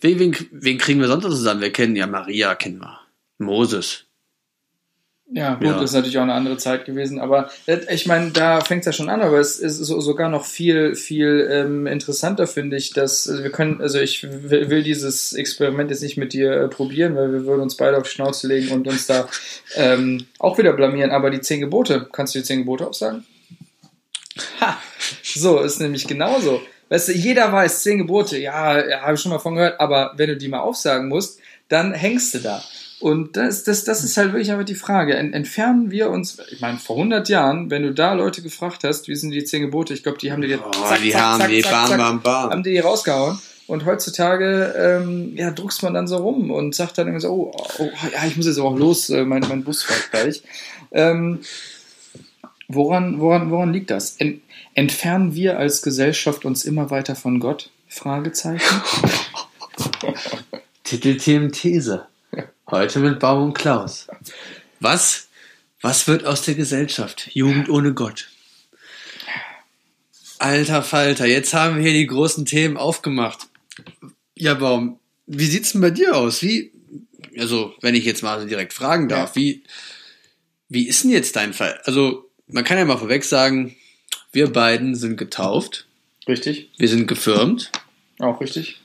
Wen, 0.00 0.18
wen, 0.18 0.36
wen 0.50 0.76
kriegen 0.76 1.00
wir 1.00 1.06
sonst 1.06 1.22
noch 1.24 1.30
zusammen? 1.30 1.62
Wir 1.62 1.72
kennen 1.72 1.96
ja 1.96 2.06
Maria, 2.06 2.54
kennen 2.56 2.80
wir. 2.80 3.00
Moses. 3.38 4.04
Ja, 5.36 5.54
gut, 5.54 5.66
Ja. 5.66 5.72
das 5.72 5.90
ist 5.90 5.94
natürlich 5.94 6.16
auch 6.18 6.22
eine 6.22 6.32
andere 6.34 6.56
Zeit 6.58 6.84
gewesen, 6.84 7.18
aber 7.18 7.50
ich 7.88 8.06
meine, 8.06 8.30
da 8.30 8.60
fängt 8.60 8.82
es 8.82 8.86
ja 8.86 8.92
schon 8.92 9.08
an, 9.08 9.20
aber 9.20 9.40
es 9.40 9.58
ist 9.58 9.78
so, 9.78 10.00
sogar 10.00 10.28
noch 10.28 10.44
viel, 10.44 10.94
viel 10.94 11.48
ähm, 11.50 11.88
interessanter, 11.88 12.46
finde 12.46 12.76
ich, 12.76 12.92
dass 12.92 13.28
also 13.28 13.42
wir 13.42 13.50
können, 13.50 13.80
also 13.80 13.98
ich 13.98 14.22
will, 14.22 14.84
dieses 14.84 15.32
Experiment 15.32 15.90
jetzt 15.90 16.02
nicht 16.02 16.16
mit 16.16 16.34
dir 16.34 16.52
äh, 16.52 16.68
probieren, 16.68 17.16
weil 17.16 17.32
wir 17.32 17.46
würden 17.46 17.62
uns 17.62 17.76
beide 17.76 17.96
auf 17.96 18.04
die 18.04 18.10
Schnauze 18.10 18.46
legen 18.46 18.70
und 18.70 18.86
uns 18.86 19.08
da 19.08 19.28
ähm, 19.74 20.24
auch 20.38 20.56
wieder 20.56 20.72
blamieren, 20.72 21.10
aber 21.10 21.30
die 21.30 21.40
zehn 21.40 21.58
Gebote, 21.60 22.08
kannst 22.12 22.36
du 22.36 22.38
die 22.38 22.44
zehn 22.44 22.60
Gebote 22.60 22.86
aufsagen? 22.86 23.26
Ha! 24.60 24.78
So, 25.22 25.60
ist 25.62 25.80
nämlich 25.80 26.06
genauso. 26.06 26.62
Weißt 26.90 27.08
du, 27.08 27.12
jeder 27.12 27.50
weiß, 27.52 27.82
zehn 27.82 27.98
Gebote, 27.98 28.38
ja 28.38 28.54
habe 29.02 29.14
ich 29.14 29.20
schon 29.20 29.32
mal 29.32 29.40
von 29.40 29.56
gehört, 29.56 29.80
aber 29.80 30.12
wenn 30.16 30.28
du 30.28 30.36
die 30.36 30.46
mal 30.48 30.60
aufsagen 30.60 31.08
musst, 31.08 31.40
dann 31.68 31.92
hängst 31.92 32.34
du 32.34 32.38
da. 32.38 32.62
Und 33.04 33.36
das, 33.36 33.64
das, 33.64 33.84
das 33.84 34.02
ist 34.02 34.16
halt 34.16 34.32
wirklich 34.32 34.50
einfach 34.50 34.64
die 34.64 34.74
Frage. 34.74 35.14
Ent, 35.14 35.34
entfernen 35.34 35.90
wir 35.90 36.08
uns, 36.08 36.38
ich 36.50 36.62
meine, 36.62 36.78
vor 36.78 36.96
100 36.96 37.28
Jahren, 37.28 37.68
wenn 37.68 37.82
du 37.82 37.92
da 37.92 38.14
Leute 38.14 38.40
gefragt 38.40 38.82
hast, 38.82 39.08
wie 39.08 39.14
sind 39.14 39.30
die 39.30 39.44
zehn 39.44 39.60
Gebote, 39.60 39.92
ich 39.92 40.02
glaube, 40.02 40.16
die 40.16 40.32
haben 40.32 40.40
dir 40.40 40.48
jetzt 40.48 40.62
Oh, 40.64 40.94
die 41.02 41.14
haben 41.14 41.46
die 41.46 41.60
bam, 41.60 41.98
bam, 41.98 42.22
bam. 42.22 42.50
haben 42.50 42.62
die 42.62 42.78
rausgehauen. 42.78 43.38
Und 43.66 43.84
heutzutage, 43.84 44.74
ähm, 44.78 45.36
ja, 45.36 45.50
druckst 45.50 45.82
man 45.82 45.92
dann 45.92 46.08
so 46.08 46.16
rum 46.16 46.50
und 46.50 46.74
sagt 46.74 46.96
dann 46.96 47.08
irgendwie 47.08 47.20
so, 47.20 47.30
oh, 47.30 47.52
oh, 47.78 47.90
ja, 48.10 48.26
ich 48.26 48.38
muss 48.38 48.46
jetzt 48.46 48.58
auch 48.58 48.74
los, 48.74 49.10
äh, 49.10 49.26
mein, 49.26 49.44
mein 49.50 49.64
Bus 49.64 49.82
fährt 49.82 50.10
gleich. 50.10 50.42
Ähm, 50.90 51.40
woran, 52.68 53.20
woran, 53.20 53.50
woran 53.50 53.70
liegt 53.74 53.90
das? 53.90 54.16
Ent, 54.16 54.40
entfernen 54.72 55.34
wir 55.34 55.58
als 55.58 55.82
Gesellschaft 55.82 56.46
uns 56.46 56.64
immer 56.64 56.88
weiter 56.90 57.16
von 57.16 57.38
Gott? 57.38 57.68
Fragezeichen. 57.86 58.80
Titelthemen 60.84 61.52
These. 61.52 62.06
Heute 62.74 62.98
mit 62.98 63.20
Baum 63.20 63.44
und 63.44 63.54
Klaus. 63.54 64.08
Was, 64.80 65.28
was 65.80 66.08
wird 66.08 66.26
aus 66.26 66.42
der 66.42 66.56
Gesellschaft? 66.56 67.30
Jugend 67.32 67.68
ohne 67.68 67.94
Gott. 67.94 68.30
Alter 70.40 70.82
Falter, 70.82 71.24
jetzt 71.24 71.54
haben 71.54 71.76
wir 71.76 71.84
hier 71.84 71.92
die 71.92 72.08
großen 72.08 72.44
Themen 72.46 72.76
aufgemacht. 72.76 73.46
Ja, 74.34 74.54
Baum, 74.54 74.98
wie 75.28 75.46
sieht's 75.46 75.70
denn 75.70 75.82
bei 75.82 75.92
dir 75.92 76.16
aus? 76.16 76.42
Wie, 76.42 76.72
also, 77.38 77.74
wenn 77.80 77.94
ich 77.94 78.04
jetzt 78.04 78.24
mal 78.24 78.40
so 78.40 78.46
direkt 78.48 78.72
fragen 78.72 79.08
darf, 79.08 79.36
wie, 79.36 79.62
wie 80.68 80.88
ist 80.88 81.04
denn 81.04 81.12
jetzt 81.12 81.36
dein 81.36 81.52
Fall? 81.52 81.80
Also, 81.84 82.28
man 82.48 82.64
kann 82.64 82.76
ja 82.76 82.84
mal 82.84 82.98
vorweg 82.98 83.22
sagen, 83.22 83.76
wir 84.32 84.52
beiden 84.52 84.96
sind 84.96 85.16
getauft, 85.16 85.86
Richtig? 86.26 86.72
wir 86.76 86.88
sind 86.88 87.06
gefirmt. 87.06 87.70
Auch 88.18 88.40
richtig? 88.40 88.80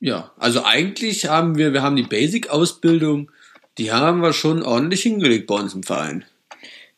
Ja, 0.00 0.32
also 0.38 0.64
eigentlich 0.64 1.26
haben 1.26 1.58
wir, 1.58 1.72
wir 1.74 1.82
haben 1.82 1.96
die 1.96 2.02
Basic-Ausbildung, 2.02 3.30
die 3.76 3.92
haben 3.92 4.20
wir 4.20 4.32
schon 4.32 4.62
ordentlich 4.62 5.02
hingelegt 5.02 5.46
bei 5.46 5.56
uns 5.56 5.74
im 5.74 5.82
Verein. 5.82 6.24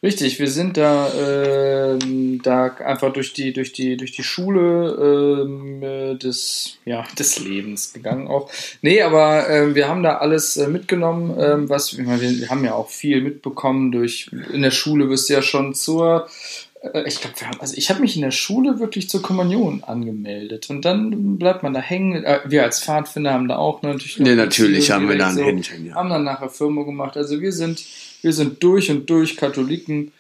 Richtig, 0.05 0.41
wir 0.41 0.51
sind 0.51 0.77
da, 0.77 1.13
ähm, 1.15 2.41
da 2.43 2.67
einfach 2.75 3.13
durch 3.13 3.35
die, 3.35 3.53
durch 3.53 3.73
die, 3.73 3.97
durch 3.97 4.11
die 4.11 4.25
Schule 4.25 5.45
ähm, 5.47 5.81
äh, 5.81 6.15
des, 6.17 6.79
ja, 6.85 7.05
des 7.19 7.39
Lebens 7.39 7.93
gegangen 7.93 8.27
auch. 8.27 8.51
Nee, 8.83 9.03
aber 9.03 9.49
ähm, 9.49 9.77
wir 9.77 9.89
haben 9.89 10.03
da 10.03 10.17
alles 10.17 10.57
äh, 10.57 10.67
mitgenommen, 10.67 11.37
ähm, 11.39 11.69
was, 11.69 11.97
wir, 11.97 12.21
wir 12.21 12.49
haben 12.49 12.65
ja 12.65 12.75
auch 12.75 12.91
viel 12.91 13.21
mitbekommen 13.21 13.93
durch, 13.93 14.29
in 14.53 14.63
der 14.63 14.73
Schule 14.73 15.09
wirst 15.09 15.29
du 15.29 15.35
ja 15.35 15.43
schon 15.43 15.73
zur, 15.73 16.27
äh, 16.27 16.72
ich 17.05 17.21
glaube, 17.21 17.37
also 17.61 17.77
ich 17.77 17.91
habe 17.91 18.01
mich 18.01 18.17
in 18.17 18.23
der 18.23 18.33
Schule 18.33 18.81
wirklich 18.81 19.09
zur 19.09 19.23
Kommunion 19.23 19.85
angemeldet 19.85 20.69
und 20.69 20.85
dann 20.85 21.39
bleibt 21.39 21.63
man 21.63 21.73
da 21.73 21.81
hängen. 21.81 22.25
Äh, 22.25 22.41
wir 22.45 22.65
als 22.65 22.83
Pfadfinder 22.83 23.33
haben 23.33 23.47
da 23.47 23.57
auch 23.57 23.83
natürlich. 23.83 24.19
Nee, 24.19 24.35
natürlich 24.35 24.91
haben 24.91 25.09
wir 25.09 25.17
da 25.17 25.29
ein 25.29 25.39
Händchen, 25.39 25.87
ja. 25.87 25.95
Haben 25.95 26.11
dann 26.11 26.25
nachher 26.25 26.51
Firma 26.51 26.83
gemacht. 26.83 27.17
Also 27.17 27.41
wir 27.41 27.53
sind, 27.53 27.85
wir 28.23 28.33
sind 28.33 28.63
durch 28.63 28.91
und 28.91 29.09
durch 29.09 29.37
Katholiken. 29.37 30.13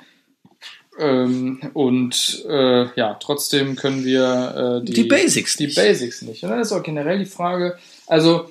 Ähm, 1.00 1.60
und 1.72 2.44
äh, 2.48 2.86
ja, 2.94 3.14
trotzdem 3.14 3.74
können 3.74 4.04
wir 4.04 4.82
äh, 4.82 4.84
die, 4.84 4.92
Die 4.92 5.04
Basics 5.04 5.56
die 5.56 5.66
nicht. 5.66 5.76
Basics 5.76 6.22
nicht. 6.22 6.44
Und 6.44 6.50
dann 6.50 6.60
ist 6.60 6.70
auch 6.70 6.82
generell 6.82 7.18
die 7.18 7.24
Frage, 7.24 7.76
also 8.06 8.50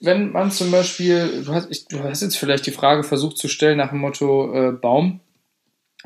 wenn 0.00 0.30
man 0.30 0.52
zum 0.52 0.70
Beispiel, 0.70 1.42
du 1.44 1.52
hast, 1.52 1.68
ich, 1.70 1.86
du 1.86 2.00
hast 2.00 2.22
jetzt 2.22 2.36
vielleicht 2.36 2.66
die 2.66 2.70
Frage 2.70 3.02
versucht 3.02 3.38
zu 3.38 3.48
stellen 3.48 3.78
nach 3.78 3.90
dem 3.90 3.98
Motto 3.98 4.52
äh, 4.54 4.72
Baum, 4.72 5.20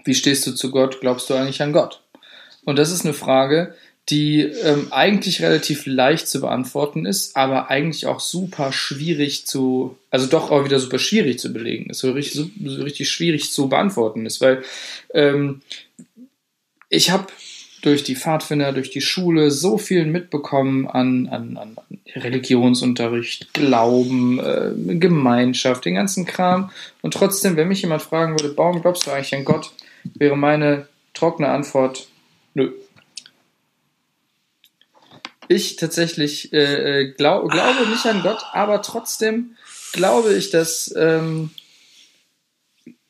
wie 0.05 0.15
stehst 0.15 0.47
du 0.47 0.53
zu 0.53 0.71
Gott? 0.71 1.01
Glaubst 1.01 1.31
du 1.31 1.35
eigentlich 1.35 1.63
an 1.63 1.73
Gott? 1.73 2.01
Und 2.65 2.79
das 2.79 2.91
ist 2.91 3.05
eine 3.05 3.15
Frage, 3.15 3.75
die 4.09 4.41
ähm, 4.41 4.89
eigentlich 4.91 5.43
relativ 5.43 5.87
leicht 5.87 6.29
zu 6.29 6.41
beantworten 6.41 7.07
ist, 7.07 7.37
aber 7.37 7.71
eigentlich 7.71 8.07
auch 8.07 8.19
super 8.19 8.73
schwierig 8.73 9.47
zu, 9.47 9.97
also 10.11 10.27
doch 10.27 10.51
auch 10.51 10.65
wieder 10.65 10.81
super 10.81 10.99
schwierig 10.99 11.39
zu 11.39 11.53
belegen 11.53 11.91
ist, 11.91 12.01
so 12.01 12.11
richtig, 12.11 12.35
so, 12.35 12.83
richtig 12.83 13.11
schwierig 13.11 13.53
zu 13.53 13.69
beantworten 13.69 14.27
ist, 14.27 14.41
weil 14.41 14.65
ähm, 15.15 15.63
ich 16.89 17.11
habe 17.11 17.29
durch 17.83 18.05
die 18.05 18.17
Pfadfinder, 18.17 18.73
durch 18.73 18.91
die 18.91 19.01
Schule 19.01 19.51
so 19.51 19.77
viel 19.77 20.05
mitbekommen 20.07 20.87
an, 20.87 21.29
an, 21.29 21.57
an 21.57 21.77
Religionsunterricht, 22.15 23.53
Glauben, 23.55 24.39
äh, 24.39 24.97
Gemeinschaft, 24.97 25.85
den 25.85 25.97
ganzen 25.97 26.25
Kram. 26.25 26.71
Und 27.03 27.15
trotzdem, 27.15 27.57
wenn 27.57 27.67
mich 27.67 27.83
jemand 27.83 28.03
fragen 28.03 28.39
würde, 28.39 28.55
Baum, 28.55 28.83
glaubst 28.83 29.07
du 29.07 29.11
eigentlich 29.11 29.35
an 29.35 29.45
Gott, 29.45 29.73
wäre 30.15 30.37
meine 30.37 30.89
trockene 31.15 31.49
Antwort, 31.49 32.09
nö. 32.55 32.73
Ich 35.49 35.77
tatsächlich 35.77 36.53
äh, 36.53 37.01
äh, 37.01 37.13
glaub, 37.13 37.51
glaube 37.51 37.87
nicht 37.91 38.07
an 38.07 38.23
Gott, 38.23 38.45
aber 38.53 38.81
trotzdem 38.81 39.57
glaube 39.93 40.33
ich, 40.33 40.51
dass 40.51 40.95
ähm, 40.97 41.51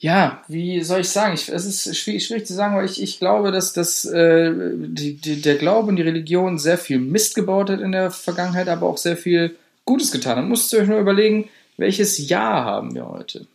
ja, 0.03 0.43
wie 0.49 0.83
soll 0.83 1.03
ich 1.03 1.11
sagen? 1.11 1.35
Ich, 1.35 1.49
es 1.49 1.65
ist 1.65 1.97
schwierig, 1.97 2.27
schwierig 2.27 2.45
zu 2.45 2.55
sagen, 2.55 2.75
weil 2.75 2.87
ich, 2.87 3.01
ich 3.01 3.21
glaube, 3.21 3.53
dass, 3.53 3.73
dass 3.73 4.05
äh, 4.05 4.53
die, 4.75 5.15
die, 5.15 5.41
der 5.41 5.55
Glaube 5.55 5.91
und 5.91 5.97
die 5.97 6.03
Religion 6.03 6.59
sehr 6.59 6.77
viel 6.77 6.99
Mist 6.99 7.37
gebaut 7.37 7.71
hat 7.71 7.81
in 7.81 7.93
der 7.93 8.11
Vergangenheit, 8.11 8.67
aber 8.69 8.89
auch 8.89 8.99
sehr 8.99 9.17
viel 9.17 9.57
Gutes 9.85 10.11
getan 10.11 10.39
hat. 10.39 10.45
Musst 10.45 10.73
du 10.73 10.79
euch 10.79 10.89
nur 10.89 10.99
überlegen, 10.99 11.49
welches 11.77 12.19
Jahr 12.29 12.65
haben 12.65 12.97
wir 12.97 13.09
heute? 13.09 13.47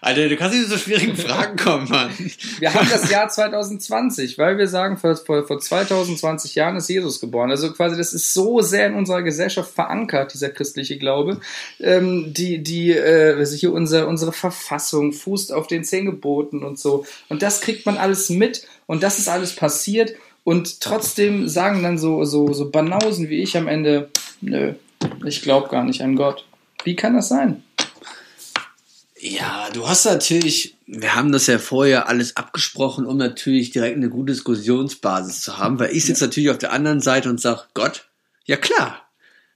Alter, 0.00 0.28
du 0.28 0.36
kannst 0.36 0.54
nicht 0.54 0.68
mit 0.68 0.78
so 0.78 0.82
schwierigen 0.82 1.16
Fragen 1.16 1.56
kommen, 1.56 1.88
Mann. 1.88 2.10
Wir 2.58 2.72
haben 2.72 2.88
das 2.90 3.10
Jahr 3.10 3.28
2020, 3.28 4.38
weil 4.38 4.58
wir 4.58 4.68
sagen, 4.68 4.96
vor, 4.96 5.16
vor, 5.16 5.46
vor 5.46 5.58
2020 5.58 6.54
Jahren 6.54 6.76
ist 6.76 6.88
Jesus 6.88 7.20
geboren. 7.20 7.50
Also 7.50 7.72
quasi, 7.72 7.96
das 7.96 8.12
ist 8.12 8.32
so 8.32 8.60
sehr 8.60 8.86
in 8.86 8.94
unserer 8.94 9.22
Gesellschaft 9.22 9.72
verankert, 9.72 10.34
dieser 10.34 10.50
christliche 10.50 10.98
Glaube. 10.98 11.40
Ähm, 11.80 12.32
die, 12.32 12.62
die, 12.62 12.92
äh, 12.92 13.44
hier 13.46 13.72
unser, 13.72 14.08
unsere 14.08 14.32
Verfassung 14.32 15.12
fußt 15.12 15.52
auf 15.52 15.66
den 15.66 15.84
zehn 15.84 16.06
Geboten 16.06 16.62
und 16.62 16.78
so. 16.78 17.06
Und 17.28 17.42
das 17.42 17.60
kriegt 17.60 17.86
man 17.86 17.96
alles 17.96 18.30
mit 18.30 18.66
und 18.86 19.02
das 19.02 19.18
ist 19.18 19.28
alles 19.28 19.54
passiert. 19.54 20.14
Und 20.44 20.80
trotzdem 20.80 21.48
sagen 21.48 21.82
dann 21.82 21.98
so, 21.98 22.24
so, 22.24 22.52
so 22.52 22.70
Banausen 22.70 23.28
wie 23.28 23.42
ich 23.42 23.56
am 23.56 23.66
Ende, 23.66 24.10
nö, 24.40 24.74
ich 25.24 25.42
glaube 25.42 25.68
gar 25.68 25.84
nicht 25.84 26.02
an 26.02 26.14
Gott. 26.14 26.44
Wie 26.84 26.94
kann 26.94 27.14
das 27.14 27.28
sein? 27.28 27.64
Ja, 29.28 29.70
du 29.72 29.88
hast 29.88 30.04
natürlich, 30.04 30.76
wir 30.86 31.16
haben 31.16 31.32
das 31.32 31.48
ja 31.48 31.58
vorher 31.58 32.08
alles 32.08 32.36
abgesprochen, 32.36 33.06
um 33.06 33.16
natürlich 33.16 33.72
direkt 33.72 33.96
eine 33.96 34.08
gute 34.08 34.32
Diskussionsbasis 34.32 35.42
zu 35.42 35.58
haben, 35.58 35.80
weil 35.80 35.96
ich 35.96 36.04
sitze 36.04 36.24
ja. 36.24 36.26
natürlich 36.28 36.50
auf 36.50 36.58
der 36.58 36.72
anderen 36.72 37.00
Seite 37.00 37.28
und 37.28 37.40
sage, 37.40 37.62
Gott, 37.74 38.08
ja 38.44 38.56
klar, 38.56 39.08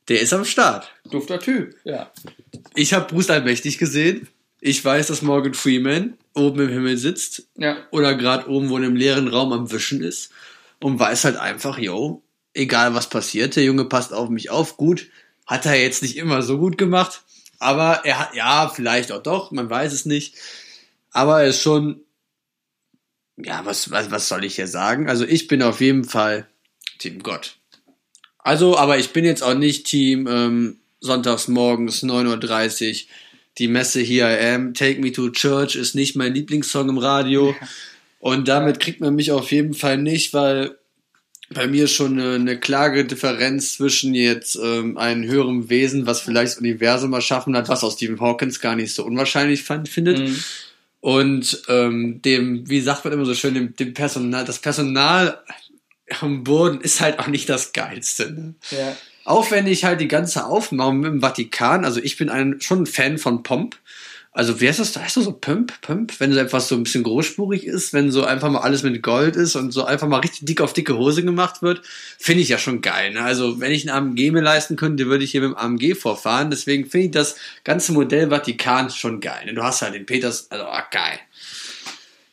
der 0.09 0.21
ist 0.21 0.33
am 0.33 0.45
Start. 0.45 0.91
Dufter 1.09 1.39
Typ, 1.39 1.77
ja. 1.85 2.11
Ich 2.75 2.93
habe 2.93 3.07
Bruce 3.07 3.31
Allmächtig 3.31 3.79
gesehen. 3.79 4.27
Ich 4.61 4.85
weiß, 4.85 5.07
dass 5.07 5.23
Morgan 5.23 5.55
Freeman 5.55 6.15
oben 6.35 6.63
im 6.63 6.69
Himmel 6.69 6.97
sitzt. 6.97 7.47
Ja. 7.57 7.77
Oder 7.93 8.17
gerade 8.17 8.49
oben, 8.49 8.71
wo 8.71 8.77
in 8.77 8.85
einem 8.85 8.97
leeren 8.97 9.29
Raum 9.29 9.53
am 9.53 9.71
Wischen 9.71 10.03
ist. 10.03 10.31
Und 10.81 10.99
weiß 10.99 11.25
halt 11.25 11.37
einfach, 11.37 11.79
yo, 11.79 12.23
egal 12.55 12.95
was 12.95 13.09
passiert, 13.09 13.55
der 13.55 13.65
Junge 13.65 13.85
passt 13.85 14.13
auf 14.13 14.31
mich 14.31 14.51
auf. 14.51 14.77
Gut, 14.77 15.07
hat 15.47 15.65
er 15.65 15.81
jetzt 15.81 16.03
nicht 16.03 16.17
immer 16.17 16.43
so 16.43 16.59
gut 16.59 16.77
gemacht. 16.77 17.23
Aber 17.61 18.01
er 18.05 18.19
hat, 18.19 18.35
ja, 18.35 18.69
vielleicht 18.75 19.13
auch 19.13 19.23
doch, 19.23 19.53
man 19.53 19.71
weiß 19.71 19.93
es 19.93 20.07
nicht. 20.07 20.35
Aber 21.13 21.43
er 21.43 21.49
ist 21.49 21.63
schon, 21.63 22.01
ja, 23.37 23.65
was, 23.65 23.91
was, 23.91 24.11
was 24.11 24.29
soll 24.29 24.45
ich 24.45 24.57
hier 24.57 24.67
sagen? 24.67 25.09
Also 25.09 25.25
ich 25.25 25.47
bin 25.47 25.63
auf 25.63 25.81
jeden 25.81 26.05
Fall 26.05 26.49
Team 26.99 27.23
Gott. 27.23 27.57
Also, 28.39 28.77
aber 28.79 28.99
ich 28.99 29.13
bin 29.13 29.25
jetzt 29.25 29.43
auch 29.43 29.55
nicht 29.55 29.87
Team 29.87 30.27
ähm, 30.27 30.79
sonntags 31.01 31.49
morgens 31.49 32.03
9.30 32.03 32.89
Uhr. 32.91 33.09
Die 33.59 33.69
Messe 33.69 34.01
hier, 34.01 34.27
ähm, 34.27 34.73
Take 34.73 35.01
Me 35.01 35.13
to 35.13 35.29
Church 35.29 35.77
ist 35.77 35.95
nicht 35.95 36.17
mein 36.17 36.35
Lieblingssong 36.35 36.89
im 36.89 36.99
Radio. 36.99 37.55
Und 38.21 38.49
damit 38.49 38.81
kriegt 38.81 39.01
man 39.01 39.15
mich 39.15 39.33
auf 39.33 39.53
jeden 39.53 39.75
Fall 39.75 39.99
nicht, 39.99 40.33
weil 40.33 40.79
bei 41.53 41.67
mir 41.67 41.89
schon 41.89 42.21
eine, 42.21 42.35
eine 42.35 42.61
klare 42.61 43.05
Differenz 43.05 43.75
zwischen 43.75 44.15
jetzt 44.15 44.57
ähm, 44.57 44.97
einem 44.97 45.29
höheren 45.29 45.69
Wesen, 45.69 46.07
was 46.07 46.21
vielleicht 46.21 46.53
das 46.53 46.61
Universum 46.61 47.13
erschaffen 47.13 47.57
hat, 47.57 47.69
was 47.69 47.83
aus 47.83 47.95
Stephen 47.95 48.21
Hawkins 48.21 48.61
gar 48.61 48.77
nicht 48.77 48.95
so 48.95 49.05
unwahrscheinlich 49.05 49.65
fand, 49.65 49.89
findet. 49.89 50.21
Mhm. 50.21 50.45
Und 51.01 51.63
ähm, 51.69 52.23
dem, 52.23 52.69
wie 52.69 52.81
sagt 52.81 53.05
man 53.05 53.13
immer 53.13 53.25
so 53.25 53.35
schön, 53.35 53.55
dem, 53.55 53.75
dem 53.75 53.95
Personal, 53.95 54.45
das 54.45 54.61
Personal 54.61 55.41
am 56.21 56.45
Boden 56.45 56.81
ist 56.81 57.01
halt 57.01 57.19
auch 57.19 57.27
nicht 57.27 57.49
das 57.49 57.73
Geilste. 57.73 58.31
Ne? 58.31 58.55
Ja. 58.71 58.97
Auch 59.25 59.51
wenn 59.51 59.67
ich 59.67 59.85
halt 59.85 60.01
die 60.01 60.09
ganze 60.09 60.47
Aufmachung 60.47 61.05
im 61.05 61.21
Vatikan, 61.21 61.85
also 61.85 62.01
ich 62.01 62.17
bin 62.17 62.29
ein, 62.29 62.61
schon 62.61 62.83
ein 62.83 62.87
Fan 62.87 63.19
von 63.19 63.43
Pomp, 63.43 63.77
also 64.33 64.61
wie 64.61 64.69
heißt 64.69 64.79
das? 64.79 64.97
Heißt 64.97 65.17
das 65.17 65.25
so 65.25 65.33
Pump? 65.33 65.81
Pump? 65.81 66.21
Wenn 66.21 66.31
es 66.31 66.37
etwas 66.37 66.69
so 66.69 66.77
ein 66.77 66.85
bisschen 66.85 67.03
großspurig 67.03 67.67
ist, 67.67 67.93
wenn 67.93 68.13
so 68.13 68.25
einfach 68.25 68.49
mal 68.49 68.61
alles 68.61 68.85
mit 68.85 69.03
Gold 69.03 69.35
ist 69.35 69.57
und 69.57 69.73
so 69.73 69.85
einfach 69.85 70.07
mal 70.07 70.21
richtig 70.21 70.45
dick 70.45 70.61
auf 70.61 70.73
dicke 70.73 70.97
Hose 70.97 71.25
gemacht 71.25 71.63
wird, 71.63 71.83
finde 72.17 72.43
ich 72.43 72.49
ja 72.49 72.59
schon 72.59 72.81
geil. 72.81 73.13
Ne? 73.13 73.23
Also 73.23 73.59
wenn 73.59 73.73
ich 73.73 73.91
einen 73.91 74.11
AMG 74.11 74.31
mir 74.31 74.41
leisten 74.41 74.77
könnte, 74.77 75.07
würde 75.07 75.25
ich 75.25 75.33
hier 75.33 75.41
mit 75.41 75.51
dem 75.51 75.57
AMG 75.57 75.97
vorfahren. 75.97 76.51
Deswegen 76.51 76.87
finde 76.87 77.07
ich 77.07 77.13
das 77.13 77.37
ganze 77.65 77.93
Modell 77.93 78.31
Vatikan 78.31 78.91
schon 78.91 79.21
geil. 79.21 79.47
Ne? 79.47 79.55
Du 79.55 79.65
hast 79.65 79.83
halt 79.83 79.95
den 79.95 80.07
Peters, 80.07 80.49
also 80.51 80.65
oh, 80.65 80.83
geil. 80.93 81.19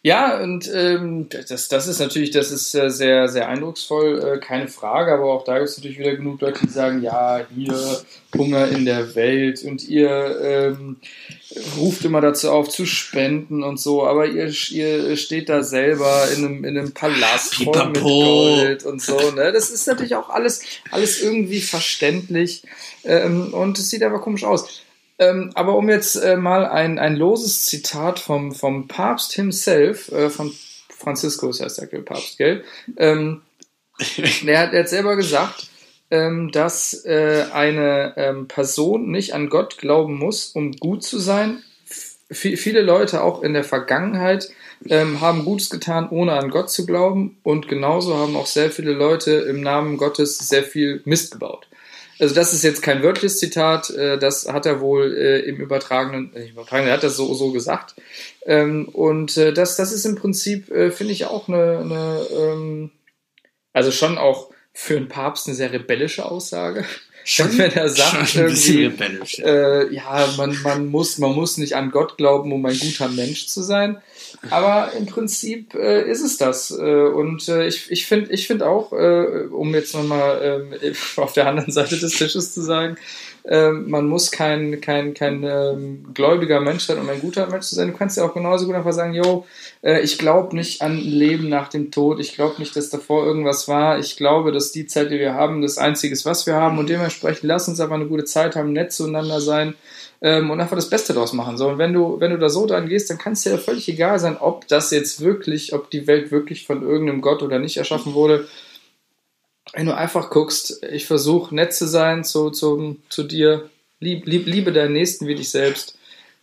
Ja, 0.04 0.39
und 0.39 0.72
ähm, 0.74 1.28
das, 1.30 1.68
das 1.68 1.88
ist 1.88 2.00
natürlich, 2.00 2.32
das 2.32 2.52
ist 2.52 2.74
äh, 2.76 2.89
sehr, 2.89 3.28
sehr 3.28 3.50
eindrucksvoll, 3.50 4.36
äh, 4.36 4.39
keine 4.39 4.68
Frage, 4.70 5.14
aber 5.14 5.34
auch 5.34 5.43
da 5.43 5.58
gibt 5.58 5.70
es 5.70 5.78
natürlich 5.78 6.00
wieder 6.00 6.16
genug 6.16 6.39
Leute, 6.39 6.62
die 6.66 6.72
sagen, 6.72 7.02
ja, 7.02 7.41
hier 7.54 8.02
Hunger 8.34 8.70
in 8.70 8.86
der 8.86 9.16
Welt 9.16 9.64
und 9.64 9.84
ihr 9.89 10.39
ähm, 10.41 10.98
ruft 11.78 12.04
immer 12.04 12.22
dazu 12.22 12.52
auf 12.52 12.70
zu 12.70 12.86
spenden 12.86 13.64
und 13.64 13.80
so, 13.80 14.06
aber 14.06 14.28
ihr, 14.28 14.52
ihr 14.70 15.18
steht 15.18 15.50
da 15.50 15.64
selber 15.64 16.28
in 16.36 16.45
einem, 16.45 16.66
in 16.66 16.78
einem 16.78 16.93
Palast 16.93 17.56
voll 17.56 17.88
mit 17.88 18.02
Gold 18.02 18.84
und 18.84 19.02
so. 19.02 19.32
Ne? 19.32 19.52
Das 19.52 19.70
ist 19.70 19.88
natürlich 19.88 20.16
auch 20.16 20.30
alles, 20.30 20.62
alles 20.91 21.22
irgendwie 21.22 21.62
verständlich 21.62 22.64
ähm, 23.04 23.54
und 23.54 23.80
es 23.80 23.89
sieht 23.89 24.04
aber 24.04 24.20
komisch 24.20 24.43
aus. 24.43 24.84
Ähm, 25.20 25.52
aber 25.56 25.76
um 25.76 25.89
jetzt 25.89 26.16
äh, 26.16 26.38
mal 26.38 26.66
ein, 26.66 27.00
ein 27.00 27.16
loses 27.16 27.66
Zitat 27.66 28.20
vom, 28.20 28.54
vom 28.54 28.88
Papst 28.88 29.34
himself, 29.34 30.12
äh, 30.12 30.30
von 30.30 30.54
Franziskus 30.89 31.62
heißt 31.62 31.82
der 31.82 32.00
Papst, 32.00 32.38
gell? 32.38 32.64
Ähm, 32.98 33.41
der, 34.43 34.60
hat, 34.60 34.74
hat 34.74 34.89
selber 34.89 35.16
gesagt, 35.16 35.70
ähm, 36.10 36.51
dass 36.51 37.05
äh, 37.05 37.45
eine 37.51 38.14
ähm, 38.18 38.47
Person 38.47 39.12
nicht 39.12 39.34
an 39.34 39.49
Gott 39.49 39.78
glauben 39.78 40.18
muss, 40.18 40.47
um 40.47 40.72
gut 40.74 41.03
zu 41.03 41.20
sein. 41.20 41.64
F 42.30 42.39
viele 42.39 42.82
Leute 42.82 43.24
auch 43.24 43.41
in 43.41 43.53
der 43.53 43.64
Vergangenheit 43.64 44.49
ähm, 44.89 45.22
haben 45.22 45.45
Gutes 45.45 45.70
getan, 45.70 46.10
ohne 46.10 46.34
an 46.34 46.49
Gott 46.49 46.70
zu 46.70 46.86
glauben. 46.86 47.38
Und 47.43 47.68
genauso 47.68 48.18
haben 48.18 48.36
auch 48.36 48.47
sehr 48.47 48.72
viele 48.72 48.93
Leute 48.93 49.32
im 49.32 49.62
Namen 49.62 49.97
Gottes 49.97 50.38
sehr 50.38 50.64
viel 50.64 51.01
Mist 51.05 51.32
gebaut. 51.32 51.68
Also 52.20 52.34
das 52.34 52.51
ist 52.53 52.64
jetzt 52.64 52.82
kein 52.82 53.03
wörtliches 53.03 53.39
Zitat, 53.39 53.91
äh, 53.91 54.18
das 54.18 54.47
hat 54.51 54.66
er 54.66 54.82
wohl 54.82 55.16
äh, 55.16 55.39
im 55.41 55.58
übertragenen, 55.58 56.36
äh, 56.36 56.49
übertragenen, 56.49 56.89
er 56.89 56.95
hat 56.95 57.03
das 57.03 57.16
so, 57.16 57.34
so 57.36 57.51
gesagt. 57.51 57.95
Ähm, 58.45 58.89
und 58.89 59.38
äh, 59.38 59.53
das, 59.53 59.76
das 59.76 59.91
ist 59.91 60.05
im 60.05 60.16
Prinzip, 60.16 60.72
äh, 60.72 60.89
finde 60.89 61.14
ich, 61.14 61.26
auch 61.26 61.47
eine, 61.47 61.80
eine 61.80 62.22
ähm, 62.36 62.91
also 63.72 63.91
schon 63.91 64.18
auch 64.18 64.49
für 64.80 64.95
einen 64.95 65.07
Papst 65.07 65.47
eine 65.47 65.55
sehr 65.55 65.73
rebellische 65.73 66.23
Aussage. 66.23 66.86
Schon, 67.23 67.57
wenn 67.57 67.73
er 67.73 67.89
sagt, 67.89 68.30
schon 68.30 68.43
ein 68.43 68.51
bisschen 68.51 68.91
rebellisch, 68.91 69.39
ja, 69.39 69.82
äh, 69.82 69.93
ja 69.93 70.34
man, 70.38 70.57
man, 70.61 70.88
muss, 70.88 71.17
man 71.17 71.34
muss 71.34 71.57
nicht 71.57 71.75
an 71.75 71.91
Gott 71.91 72.15
glauben, 72.15 72.53
um 72.53 72.65
ein 72.65 72.80
guter 72.80 73.09
Mensch 73.09 73.47
zu 73.47 73.63
sein. 73.63 73.97
Aber 74.49 74.93
im 74.93 75.07
Prinzip 75.07 75.73
äh, 75.73 76.09
ist 76.09 76.21
es 76.21 76.38
das. 76.38 76.71
Äh, 76.71 77.07
und 77.07 77.49
äh, 77.49 77.67
ich, 77.67 77.91
ich 77.91 78.05
finde 78.05 78.32
ich 78.32 78.47
find 78.47 78.63
auch, 78.63 78.93
äh, 78.93 79.47
um 79.51 79.73
jetzt 79.73 79.93
nochmal 79.93 80.69
ähm, 80.82 80.93
auf 81.17 81.34
der 81.34 81.47
anderen 81.47 81.71
Seite 81.71 81.97
des 81.97 82.13
Tisches 82.13 82.53
zu 82.53 82.61
sagen, 82.61 82.97
ähm, 83.50 83.89
man 83.89 84.08
muss 84.08 84.32
kein, 84.32 84.82
kein, 84.82 85.14
kein 85.14 85.43
ähm, 85.43 86.14
gläubiger 86.14 86.60
Mensch 86.60 86.84
sein, 86.84 87.00
um 87.00 87.10
ein 87.10 87.22
guter 87.22 87.48
Mensch 87.48 87.68
zu 87.68 87.76
sein. 87.76 87.88
Du 87.88 87.98
kannst 87.98 88.18
ja 88.18 88.26
auch 88.26 88.34
genauso 88.34 88.66
gut 88.66 88.76
einfach 88.76 88.91
sagen, 88.91 89.14
yo, 89.14 89.45
äh, 89.82 90.02
ich 90.02 90.18
glaube 90.18 90.56
nicht 90.56 90.82
an 90.82 90.98
Leben 90.98 91.48
nach 91.48 91.70
dem 91.70 91.89
Tod, 91.89 92.20
ich 92.20 92.34
glaube 92.34 92.56
nicht, 92.60 92.76
dass 92.76 92.89
davor 92.89 93.26
irgendwas 93.26 93.70
war, 93.70 94.00
ich 94.00 94.18
glaube, 94.18 94.52
dass 94.52 94.74
die 94.74 94.86
Zeit, 94.86 95.12
die 95.12 95.20
wir 95.20 95.34
haben, 95.34 95.62
das 95.62 95.78
Einzige 95.78 96.14
ist, 96.14 96.26
was 96.26 96.45
wir 96.45 96.56
haben 96.56 96.78
und 96.78 96.89
dementsprechend 96.89 97.43
lass 97.43 97.70
uns 97.70 97.80
einfach 97.80 97.95
eine 97.95 98.08
gute 98.08 98.26
Zeit 98.26 98.58
haben, 98.58 98.74
nett 98.74 98.91
zueinander 98.91 99.39
sein 99.39 99.76
ähm, 100.22 100.50
und 100.50 100.60
einfach 100.60 100.76
das 100.76 100.89
Beste 100.89 101.14
daraus 101.14 101.32
machen. 101.32 101.58
So, 101.58 101.70
und 101.70 101.78
wenn 101.78 101.93
du, 101.93 102.20
wenn 102.20 102.32
du 102.32 102.39
da 102.39 102.50
so 102.50 102.66
dran 102.66 102.89
gehst, 102.89 103.10
dann 103.10 103.18
kann 103.18 103.34
es 103.34 103.43
dir 103.43 103.52
ja 103.52 103.58
völlig 103.58 103.88
egal 103.88 104.20
sein, 104.20 104.36
ob 104.38 104.68
das 104.68 104.91
jetzt 104.91 105.22
wirklich, 105.22 105.74
ob 105.74 105.89
die 105.89 106.08
Welt 106.08 106.32
wirklich 106.32 106.66
von 106.66 106.82
irgendeinem 106.82 107.22
Gott 107.22 107.43
oder 107.43 107.60
nicht 107.60 107.78
erschaffen 107.78 108.14
wurde. 108.14 108.48
Wenn 109.74 109.86
du 109.86 109.95
einfach 109.95 110.30
guckst, 110.30 110.84
ich 110.91 111.05
versuche 111.05 111.53
nett 111.53 111.74
zu 111.74 111.88
sein 111.88 112.24
zu, 112.24 112.49
zu, 112.49 112.97
zu 113.09 113.24
dir, 113.24 113.70
lieb, 113.99 114.26
lieb, 114.26 114.47
liebe 114.47 114.72
deinen 114.72 114.93
Nächsten 114.93 115.28
wie 115.28 115.36
dich 115.36 115.49
selbst, 115.49 115.97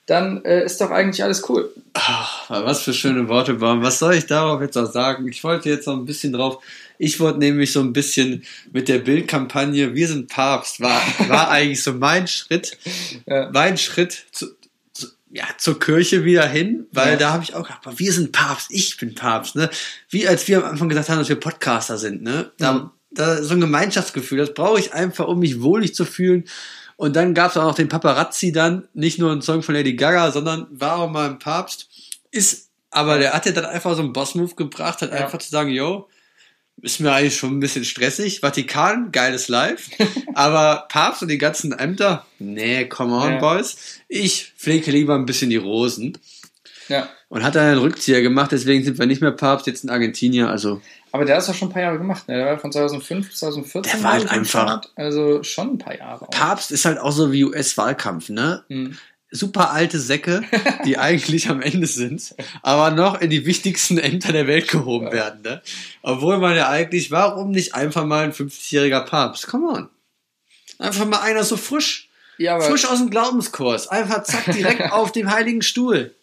dann 0.06 0.44
äh, 0.44 0.64
ist 0.64 0.80
doch 0.80 0.90
eigentlich 0.90 1.24
alles 1.24 1.48
cool. 1.48 1.72
Ach, 1.94 2.50
was 2.50 2.82
für 2.82 2.92
schöne 2.92 3.28
Worte 3.28 3.60
waren. 3.60 3.82
Was 3.82 3.98
soll 3.98 4.14
ich 4.14 4.26
darauf 4.26 4.60
jetzt 4.60 4.76
auch 4.76 4.90
sagen? 4.90 5.26
Ich 5.28 5.42
wollte 5.42 5.70
jetzt 5.70 5.86
noch 5.86 5.96
ein 5.96 6.04
bisschen 6.04 6.32
drauf 6.32 6.62
ich 6.98 7.20
wollte 7.20 7.38
nämlich 7.38 7.72
so 7.72 7.80
ein 7.80 7.92
bisschen 7.92 8.44
mit 8.72 8.88
der 8.88 8.98
Bildkampagne 8.98 9.94
Wir 9.94 10.08
sind 10.08 10.28
Papst, 10.28 10.80
war, 10.80 11.00
war 11.28 11.50
eigentlich 11.50 11.82
so 11.82 11.92
mein 11.92 12.26
Schritt, 12.28 12.78
ja. 13.26 13.50
mein 13.52 13.76
Schritt 13.78 14.26
zu, 14.32 14.46
zu, 14.92 15.08
ja, 15.30 15.44
zur 15.58 15.78
Kirche 15.78 16.24
wieder 16.24 16.46
hin, 16.46 16.86
weil 16.92 17.12
ja. 17.12 17.16
da 17.16 17.32
habe 17.32 17.42
ich 17.42 17.54
auch 17.54 17.62
gedacht, 17.62 17.98
wir 17.98 18.12
sind 18.12 18.32
Papst, 18.32 18.68
ich 18.70 18.96
bin 18.96 19.14
Papst, 19.14 19.56
ne? 19.56 19.70
Wie 20.08 20.28
als 20.28 20.46
wir 20.46 20.58
am 20.58 20.70
Anfang 20.70 20.88
gesagt 20.88 21.08
haben, 21.08 21.18
dass 21.18 21.28
wir 21.28 21.40
Podcaster 21.40 21.98
sind, 21.98 22.22
ne? 22.22 22.52
Da, 22.58 22.72
mhm. 22.74 22.90
Da 23.14 23.42
so 23.42 23.54
ein 23.54 23.60
Gemeinschaftsgefühl, 23.60 24.38
das 24.38 24.54
brauche 24.54 24.78
ich 24.78 24.92
einfach, 24.92 25.26
um 25.26 25.38
mich 25.38 25.62
wohlig 25.62 25.94
zu 25.94 26.04
fühlen. 26.04 26.44
Und 26.96 27.16
dann 27.16 27.34
gab 27.34 27.50
es 27.50 27.56
auch 27.56 27.64
noch 27.64 27.74
den 27.74 27.88
Paparazzi 27.88 28.52
dann, 28.52 28.88
nicht 28.94 29.18
nur 29.18 29.32
ein 29.32 29.42
Song 29.42 29.62
von 29.62 29.74
Lady 29.74 29.94
Gaga, 29.94 30.30
sondern 30.30 30.66
war 30.70 30.98
auch 30.98 31.10
mal 31.10 31.28
ein 31.28 31.38
Papst. 31.38 31.88
Ist, 32.30 32.68
aber 32.90 33.18
der 33.18 33.32
hat 33.32 33.46
ja 33.46 33.52
dann 33.52 33.64
einfach 33.64 33.94
so 33.94 34.02
einen 34.02 34.12
Boss-Move 34.12 34.54
gebracht, 34.54 35.02
hat 35.02 35.10
ja. 35.10 35.16
einfach 35.16 35.38
zu 35.38 35.50
sagen, 35.50 35.70
yo, 35.70 36.08
ist 36.82 37.00
mir 37.00 37.12
eigentlich 37.12 37.36
schon 37.36 37.56
ein 37.56 37.60
bisschen 37.60 37.84
stressig. 37.84 38.40
Vatikan, 38.40 39.12
geiles 39.12 39.48
Live. 39.48 39.90
Aber 40.34 40.86
Papst 40.88 41.22
und 41.22 41.28
die 41.28 41.38
ganzen 41.38 41.72
Ämter, 41.72 42.26
nee, 42.38 42.84
come 42.86 43.14
on, 43.14 43.34
ja. 43.34 43.38
Boys. 43.38 43.76
Ich 44.08 44.52
pflege 44.56 44.90
lieber 44.90 45.14
ein 45.14 45.26
bisschen 45.26 45.50
die 45.50 45.56
Rosen. 45.56 46.18
Ja. 46.88 47.08
Und 47.28 47.42
hat 47.42 47.54
dann 47.54 47.66
einen 47.66 47.80
Rückzieher 47.80 48.22
gemacht, 48.22 48.52
deswegen 48.52 48.84
sind 48.84 48.98
wir 48.98 49.06
nicht 49.06 49.20
mehr 49.20 49.32
Papst, 49.32 49.66
jetzt 49.66 49.84
in 49.84 49.90
Argentinier, 49.90 50.48
also. 50.48 50.80
Aber 51.12 51.24
der 51.24 51.38
ist 51.38 51.48
ja 51.48 51.54
schon 51.54 51.68
ein 51.68 51.72
paar 51.72 51.82
Jahre 51.82 51.98
gemacht, 51.98 52.28
ne? 52.28 52.36
Der 52.36 52.46
war 52.46 52.58
von 52.58 52.72
2005 52.72 53.28
bis 53.28 53.38
2014. 53.38 53.92
Der 53.92 54.02
war 54.02 54.12
halt 54.12 54.30
einfach. 54.30 54.82
Also 54.96 55.42
schon 55.42 55.74
ein 55.74 55.78
paar 55.78 55.96
Jahre. 55.96 56.26
Auch. 56.26 56.30
Papst 56.30 56.70
ist 56.70 56.84
halt 56.84 56.98
auch 56.98 57.12
so 57.12 57.32
wie 57.32 57.44
US-Wahlkampf, 57.44 58.28
ne? 58.28 58.64
Mhm 58.68 58.96
super 59.34 59.72
alte 59.72 59.98
Säcke, 59.98 60.42
die 60.84 60.96
eigentlich 60.98 61.48
am 61.50 61.60
Ende 61.60 61.86
sind, 61.86 62.34
aber 62.62 62.90
noch 62.94 63.20
in 63.20 63.30
die 63.30 63.44
wichtigsten 63.46 63.98
Ämter 63.98 64.32
der 64.32 64.46
Welt 64.46 64.68
gehoben 64.68 65.12
werden. 65.12 65.42
Ne? 65.42 65.60
Obwohl 66.02 66.38
man 66.38 66.56
ja 66.56 66.68
eigentlich, 66.68 67.10
warum 67.10 67.50
nicht 67.50 67.74
einfach 67.74 68.04
mal 68.04 68.24
ein 68.24 68.32
50-jähriger 68.32 69.04
Papst? 69.04 69.48
Come 69.48 69.68
on. 69.68 69.88
Einfach 70.78 71.06
mal 71.06 71.20
einer 71.20 71.44
so 71.44 71.56
frisch. 71.56 72.08
Ja, 72.38 72.60
frisch 72.60 72.86
aus 72.86 72.98
dem 72.98 73.10
Glaubenskurs. 73.10 73.88
Einfach 73.88 74.24
zack, 74.24 74.52
direkt 74.52 74.80
auf 74.92 75.12
dem 75.12 75.30
heiligen 75.30 75.62
Stuhl. 75.62 76.14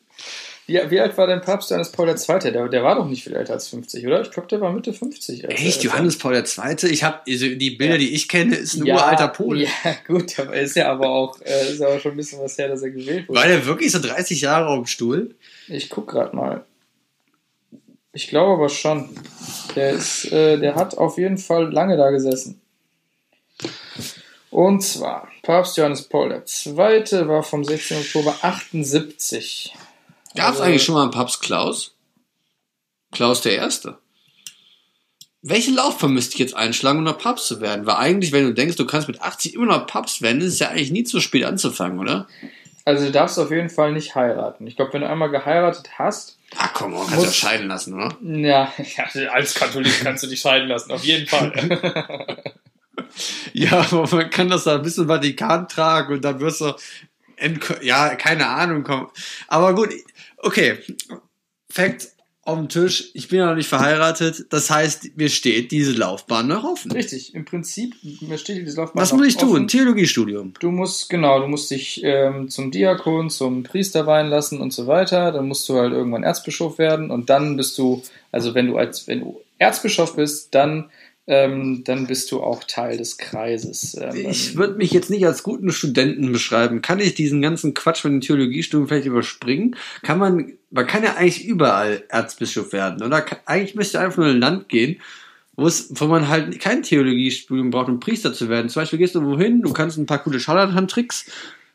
Wie, 0.72 0.92
wie 0.92 1.00
alt 1.00 1.18
war 1.18 1.28
denn 1.28 1.42
Papst 1.42 1.70
Johannes 1.70 1.92
Paul 1.92 2.08
II.? 2.10 2.52
Der, 2.52 2.68
der 2.68 2.84
war 2.84 2.96
doch 2.96 3.06
nicht 3.08 3.24
viel 3.24 3.36
älter 3.36 3.54
als 3.54 3.68
50, 3.68 4.06
oder? 4.08 4.22
Ich 4.22 4.32
glaube, 4.32 4.48
der 4.48 4.62
war 4.62 4.72
Mitte 4.72 4.94
50. 4.94 5.46
als 5.48 5.54
er- 5.60 5.66
Echt, 5.68 5.84
Johannes 5.84 6.18
Paul 6.18 6.34
II? 6.36 6.90
Ich 6.92 7.04
habe 7.04 7.20
also 7.28 7.48
die 7.48 7.72
Bilder, 7.72 7.98
die 7.98 8.14
ich 8.14 8.28
kenne, 8.28 8.56
ist 8.56 8.76
ein 8.76 8.86
ja, 8.86 8.96
uralter 8.96 9.28
Pole. 9.28 9.64
Ja, 9.64 9.70
gut, 10.08 10.40
aber 10.40 10.56
ist 10.56 10.76
ja 10.76 10.92
aber 10.92 11.10
auch, 11.10 11.40
äh, 11.42 11.72
ist 11.72 11.82
aber 11.82 12.00
schon 12.00 12.12
ein 12.12 12.18
bisschen 12.18 12.42
was 12.42 12.58
her, 12.58 12.68
dass 12.70 12.82
er 12.82 12.92
gewählt 12.92 13.28
wurde. 13.28 13.40
War 13.40 13.48
der 13.48 13.66
wirklich 13.66 13.92
so 13.92 14.00
30 14.00 14.42
Jahre 14.42 14.68
auf 14.68 14.78
dem 14.78 14.88
Stuhl? 14.88 15.36
Ich 15.68 15.90
guck 15.90 16.08
gerade 16.08 16.36
mal. 16.36 16.66
Ich 18.14 18.28
glaube 18.28 18.54
aber 18.54 18.70
schon. 18.70 19.10
Der 19.76 19.92
ist, 19.92 20.32
äh, 20.32 20.58
der 20.60 20.76
hat 20.76 20.98
auf 20.98 21.18
jeden 21.18 21.38
Fall 21.38 21.72
lange 21.72 21.96
da 21.98 22.10
gesessen. 22.10 22.60
Und 24.50 24.82
zwar, 24.84 25.30
Papst 25.44 25.78
Johannes 25.78 26.04
Paul 26.04 26.32
II. 26.34 26.74
war 27.28 27.42
vom 27.42 27.64
16. 27.64 27.98
Oktober 28.00 28.36
78. 28.42 29.74
Gab 30.36 30.46
es 30.46 30.52
Also- 30.60 30.64
eigentlich 30.64 30.84
schon 30.84 30.96
mal 30.96 31.04
einen 31.04 31.12
Papst 31.12 31.42
Klaus? 31.42 31.96
Klaus 33.12 33.42
der 33.42 33.56
Erste. 33.56 33.98
Welche 35.42 35.72
Laufbahn 35.72 36.14
müsste 36.14 36.36
ich 36.36 36.40
jetzt 36.40 36.56
einschlagen, 36.56 37.00
um 37.00 37.04
noch 37.04 37.18
Papst 37.18 37.48
zu 37.48 37.60
werden? 37.62 37.86
Weil 37.88 37.96
eigentlich, 37.96 38.32
wenn 38.32 38.46
du 38.46 38.54
denkst, 38.54 38.76
du 38.76 38.86
kannst 38.86 39.08
mit 39.08 39.22
80 39.22 39.56
immer 39.56 39.66
noch 39.66 39.88
Papst 39.88 40.22
werden, 40.22 40.40
ist 40.42 40.54
es 40.54 40.60
ja 40.60 40.70
eigentlich 40.70 40.92
nie 40.92 41.04
zu 41.04 41.20
spät 41.20 41.44
anzufangen, 41.46 42.00
oder? 42.00 42.28
Also 42.86 43.06
du 43.06 43.12
darfst 43.12 43.38
auf 43.40 43.50
jeden 43.52 43.70
Fall 43.70 43.92
nicht 43.92 44.14
heiraten. 44.16 44.66
Ich 44.68 44.76
glaube, 44.76 44.94
wenn 44.94 45.02
du 45.02 45.10
einmal 45.10 45.30
geheiratet 45.32 45.90
hast, 45.98 46.38
Ah, 46.58 46.68
komm, 46.74 46.92
man 46.94 47.08
kann 47.08 47.22
ja 47.22 47.32
scheiden 47.32 47.68
lassen, 47.68 47.94
oder? 47.94 48.16
ja, 48.22 48.72
ja, 49.14 49.30
als 49.32 49.54
Katholik 49.56 50.00
kannst 50.04 50.24
du 50.24 50.28
dich 50.28 50.42
scheiden 50.42 50.68
lassen, 50.68 50.92
auf 50.92 51.04
jeden 51.04 51.28
Fall. 51.28 52.38
Ja, 53.54 53.80
aber 53.92 54.08
man 54.16 54.30
kann 54.30 54.50
das 54.50 54.64
da 54.64 54.78
bis 54.78 54.96
zum 54.96 55.08
Vatikan 55.08 55.68
tragen 55.68 56.14
und 56.14 56.22
dann 56.24 56.40
wirst 56.40 56.62
du, 56.62 56.74
ja, 57.82 58.16
keine 58.16 58.48
Ahnung, 58.48 58.84
komm. 58.84 59.10
Aber 59.50 59.76
gut, 59.76 59.90
okay. 60.42 60.78
Fakt 61.72 62.10
auf 62.44 62.58
dem 62.58 62.70
Tisch, 62.70 63.12
ich 63.14 63.28
bin 63.28 63.38
ja 63.38 63.46
noch 63.46 63.56
nicht 63.56 63.70
verheiratet, 63.70 64.48
das 64.50 64.72
heißt, 64.72 65.16
mir 65.16 65.30
steht 65.30 65.72
diese 65.72 65.92
Laufbahn 65.92 66.48
noch 66.48 66.64
offen. 66.64 66.92
Richtig, 66.92 67.36
im 67.36 67.46
Prinzip 67.46 67.96
mir 68.22 68.40
steht 68.40 68.58
dieses 68.58 68.78
Laufbahn 68.78 69.00
Was 69.00 69.12
noch 69.12 69.20
muss 69.20 69.28
ich 69.28 69.38
tun? 69.38 69.50
offen. 69.50 69.68
Theologiestudium. 69.68 70.54
Du 70.60 70.72
musst, 70.72 71.08
genau, 71.10 71.40
du 71.40 71.48
musst 71.48 71.70
dich 71.70 72.02
ähm, 72.04 72.50
zum 72.50 72.72
Diakon, 72.72 73.30
zum 73.30 73.62
Priester 73.62 74.08
weihen 74.08 74.28
lassen 74.28 74.60
und 74.60 74.74
so 74.74 74.88
weiter. 74.88 75.32
Dann 75.32 75.48
musst 75.48 75.70
du 75.70 75.76
halt 75.76 75.94
irgendwann 75.94 76.24
Erzbischof 76.24 76.80
werden 76.80 77.12
und 77.12 77.30
dann 77.30 77.58
bist 77.58 77.78
du, 77.78 78.02
also 78.32 78.56
wenn 78.56 78.68
du 78.68 78.78
als, 78.78 79.08
wenn 79.08 79.20
du 79.20 79.40
Erzbischof 79.60 80.16
bist, 80.16 80.56
dann, 80.56 80.90
ähm, 81.28 81.84
dann 81.86 82.08
bist 82.08 82.32
du 82.32 82.42
auch 82.42 82.64
Teil 82.64 82.98
des 82.98 83.18
Kreises. 83.18 83.96
Ähm, 84.00 84.30
Ich 84.30 84.56
würde 84.56 84.76
mich 84.76 84.92
jetzt 84.92 85.10
nicht 85.10 85.26
als 85.26 85.44
guten 85.44 85.72
Studenten 85.72 86.32
beschreiben. 86.32 86.82
Kann 86.82 87.00
ich 87.00 87.14
diesen 87.14 87.42
ganzen 87.42 87.74
Quatsch 87.74 88.04
mit 88.04 88.14
dem 88.14 88.22
Theologiestudium 88.22 88.88
vielleicht 88.88 89.06
überspringen? 89.06 89.76
Kann 90.02 90.18
man, 90.18 90.54
man 90.72 90.88
kann 90.88 91.04
ja 91.04 91.16
eigentlich 91.16 91.46
überall 91.46 92.04
Erzbischof 92.10 92.74
werden, 92.74 93.04
oder? 93.04 93.24
Eigentlich 93.46 93.76
müsste 93.76 94.00
einfach 94.00 94.18
nur 94.18 94.28
in 94.28 94.38
ein 94.38 94.42
Land 94.42 94.70
gehen, 94.70 95.00
wo 95.56 95.68
es, 95.68 95.90
wo 95.92 96.06
man 96.06 96.28
halt 96.28 96.60
kein 96.60 96.82
Theologiestudium 96.82 97.70
braucht, 97.70 97.90
um 97.90 98.00
Priester 98.00 98.34
zu 98.34 98.50
werden. 98.50 98.70
Zum 98.70 98.82
Beispiel 98.82 99.00
gehst 99.00 99.16
du 99.16 99.24
wohin, 99.24 99.62
du 99.62 99.74
kannst 99.74 99.98
ein 99.98 100.06
paar 100.08 100.24
coole 100.24 100.40
Scharlatan-Tricks, 100.40 101.26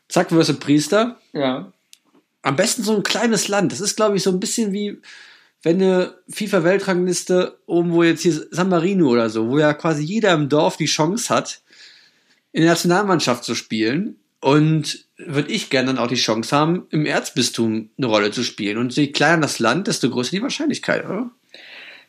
zack, 0.09 0.31
wirst 0.31 0.49
du 0.49 0.55
Priester. 0.55 1.19
ja, 1.33 1.71
Am 2.41 2.55
besten 2.55 2.83
so 2.83 2.95
ein 2.95 3.03
kleines 3.03 3.47
Land. 3.47 3.71
Das 3.71 3.81
ist, 3.81 3.95
glaube 3.95 4.17
ich, 4.17 4.23
so 4.23 4.31
ein 4.31 4.39
bisschen 4.39 4.73
wie, 4.73 4.97
wenn 5.63 5.81
eine 5.81 6.15
FIFA-Weltrangliste 6.29 7.57
irgendwo 7.67 8.03
jetzt 8.03 8.21
hier 8.21 8.45
San 8.51 8.69
Marino 8.69 9.07
oder 9.09 9.29
so, 9.29 9.49
wo 9.49 9.59
ja 9.59 9.73
quasi 9.73 10.03
jeder 10.03 10.33
im 10.33 10.49
Dorf 10.49 10.77
die 10.77 10.85
Chance 10.85 11.33
hat, 11.33 11.61
in 12.51 12.61
der 12.61 12.71
Nationalmannschaft 12.71 13.43
zu 13.43 13.55
spielen. 13.55 14.17
Und 14.39 15.05
würde 15.17 15.51
ich 15.51 15.71
gerne 15.71 15.87
dann 15.87 15.97
auch 15.97 16.07
die 16.07 16.15
Chance 16.15 16.55
haben, 16.55 16.85
im 16.91 17.05
Erzbistum 17.05 17.89
eine 17.97 18.07
Rolle 18.07 18.31
zu 18.31 18.43
spielen. 18.43 18.77
Und 18.77 18.95
je 18.95 19.07
kleiner 19.07 19.41
das 19.41 19.57
Land, 19.57 19.87
desto 19.87 20.09
größer 20.09 20.31
die 20.31 20.43
Wahrscheinlichkeit, 20.43 21.05
oder? 21.05 21.31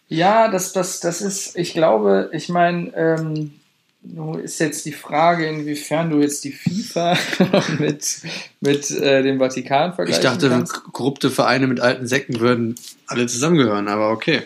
Ja, 0.09 0.49
das, 0.49 0.73
das, 0.73 1.01
das 1.01 1.23
ist, 1.23 1.57
ich 1.57 1.73
glaube, 1.73 2.31
ich 2.33 2.49
meine, 2.49 2.95
ähm, 2.95 3.58
nun 4.03 4.41
ist 4.41 4.59
jetzt 4.61 4.87
die 4.87 4.93
Frage, 4.93 5.47
inwiefern 5.49 6.11
du 6.11 6.21
jetzt 6.21 6.45
die 6.45 6.53
FIFA 6.53 7.17
mit, 7.79 8.21
mit 8.61 8.91
äh, 8.91 9.23
dem 9.23 9.39
Vatikan 9.39 9.91
Ich 9.91 9.97
vergleichen 9.97 10.23
dachte, 10.23 10.49
kannst. 10.49 10.75
korrupte 10.93 11.31
Vereine 11.31 11.67
mit 11.67 11.81
alten 11.81 12.07
Säcken 12.07 12.41
würden 12.41 12.75
alle 13.07 13.27
zusammengehören, 13.27 13.89
aber 13.89 14.11
okay. 14.11 14.43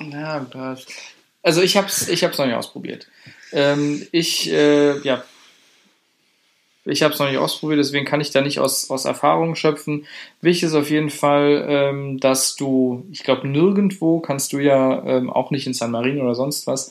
Ja, 0.00 0.40
das- 0.52 0.86
also 1.42 1.60
ich 1.60 1.76
hab's, 1.76 2.06
ich 2.08 2.22
hab's 2.22 2.38
noch 2.38 2.46
nicht 2.46 2.54
ausprobiert. 2.54 3.08
Ähm, 3.52 4.06
ich, 4.12 4.48
äh, 4.50 4.96
ja, 5.00 5.24
ich 6.84 7.02
hab's 7.02 7.18
noch 7.20 7.28
nicht 7.28 7.38
ausprobiert, 7.38 7.78
deswegen 7.80 8.04
kann 8.06 8.20
ich 8.20 8.30
da 8.30 8.40
nicht 8.40 8.58
aus, 8.58 8.90
aus 8.90 9.04
Erfahrung 9.04 9.54
schöpfen. 9.54 10.06
Wichtig 10.40 10.64
ist 10.68 10.74
auf 10.74 10.90
jeden 10.90 11.10
Fall, 11.10 11.64
ähm, 11.68 12.18
dass 12.18 12.56
du, 12.56 13.06
ich 13.12 13.22
glaube, 13.22 13.46
nirgendwo 13.46 14.20
kannst 14.20 14.52
du 14.52 14.58
ja, 14.58 15.02
ähm, 15.04 15.30
auch 15.30 15.50
nicht 15.52 15.66
in 15.66 15.74
San 15.74 15.90
Marino 15.92 16.24
oder 16.24 16.34
sonst 16.34 16.66
was, 16.66 16.90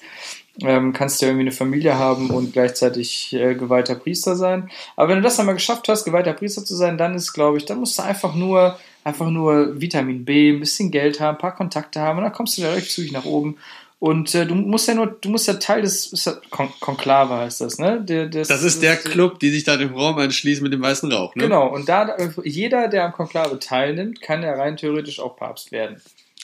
ähm, 0.61 0.91
kannst 0.93 1.21
du 1.21 1.25
ja 1.25 1.31
irgendwie 1.31 1.47
eine 1.47 1.51
Familie 1.55 1.97
haben 1.97 2.29
und 2.29 2.53
gleichzeitig 2.53 3.33
äh, 3.33 3.55
geweihter 3.55 3.95
Priester 3.95 4.35
sein. 4.35 4.69
Aber 4.95 5.09
wenn 5.09 5.17
du 5.17 5.21
das 5.23 5.39
einmal 5.39 5.55
geschafft 5.55 5.87
hast, 5.87 6.03
geweihter 6.05 6.33
Priester 6.33 6.65
zu 6.65 6.75
sein, 6.75 6.97
dann 6.97 7.15
ist, 7.15 7.33
glaube 7.33 7.57
ich, 7.57 7.65
dann 7.65 7.79
musst 7.79 7.97
du 7.97 8.03
einfach 8.03 8.35
nur, 8.35 8.77
einfach 9.03 9.29
nur 9.29 9.79
Vitamin 9.79 10.25
B, 10.25 10.51
ein 10.51 10.59
bisschen 10.59 10.91
Geld 10.91 11.19
haben, 11.19 11.35
ein 11.37 11.41
paar 11.41 11.55
Kontakte 11.55 12.01
haben 12.01 12.17
und 12.17 12.25
dann 12.25 12.33
kommst 12.33 12.57
du 12.57 12.61
da 12.63 12.71
recht 12.73 12.91
zügig 12.91 13.11
nach 13.13 13.25
oben. 13.25 13.57
Und 13.99 14.33
äh, 14.33 14.47
du 14.47 14.55
musst 14.55 14.87
ja 14.87 14.95
nur, 14.95 15.05
du 15.21 15.29
musst 15.29 15.47
ja 15.47 15.53
Teil 15.53 15.83
des 15.83 16.11
ja 16.25 16.33
Kon 16.49 16.69
Konklave 16.79 17.35
heißt 17.35 17.61
das, 17.61 17.77
ne? 17.77 18.01
Der, 18.03 18.25
des, 18.25 18.47
Das 18.47 18.63
ist 18.63 18.81
der 18.81 18.95
des- 18.95 19.03
Club, 19.03 19.39
die 19.39 19.51
sich 19.51 19.63
da 19.63 19.75
im 19.75 19.93
Raum 19.93 20.17
anschließen 20.17 20.63
mit 20.63 20.73
dem 20.73 20.81
weißen 20.81 21.11
Rauch, 21.11 21.35
ne? 21.35 21.43
Genau, 21.43 21.67
und 21.67 21.87
da 21.87 22.17
jeder, 22.43 22.87
der 22.87 23.05
am 23.05 23.11
Konklave 23.11 23.59
teilnimmt, 23.59 24.19
kann 24.21 24.41
ja 24.41 24.53
rein 24.55 24.75
theoretisch 24.75 25.19
auch 25.19 25.35
Papst 25.37 25.71
werden. 25.71 26.01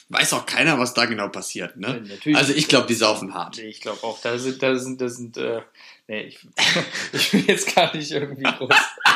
Weiß 0.10 0.32
auch 0.34 0.46
keiner, 0.46 0.80
was 0.80 0.94
da 0.94 1.06
genau 1.06 1.28
passiert, 1.28 1.76
ne? 1.78 2.02
Ja. 2.24 2.38
Also 2.38 2.54
ich 2.54 2.68
glaube, 2.70 2.88
die 2.88 2.94
saufen 2.94 3.34
hart. 3.34 3.58
Nee, 3.58 3.64
ich 3.64 3.82
glaube 3.82 4.02
auch, 4.04 4.22
da 4.22 4.38
sind, 4.38 4.64
da 4.64 4.76
sind, 4.78 5.02
da 5.02 5.10
sind, 5.10 5.36
äh, 5.38 5.62
nee, 6.08 6.22
ich, 6.28 6.40
ich 7.14 7.34
will 7.34 7.44
jetzt 7.48 7.76
gar 7.76 7.94
nicht 7.96 8.12
irgendwie 8.12 8.44
groß 8.44 8.70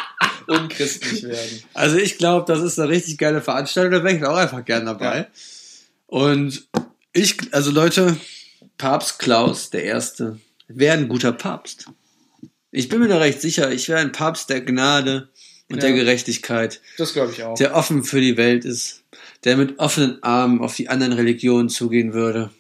unchristlich 0.47 1.23
werden. 1.23 1.63
Also 1.73 1.97
ich 1.97 2.17
glaube, 2.17 2.51
das 2.51 2.61
ist 2.61 2.77
eine 2.79 2.89
richtig 2.89 3.17
geile 3.17 3.41
Veranstaltung, 3.41 3.91
da 3.91 4.03
wäre 4.03 4.17
ich 4.17 4.25
auch 4.25 4.35
einfach 4.35 4.65
gern 4.65 4.85
dabei. 4.85 5.27
Und 6.07 6.67
ich, 7.13 7.37
also 7.53 7.71
Leute, 7.71 8.17
Papst 8.77 9.19
Klaus 9.19 9.69
der 9.69 9.83
Erste 9.83 10.39
wäre 10.67 10.97
ein 10.97 11.07
guter 11.07 11.31
Papst. 11.31 11.85
Ich 12.71 12.89
bin 12.89 12.99
mir 12.99 13.07
da 13.07 13.17
recht 13.17 13.41
sicher, 13.41 13.71
ich 13.71 13.87
wäre 13.89 13.99
ein 13.99 14.11
Papst 14.11 14.49
der 14.49 14.61
Gnade 14.61 15.29
und 15.69 15.77
Ja. 15.77 15.81
der 15.83 15.93
Gerechtigkeit, 15.93 16.81
Das 16.97 17.13
glaube 17.13 17.31
ich 17.31 17.43
auch. 17.43 17.55
der 17.55 17.75
offen 17.75 18.03
für 18.03 18.19
die 18.21 18.35
Welt 18.37 18.65
ist, 18.65 19.03
der 19.43 19.57
mit 19.57 19.79
offenen 19.79 20.21
Armen 20.23 20.61
auf 20.61 20.75
die 20.75 20.89
anderen 20.89 21.13
Religionen 21.13 21.69
zugehen 21.69 22.13
würde. 22.13 22.51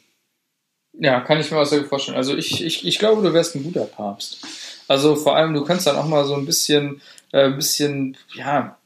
Ja, 0.93 1.21
kann 1.21 1.39
ich 1.39 1.51
mir 1.51 1.65
sehr 1.65 1.79
gut 1.79 1.89
vorstellen. 1.89 2.17
Also 2.17 2.35
ich, 2.35 2.63
ich, 2.63 2.85
ich 2.85 2.99
glaube, 2.99 3.21
du 3.21 3.33
wärst 3.33 3.55
ein 3.55 3.63
guter 3.63 3.85
Papst. 3.85 4.39
Also 4.87 5.15
vor 5.15 5.35
allem, 5.35 5.53
du 5.53 5.63
kannst 5.63 5.87
dann 5.87 5.95
auch 5.95 6.07
mal 6.07 6.25
so 6.25 6.35
ein 6.35 6.45
bisschen, 6.45 7.01
äh, 7.31 7.49
bisschen, 7.51 8.17
ja, 8.33 8.77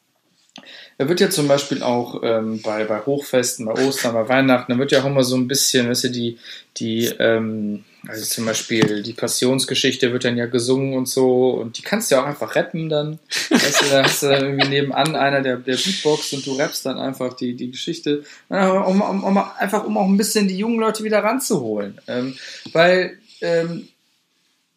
er 0.98 1.10
wird 1.10 1.20
ja 1.20 1.30
zum 1.30 1.48
Beispiel 1.48 1.84
auch 1.84 2.22
ähm, 2.24 2.62
bei, 2.62 2.86
bei 2.86 3.02
Hochfesten, 3.02 3.66
bei 3.66 3.74
Ostern, 3.86 4.14
bei 4.14 4.30
Weihnachten, 4.30 4.72
da 4.72 4.78
wird 4.78 4.92
ja 4.92 5.02
auch 5.02 5.06
immer 5.06 5.24
so 5.24 5.36
ein 5.36 5.48
bisschen, 5.48 5.90
weißt 5.90 6.06
du, 6.06 6.10
die, 6.10 6.38
die, 6.78 7.06
ähm, 7.20 7.84
also 8.10 8.26
zum 8.26 8.46
Beispiel 8.46 9.04
die 9.04 9.14
Passionsgeschichte 9.14 10.12
wird 10.12 10.26
dann 10.26 10.38
ja 10.38 10.46
gesungen 10.46 10.96
und 10.96 11.08
so 11.08 11.52
und 11.52 11.78
die 11.78 11.82
kannst 11.82 12.10
du 12.10 12.16
ja 12.16 12.24
auch 12.24 12.28
einfach 12.28 12.56
rappen 12.56 12.90
dann. 12.90 13.20
Weißt 13.50 13.82
du, 13.82 13.86
da 13.90 14.04
hast 14.04 14.24
du 14.24 14.28
dann 14.28 14.44
irgendwie 14.44 14.70
nebenan 14.70 15.16
einer, 15.16 15.42
der, 15.42 15.58
der 15.58 15.76
Beatbox 15.76 16.34
und 16.34 16.46
du 16.46 16.54
rappst 16.54 16.86
dann 16.86 16.98
einfach 16.98 17.34
die, 17.34 17.56
die 17.56 17.72
Geschichte, 17.72 18.24
um, 18.50 19.02
um, 19.02 19.24
um, 19.24 19.38
einfach 19.58 19.86
um 19.86 19.98
auch 19.98 20.08
ein 20.08 20.18
bisschen 20.18 20.48
die 20.48 20.58
jungen 20.58 20.80
Leute 20.80 21.04
wieder 21.04 21.24
ranzuholen. 21.24 22.00
Ähm, 22.08 22.36
weil 22.72 23.18
ähm, 23.42 23.88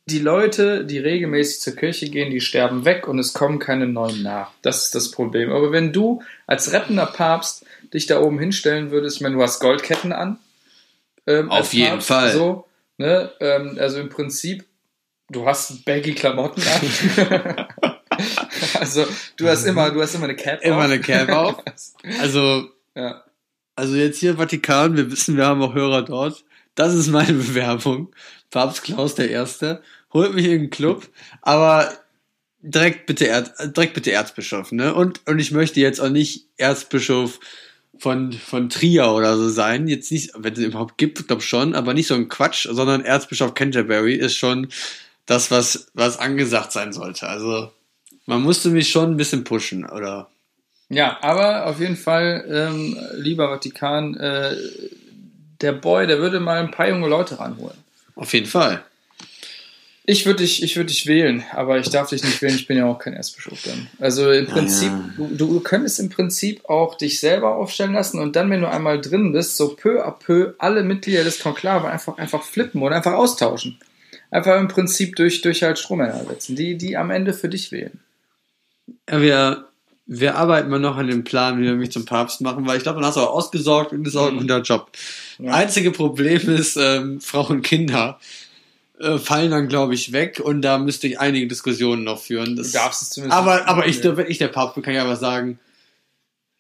die 0.07 0.19
Leute, 0.19 0.85
die 0.85 0.99
regelmäßig 0.99 1.61
zur 1.61 1.77
Kirche 1.77 2.09
gehen, 2.09 2.31
die 2.31 2.41
sterben 2.41 2.85
weg 2.85 3.07
und 3.09 3.19
es 3.19 3.35
kommen 3.35 3.59
keine 3.59 3.87
neuen 3.87 4.23
nach. 4.23 4.51
Das 4.63 4.85
ist 4.85 4.95
das 4.95 5.11
Problem. 5.11 5.53
Aber 5.53 5.71
wenn 5.71 5.93
du 5.93 6.23
als 6.47 6.73
rappender 6.73 7.07
Papst 7.07 7.65
dich 7.93 8.07
da 8.07 8.21
oben 8.21 8.39
hinstellen 8.39 8.91
würdest, 8.91 9.17
ich 9.17 9.23
meine, 9.23 9.37
du 9.37 9.43
hast 9.43 9.61
Goldketten 9.61 10.13
an. 10.13 10.39
ähm, 11.27 11.51
Auf 11.51 11.75
jeden 11.75 12.01
Fall. 12.01 12.33
So, 12.33 12.68
ne? 12.99 13.33
ähm, 13.41 13.77
also 13.81 13.99
im 13.99 14.09
Prinzip, 14.09 14.65
du 15.31 15.47
hast 15.47 15.85
baggy 15.85 16.15
Klamotten 16.15 16.63
an. 16.63 17.67
also 18.81 19.07
du 19.37 19.49
hast 19.49 19.65
immer, 19.65 19.91
du 19.91 20.03
hast 20.03 20.15
immer 20.15 20.25
eine 20.25 20.37
Cap 20.37 20.61
Immer 20.63 20.77
auf. 20.77 20.83
eine 20.83 21.01
Cap 21.01 21.29
auf. 21.31 21.65
Also, 22.21 22.69
ja. 22.95 23.25
also 23.75 23.97
jetzt 23.97 24.19
hier 24.19 24.37
Vatikan, 24.37 24.97
wir 24.97 25.11
wissen, 25.11 25.37
wir 25.37 25.47
haben 25.47 25.63
auch 25.63 25.75
Hörer 25.75 26.03
dort. 26.03 26.45
Das 26.75 26.95
ist 26.95 27.09
meine 27.09 27.33
Bewerbung. 27.35 28.15
Papst 28.51 28.83
Klaus 28.83 29.15
der 29.15 29.31
Erste. 29.31 29.83
Holt 30.13 30.35
mich 30.35 30.47
in 30.47 30.63
den 30.63 30.71
Club. 30.71 31.09
Aber 31.43 31.93
direkt 32.61 33.07
bitte, 33.07 33.27
Erz, 33.27 33.51
direkt 33.73 33.95
bitte 33.95 34.13
Erzbischof, 34.13 34.73
ne? 34.73 34.95
Und, 34.95 35.27
und 35.27 35.39
ich 35.39 35.51
möchte 35.51 35.81
jetzt 35.81 36.01
auch 36.01 36.09
nicht 36.09 36.47
Erzbischof 36.57 37.41
von, 37.99 38.33
von 38.33 38.69
Trier 38.69 39.09
oder 39.09 39.37
so 39.37 39.49
sein. 39.49 39.89
Jetzt 39.89 40.11
nicht, 40.13 40.33
wenn 40.37 40.53
es 40.53 40.59
überhaupt 40.59 40.99
gibt, 40.99 41.27
glaube 41.27 41.43
schon, 41.43 41.75
aber 41.75 41.95
nicht 41.95 42.07
so 42.07 42.15
ein 42.15 42.29
Quatsch, 42.29 42.67
sondern 42.71 43.05
Erzbischof 43.05 43.55
Canterbury 43.55 44.15
ist 44.15 44.37
schon 44.37 44.69
das, 45.27 45.51
was, 45.51 45.89
was 45.95 46.19
angesagt 46.19 46.73
sein 46.73 46.93
sollte. 46.93 47.29
Also, 47.29 47.71
man 48.27 48.43
musste 48.43 48.71
mich 48.71 48.91
schon 48.91 49.13
ein 49.13 49.17
bisschen 49.17 49.45
pushen, 49.45 49.85
oder? 49.85 50.29
Ja, 50.89 51.19
aber 51.21 51.67
auf 51.67 51.81
jeden 51.81 51.97
Fall, 51.97 52.45
ähm, 52.51 52.97
lieber 53.15 53.49
Vatikan, 53.49 54.15
äh, 54.17 54.57
der 55.61 55.73
Boy, 55.73 56.07
der 56.07 56.19
würde 56.19 56.41
mal 56.41 56.61
ein 56.61 56.71
paar 56.71 56.89
junge 56.89 57.09
Leute 57.09 57.39
ranholen. 57.39 57.77
Auf 58.15 58.33
jeden 58.33 58.47
Fall. 58.47 58.83
Ich 60.11 60.25
würde 60.25 60.39
dich, 60.39 60.63
ich 60.63 60.75
würde 60.75 60.87
dich 60.87 61.07
wählen, 61.07 61.45
aber 61.53 61.79
ich 61.79 61.91
darf 61.91 62.09
dich 62.09 62.25
nicht 62.25 62.41
wählen. 62.41 62.55
Ich 62.55 62.67
bin 62.67 62.79
ja 62.79 62.87
auch 62.87 62.99
kein 62.99 63.13
Erzbischof 63.13 63.61
dann. 63.63 63.89
Also 63.99 64.31
im 64.31 64.47
Prinzip, 64.47 64.89
ja. 64.89 65.11
du, 65.19 65.35
du 65.35 65.61
könntest 65.61 66.01
im 66.01 66.09
Prinzip 66.09 66.65
auch 66.65 66.95
dich 66.95 67.21
selber 67.21 67.57
aufstellen 67.57 67.93
lassen 67.93 68.19
und 68.19 68.35
dann, 68.35 68.49
wenn 68.49 68.63
du 68.63 68.71
einmal 68.71 69.03
drin 69.03 69.33
bist, 69.33 69.59
so 69.59 69.77
peu 69.77 70.03
à 70.03 70.13
peu 70.13 70.55
alle 70.57 70.83
Mitglieder 70.83 71.25
des 71.25 71.41
Konklave 71.41 71.89
einfach, 71.89 72.17
einfach 72.17 72.43
flippen 72.43 72.81
oder 72.81 72.97
einfach 72.97 73.13
austauschen. 73.13 73.77
Einfach 74.31 74.59
im 74.59 74.69
Prinzip 74.69 75.15
durch, 75.17 75.43
durch 75.43 75.63
halt 75.63 75.79
Strohmänner 75.79 76.15
ersetzen, 76.15 76.57
die, 76.57 76.79
die 76.79 76.97
am 76.97 77.11
Ende 77.11 77.35
für 77.35 77.51
dich 77.51 77.71
wählen. 77.71 78.01
Ja, 79.11 79.21
wir, 79.21 79.67
wir 80.07 80.37
arbeiten 80.37 80.71
mal 80.71 80.81
noch 80.81 80.97
an 80.97 81.09
dem 81.09 81.25
Plan, 81.25 81.61
wie 81.61 81.65
wir 81.65 81.75
mich 81.75 81.93
zum 81.93 82.07
Papst 82.07 82.41
machen, 82.41 82.67
weil 82.67 82.79
ich 82.79 82.83
glaube, 82.83 82.99
dann 82.99 83.07
hast 83.07 83.19
du 83.19 83.21
auch 83.21 83.35
ausgesorgt 83.35 83.93
und 83.93 84.05
das 84.05 84.15
ist 84.15 84.19
auch 84.19 84.29
ein 84.29 84.39
guter 84.39 84.63
Job. 84.63 84.91
Ja. 85.39 85.53
Einzige 85.53 85.91
Problem 85.91 86.49
ist, 86.49 86.79
ähm, 86.79 87.21
Frauen 87.21 87.57
und 87.57 87.63
Kinder 87.63 88.19
äh, 89.01 89.19
fallen 89.19 89.51
dann, 89.51 89.69
glaube 89.69 89.95
ich, 89.95 90.13
weg 90.13 90.41
und 90.41 90.63
da 90.63 90.79
müsste 90.79 91.07
ich 91.07 91.21
einige 91.21 91.47
Diskussionen 91.47 92.05
noch 92.05 92.21
führen. 92.21 92.57
Das, 92.57 92.73
Du 92.73 92.79
darfst 92.79 93.03
es 93.03 93.11
zumindest 93.11 93.39
aber, 93.39 93.69
aber 93.69 93.87
ich, 93.87 94.03
wenn 94.03 94.31
ich 94.31 94.39
der 94.39 94.49
Papst 94.49 94.75
bin, 94.75 94.83
kann 94.83 94.95
ich 94.95 95.01
aber 95.01 95.17
sagen, 95.17 95.59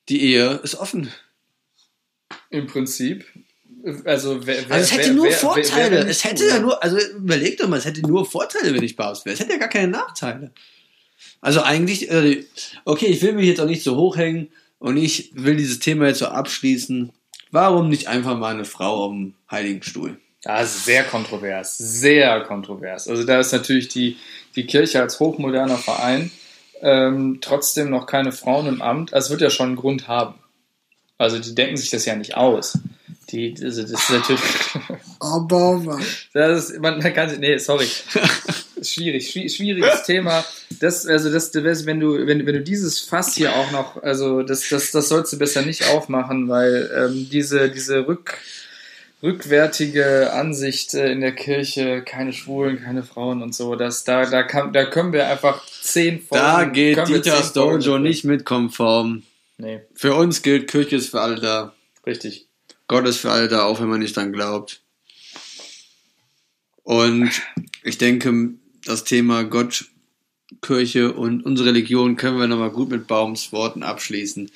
die 0.08 0.22
Ehe 0.22 0.60
ist 0.62 0.76
offen. 0.76 1.12
Im 2.50 2.66
Prinzip. 2.66 3.24
Also, 4.04 4.46
wer, 4.46 4.68
wer, 4.68 4.76
Also 4.76 4.84
es 4.84 4.92
hätte 4.92 5.08
wer, 5.08 5.14
nur 5.14 5.30
Vorteile. 5.30 6.06
es 6.08 6.24
hätte 6.24 6.46
ja 6.46 6.58
nur, 6.58 6.82
also 6.82 6.98
überleg 7.16 7.58
doch 7.58 7.68
mal, 7.68 7.78
es 7.78 7.84
hätte 7.84 8.02
nur 8.02 8.24
Vorteile, 8.24 8.74
wenn 8.74 8.82
ich 8.82 8.96
Papst 8.96 9.24
wäre. 9.24 9.34
Es 9.34 9.40
hätte 9.40 9.52
ja 9.52 9.58
gar 9.58 9.68
keine 9.68 9.88
Nachteile. 9.88 10.52
Also 11.40 11.62
eigentlich, 11.62 12.10
äh, 12.10 12.44
okay, 12.84 13.06
ich 13.06 13.22
will 13.22 13.32
mich 13.32 13.46
jetzt 13.46 13.60
auch 13.60 13.66
nicht 13.66 13.82
so 13.84 13.96
hochhängen 13.96 14.48
und 14.78 14.96
ich 14.96 15.30
will 15.34 15.56
dieses 15.56 15.78
Thema 15.78 16.06
jetzt 16.06 16.18
so 16.18 16.26
abschließen. 16.26 17.12
Warum 17.50 17.88
nicht 17.88 18.08
einfach 18.08 18.36
mal 18.36 18.54
eine 18.54 18.64
Frau 18.64 19.04
auf 19.04 19.12
dem 19.12 19.34
Heiligen 19.50 19.82
Stuhl? 19.82 20.18
Das 20.42 20.74
ist 20.76 20.84
sehr 20.84 21.04
kontrovers, 21.04 21.76
sehr 21.78 22.40
kontrovers. 22.42 23.08
Also 23.08 23.24
da 23.24 23.40
ist 23.40 23.52
natürlich 23.52 23.88
die, 23.88 24.16
die 24.54 24.66
Kirche 24.66 25.00
als 25.00 25.18
hochmoderner 25.20 25.78
Verein 25.78 26.30
ähm, 26.80 27.38
trotzdem 27.40 27.90
noch 27.90 28.06
keine 28.06 28.30
Frauen 28.32 28.66
im 28.68 28.82
Amt. 28.82 29.12
Also 29.12 29.26
es 29.26 29.30
wird 29.30 29.40
ja 29.40 29.50
schon 29.50 29.68
einen 29.68 29.76
Grund 29.76 30.06
haben. 30.06 30.34
Also 31.18 31.38
die 31.40 31.54
denken 31.54 31.76
sich 31.76 31.90
das 31.90 32.04
ja 32.04 32.14
nicht 32.14 32.36
aus. 32.36 32.78
Die, 33.30 33.54
also 33.62 33.82
das 33.82 33.90
ist 33.90 34.10
natürlich, 34.10 34.40
Aber 35.20 35.84
was? 35.84 36.04
das 36.32 36.70
ist, 36.70 36.80
man, 36.80 36.98
man 37.00 37.12
kann 37.12 37.28
sich, 37.28 37.40
nee, 37.40 37.58
sorry. 37.58 37.86
Schwierig, 38.82 39.28
schwi- 39.28 39.48
schwieriges 39.54 40.04
Thema. 40.04 40.44
Das, 40.78 41.04
also 41.04 41.32
das, 41.32 41.52
wenn 41.52 41.98
du, 41.98 42.26
wenn, 42.26 42.46
wenn 42.46 42.54
du 42.54 42.60
dieses 42.62 43.00
Fass 43.00 43.34
hier 43.34 43.56
auch 43.56 43.72
noch, 43.72 44.00
also 44.04 44.42
das, 44.44 44.68
das, 44.68 44.92
das 44.92 45.08
sollst 45.08 45.32
du 45.32 45.38
besser 45.38 45.62
nicht 45.62 45.88
aufmachen, 45.88 46.48
weil 46.48 46.88
ähm, 46.96 47.28
diese, 47.28 47.68
diese 47.70 48.06
Rück, 48.06 48.38
rückwärtige 49.22 50.32
Ansicht 50.32 50.94
äh, 50.94 51.10
in 51.10 51.20
der 51.20 51.32
Kirche, 51.32 52.02
keine 52.02 52.32
Schwulen, 52.32 52.82
keine 52.82 53.02
Frauen 53.02 53.42
und 53.42 53.54
so, 53.54 53.74
das, 53.74 54.04
da, 54.04 54.26
da, 54.26 54.42
kann, 54.42 54.72
da 54.72 54.84
können 54.84 55.12
wir 55.12 55.28
einfach 55.28 55.64
zehn 55.66 56.20
Folgen. 56.20 56.44
Da 56.44 56.64
geht 56.64 56.96
können 56.96 57.08
wir 57.08 57.16
Dieter 57.20 57.42
zehn 57.42 57.52
Folgen 57.52 57.84
Dojo 57.84 57.98
nicht 57.98 58.24
mit 58.24 58.44
konform. 58.44 59.22
Nee, 59.56 59.80
Für 59.94 60.14
uns 60.14 60.42
gilt, 60.42 60.70
Kirche 60.70 60.96
ist 60.96 61.10
für 61.10 61.20
alle 61.20 61.40
da. 61.40 61.74
richtig. 62.06 62.46
Gott 62.86 63.06
ist 63.06 63.18
für 63.18 63.30
alle 63.30 63.48
da, 63.48 63.64
auch 63.64 63.80
wenn 63.80 63.88
man 63.88 64.00
nicht 64.00 64.16
dran 64.16 64.32
glaubt. 64.32 64.80
Und 66.84 67.30
ich 67.82 67.98
denke, 67.98 68.54
das 68.86 69.04
Thema 69.04 69.44
Gott, 69.44 69.86
Kirche 70.62 71.12
und 71.12 71.44
unsere 71.44 71.68
Religion 71.68 72.16
können 72.16 72.38
wir 72.38 72.46
nochmal 72.46 72.70
gut 72.70 72.88
mit 72.88 73.06
Baums 73.06 73.52
Worten 73.52 73.82
abschließen. 73.82 74.50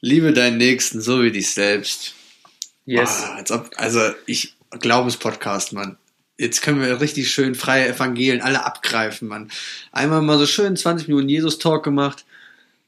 Liebe 0.00 0.32
deinen 0.32 0.58
Nächsten, 0.58 1.00
so 1.00 1.22
wie 1.22 1.32
dich 1.32 1.50
selbst. 1.50 2.14
Yes. 2.88 3.24
Ah, 3.26 3.36
als 3.36 3.50
ob, 3.52 3.70
also 3.76 4.00
ich 4.26 4.54
Glaubenspodcast, 4.70 5.74
Mann. 5.74 5.98
Jetzt 6.38 6.62
können 6.62 6.80
wir 6.80 7.00
richtig 7.00 7.30
schön 7.30 7.54
freie 7.54 7.88
Evangelien 7.88 8.40
alle 8.40 8.64
abgreifen, 8.64 9.28
Mann. 9.28 9.50
Einmal 9.92 10.22
mal 10.22 10.38
so 10.38 10.46
schön 10.46 10.76
20 10.76 11.08
Minuten 11.08 11.28
Jesus-Talk 11.28 11.82
gemacht 11.84 12.24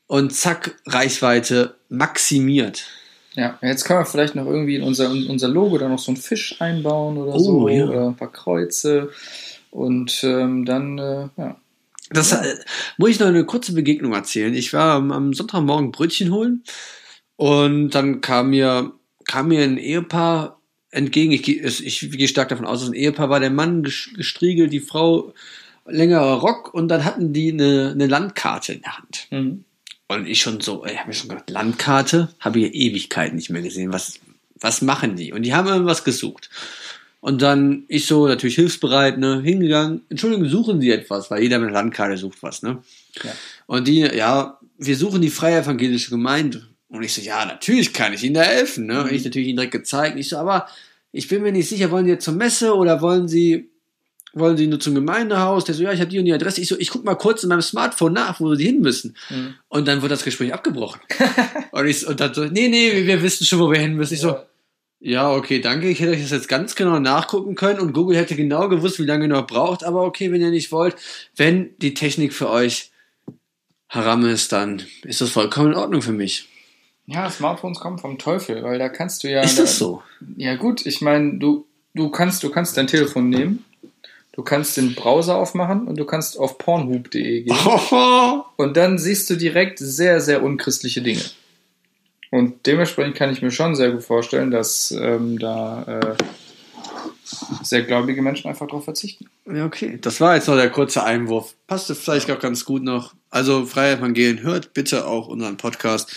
und 0.07 0.35
zack, 0.35 0.77
Reichweite 0.87 1.75
maximiert. 1.89 2.87
Ja, 3.35 3.59
jetzt 3.61 3.85
können 3.85 4.01
wir 4.01 4.07
vielleicht 4.07 4.35
noch 4.35 4.47
irgendwie 4.47 4.77
in 4.77 4.83
unser, 4.83 5.11
in 5.11 5.27
unser 5.29 5.49
Logo 5.49 5.79
da 5.79 5.89
noch 5.89 5.99
so 5.99 6.11
einen 6.13 6.17
Fisch 6.21 6.57
einbauen 6.61 7.17
oder 7.19 7.35
Oh, 7.35 7.39
so, 7.39 7.69
ja. 7.69 7.85
oder 7.87 8.07
ein 8.09 8.17
paar 8.17 8.33
Kreuze 8.33 9.11
und 9.71 10.25
ähm, 10.25 10.65
dann, 10.65 10.99
äh, 10.99 11.29
ja. 11.37 11.57
Das 12.11 12.33
äh, 12.33 12.57
muss 12.97 13.11
ich 13.11 13.21
noch 13.21 13.29
eine 13.29 13.45
kurze 13.45 13.73
Begegnung 13.73 14.15
erzählen. 14.15 14.55
Ich 14.55 14.73
war 14.73 14.95
am 14.95 15.33
Sonntagmorgen 15.35 15.93
Brötchen 15.93 16.33
holen 16.33 16.65
und 17.37 17.91
dann 17.91 18.21
kam 18.21 18.51
mir, 18.51 18.93
kam 19.27 19.49
mir 19.49 19.63
ein 19.63 19.79
Ehepaar 19.79 20.61
entgegen. 20.91 21.33
Ich, 21.33 21.43
gehe- 21.43 21.63
es- 21.63 21.81
ich 21.81 22.11
gehe 22.11 22.29
stark 22.29 22.49
davon 22.49 22.67
aus, 22.67 22.81
dass 22.81 22.89
ein 22.91 22.95
Ehepaar 22.95 23.31
war. 23.31 23.41
Der 23.41 23.51
Mann 23.51 23.83
ges- 23.85 24.15
gestriegelt, 24.15 24.73
die 24.73 24.81
Frau 24.81 25.33
längerer 25.87 26.35
Rock 26.41 26.73
und 26.75 26.89
dann 26.89 27.05
hatten 27.05 27.33
die 27.33 27.53
eine, 27.53 27.91
eine 27.95 28.07
Landkarte 28.07 28.75
in 28.75 28.83
der 28.83 28.97
Hand. 28.99 29.27
Mhm. 29.31 29.65
Und 30.09 30.27
ich 30.27 30.41
schon 30.41 30.61
so, 30.61 30.85
ich 30.85 30.99
habe 30.99 31.09
mir 31.09 31.15
schon 31.15 31.29
gedacht, 31.29 31.51
Landkarte, 31.51 32.29
habe 32.41 32.61
ich 32.61 32.75
Ewigkeiten 32.75 33.37
nicht 33.37 33.51
mehr 33.51 33.63
gesehen. 33.63 33.93
Was, 33.93 34.15
was 34.61 34.83
machen 34.83 35.17
die? 35.17 35.33
Und 35.33 35.43
die 35.43 35.55
haben 35.55 35.69
irgendwas 35.69 36.03
gesucht. 36.05 36.51
Und 37.21 37.43
dann 37.43 37.85
ich 37.89 38.07
so 38.07 38.27
natürlich 38.27 38.55
hilfsbereit, 38.57 39.19
ne, 39.19 39.41
hingegangen. 39.43 40.01
Entschuldigung, 40.09 40.49
suchen 40.49 40.81
Sie 40.81 40.91
etwas, 40.91 41.31
weil 41.31 41.43
jeder 41.43 41.59
mit 41.59 41.69
einer 41.69 41.77
Landkarte 41.79 42.17
sucht 42.17 42.43
was, 42.43 42.63
ne? 42.63 42.83
Ja. 43.23 43.31
Und 43.67 43.87
die, 43.87 43.99
ja, 44.01 44.59
wir 44.79 44.97
suchen 44.97 45.21
die 45.21 45.31
freie 45.31 45.61
evangelische 45.61 46.11
Gemeinde. 46.11 46.67
Und 46.91 47.03
ich 47.05 47.15
so, 47.15 47.23
ja, 47.23 47.45
natürlich 47.45 47.93
kann 47.93 48.13
ich 48.13 48.25
Ihnen 48.25 48.35
da 48.35 48.43
helfen, 48.43 48.87
ne? 48.87 49.05
Und 49.05 49.13
ich 49.13 49.25
natürlich 49.25 49.49
Ihnen 49.49 49.57
direkt 49.57 49.73
gezeigt. 49.73 50.19
Ich 50.19 50.29
so, 50.29 50.37
aber 50.39 50.67
ich 51.13 51.29
bin 51.29 51.43
mir 51.43 51.53
nicht 51.53 51.69
sicher, 51.69 51.91
wollen 51.91 52.05
Sie 52.05 52.11
jetzt 52.11 52.25
zur 52.25 52.35
Messe 52.35 52.75
oder 52.75 53.01
wollen 53.01 53.29
Sie, 53.29 53.71
wollen 54.33 54.57
Sie 54.57 54.67
nur 54.67 54.81
zum 54.81 54.95
Gemeindehaus? 54.97 55.65
Der 55.65 55.75
so, 55.75 55.83
ja, 55.85 55.93
ich 55.93 56.01
habe 56.01 56.11
die 56.11 56.19
und 56.19 56.25
die 56.25 56.33
Adresse. 56.33 56.61
Ich 56.61 56.69
so, 56.69 56.77
ich 56.79 56.91
guck 56.91 57.05
mal 57.05 57.15
kurz 57.15 57.43
in 57.45 57.49
meinem 57.49 57.63
Smartphone 57.63 58.13
nach, 58.13 58.41
wo 58.41 58.55
Sie 58.57 58.65
hin 58.65 58.81
müssen. 58.81 59.17
Mhm. 59.29 59.55
Und 59.69 59.87
dann 59.89 60.03
wird 60.03 60.11
das 60.11 60.25
Gespräch 60.25 60.53
abgebrochen. 60.53 61.01
und 61.71 61.87
ich 61.87 62.01
so, 62.01 62.09
und 62.09 62.19
dann 62.21 62.35
so, 62.35 62.45
nee, 62.45 62.69
nee, 62.69 63.07
wir 63.07 63.23
wissen 63.23 63.45
schon, 63.47 63.61
wo 63.61 63.71
wir 63.71 63.79
hin 63.79 63.95
müssen. 63.95 64.15
Ich 64.15 64.21
so, 64.21 64.29
Ja. 64.29 64.47
ja, 65.01 65.33
okay, 65.33 65.61
danke. 65.61 65.89
Ich 65.89 66.01
hätte 66.01 66.11
euch 66.13 66.23
das 66.23 66.31
jetzt 66.33 66.49
ganz 66.49 66.75
genau 66.75 66.99
nachgucken 66.99 67.55
können 67.55 67.79
und 67.81 67.93
Google 67.93 68.17
hätte 68.17 68.35
genau 68.35 68.69
gewusst, 68.69 68.99
wie 68.99 69.05
lange 69.05 69.25
ihr 69.27 69.29
noch 69.29 69.47
braucht. 69.47 69.85
Aber 69.85 70.03
okay, 70.03 70.33
wenn 70.33 70.41
ihr 70.41 70.51
nicht 70.51 70.73
wollt, 70.73 70.97
wenn 71.37 71.71
die 71.79 71.95
Technik 71.95 72.33
für 72.35 72.51
euch 72.51 72.91
haram 73.89 74.25
ist, 74.27 74.53
dann 74.53 74.83
ist 75.05 75.21
das 75.21 75.31
vollkommen 75.31 75.73
in 75.73 75.79
Ordnung 75.79 76.03
für 76.03 76.13
mich. 76.13 76.49
Ja, 77.11 77.29
Smartphones 77.29 77.81
kommen 77.81 77.99
vom 77.99 78.19
Teufel, 78.19 78.63
weil 78.63 78.79
da 78.79 78.89
kannst 78.89 79.25
du 79.25 79.31
ja. 79.31 79.43
Ist 79.43 79.59
das 79.59 79.77
so? 79.77 80.01
Ja 80.37 80.55
gut, 80.55 80.87
ich 80.87 81.01
meine, 81.01 81.39
du, 81.39 81.67
du 81.93 82.09
kannst, 82.09 82.45
du 82.45 82.51
kannst 82.51 82.77
dein 82.77 82.87
Telefon 82.87 83.29
nehmen, 83.29 83.65
du 84.33 84.43
kannst 84.45 84.77
den 84.77 84.95
Browser 84.95 85.37
aufmachen 85.37 85.89
und 85.89 85.99
du 85.99 86.05
kannst 86.05 86.39
auf 86.39 86.57
pornhub.de 86.59 87.43
gehen 87.43 87.57
und 88.57 88.77
dann 88.77 88.99
siehst 88.99 89.29
du 89.29 89.35
direkt 89.35 89.81
sehr, 89.81 90.21
sehr 90.21 90.43
unchristliche 90.45 91.03
Dinge. 91.03 91.23
Und 92.31 92.65
dementsprechend 92.67 93.17
kann 93.17 93.33
ich 93.33 93.43
mir 93.43 93.51
schon 93.51 93.75
sehr 93.75 93.91
gut 93.91 94.05
vorstellen, 94.05 94.53
dass 94.53 94.93
ähm, 94.93 95.37
da 95.41 95.83
äh, 95.83 96.15
sehr 97.65 97.83
gläubige 97.83 98.23
Menschen 98.23 98.49
einfach 98.49 98.69
darauf 98.69 98.85
verzichten. 98.85 99.27
Ja, 99.53 99.67
okay. 99.67 99.99
Das 100.01 100.21
war 100.21 100.37
jetzt 100.37 100.47
noch 100.47 100.55
der 100.55 100.71
kurze 100.71 101.03
Einwurf. 101.03 101.55
Passte 101.67 101.97
vielleicht 101.97 102.31
auch 102.31 102.39
ganz 102.39 102.65
gut 102.65 102.85
noch. 102.85 103.15
Also, 103.31 103.67
Freie 103.67 103.97
Evangelien, 103.97 104.43
hört 104.43 104.75
bitte 104.75 105.07
auch 105.07 105.27
unseren 105.27 105.57
Podcast. 105.57 106.13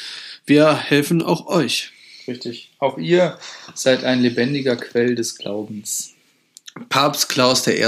Wir 0.46 0.76
helfen 0.76 1.22
auch 1.22 1.48
euch. 1.48 1.91
Richtig. 2.28 2.72
Auch 2.80 2.98
ihr 2.98 3.38
seid 3.74 4.04
ein 4.04 4.22
lebendiger 4.22 4.76
Quell 4.76 5.16
des 5.16 5.38
Glaubens. 5.38 6.14
Papst 6.89 7.30
Klaus 7.30 7.68
I. 7.68 7.86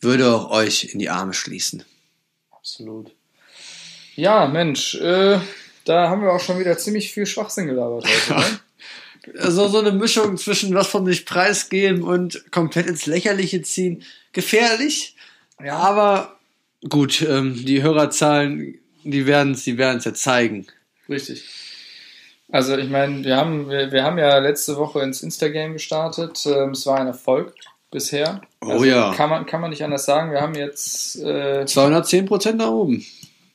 würde 0.00 0.32
auch 0.34 0.50
euch 0.50 0.84
in 0.92 0.98
die 0.98 1.10
Arme 1.10 1.34
schließen. 1.34 1.84
Absolut. 2.50 3.10
Ja, 4.16 4.46
Mensch, 4.46 4.94
äh, 4.94 5.38
da 5.84 6.08
haben 6.08 6.22
wir 6.22 6.32
auch 6.32 6.40
schon 6.40 6.58
wieder 6.58 6.78
ziemlich 6.78 7.12
viel 7.12 7.26
Schwachsinn 7.26 7.66
gelabert 7.66 8.06
heute. 8.06 8.44
Ne? 9.26 9.40
Also 9.40 9.68
so 9.68 9.78
eine 9.78 9.92
Mischung 9.92 10.36
zwischen 10.36 10.74
was 10.74 10.86
von 10.88 11.06
sich 11.06 11.24
preisgeben 11.24 12.02
und 12.02 12.52
komplett 12.52 12.86
ins 12.88 13.06
Lächerliche 13.06 13.62
ziehen. 13.62 14.02
Gefährlich, 14.32 15.16
Ja. 15.64 15.76
aber 15.78 16.38
gut, 16.90 17.22
ähm, 17.22 17.64
die 17.64 17.82
Hörerzahlen, 17.82 18.74
die 19.02 19.24
werden 19.26 19.52
es 19.54 19.64
die 19.64 19.78
werden's 19.78 20.04
ja 20.04 20.12
zeigen. 20.12 20.66
Richtig. 21.08 21.44
Also 22.50 22.76
ich 22.76 22.90
meine, 22.90 23.24
wir 23.24 23.36
haben, 23.36 23.68
wir, 23.70 23.90
wir 23.90 24.04
haben 24.04 24.18
ja 24.18 24.38
letzte 24.38 24.76
Woche 24.76 25.00
ins 25.00 25.22
Instagram 25.22 25.72
gestartet. 25.72 26.44
Ähm, 26.46 26.70
es 26.70 26.86
war 26.86 26.98
ein 27.00 27.06
Erfolg. 27.06 27.54
bisher. 27.90 28.40
Oh 28.60 28.70
Also 28.70 28.84
ja. 28.84 29.14
Kann 29.14 29.30
man, 29.30 29.46
kann 29.46 29.60
man 29.60 29.70
nicht 29.70 29.82
anders 29.84 30.04
sagen. 30.04 30.32
Wir 30.32 30.40
haben 30.40 30.54
jetzt 30.54 31.16
äh, 31.22 31.64
210 31.64 32.26
Prozent 32.26 32.58
nach 32.58 32.68
oben. 32.70 33.04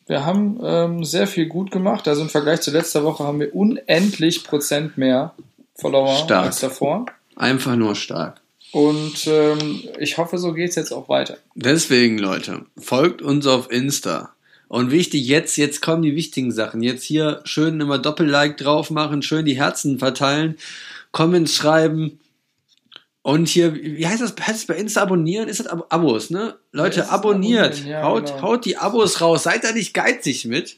Wir 0.07 0.25
haben 0.25 0.59
ähm, 0.63 1.03
sehr 1.03 1.27
viel 1.27 1.45
gut 1.45 1.69
gemacht. 1.71 2.07
Also 2.07 2.21
im 2.23 2.29
Vergleich 2.29 2.61
zu 2.61 2.71
letzter 2.71 3.03
Woche 3.03 3.23
haben 3.25 3.39
wir 3.39 3.53
unendlich 3.53 4.43
Prozent 4.43 4.97
mehr 4.97 5.33
Follower 5.75 6.15
Stark. 6.15 6.45
als 6.47 6.59
davor. 6.61 7.05
Einfach 7.35 7.75
nur 7.75 7.95
stark. 7.95 8.41
Und 8.71 9.27
ähm, 9.27 9.81
ich 9.99 10.17
hoffe, 10.17 10.37
so 10.37 10.53
geht's 10.53 10.75
jetzt 10.75 10.91
auch 10.91 11.09
weiter. 11.09 11.37
Deswegen, 11.55 12.17
Leute, 12.17 12.65
folgt 12.77 13.21
uns 13.21 13.45
auf 13.47 13.71
Insta. 13.71 14.33
Und 14.69 14.91
wichtig, 14.91 15.25
jetzt, 15.27 15.57
jetzt 15.57 15.81
kommen 15.81 16.03
die 16.03 16.15
wichtigen 16.15 16.51
Sachen. 16.51 16.81
Jetzt 16.81 17.03
hier 17.03 17.41
schön 17.43 17.81
immer 17.81 17.97
Doppel-Like 17.97 18.55
drauf 18.55 18.91
machen, 18.91 19.21
schön 19.23 19.43
die 19.45 19.57
Herzen 19.57 19.99
verteilen, 19.99 20.57
Comments 21.11 21.53
schreiben. 21.53 22.19
Und 23.23 23.49
hier, 23.49 23.75
wie 23.75 24.07
heißt 24.07 24.21
das, 24.21 24.35
heißt 24.39 24.59
das 24.59 24.65
bei 24.65 24.75
Insta 24.75 25.01
abonnieren? 25.01 25.49
Ist 25.49 25.59
das 25.59 25.67
Ab 25.67 25.87
Abos, 25.89 26.29
ne? 26.29 26.55
Leute, 26.71 27.01
Ja, 27.01 27.09
abonniert. 27.09 27.83
ja, 27.83 28.03
haut, 28.03 28.27
genau. 28.27 28.41
haut 28.43 28.65
die 28.65 28.77
Abos 28.77 29.19
raus. 29.21 29.43
Seid 29.43 29.63
da 29.63 29.71
nicht 29.71 29.93
geizig 29.93 30.45
mit. 30.45 30.77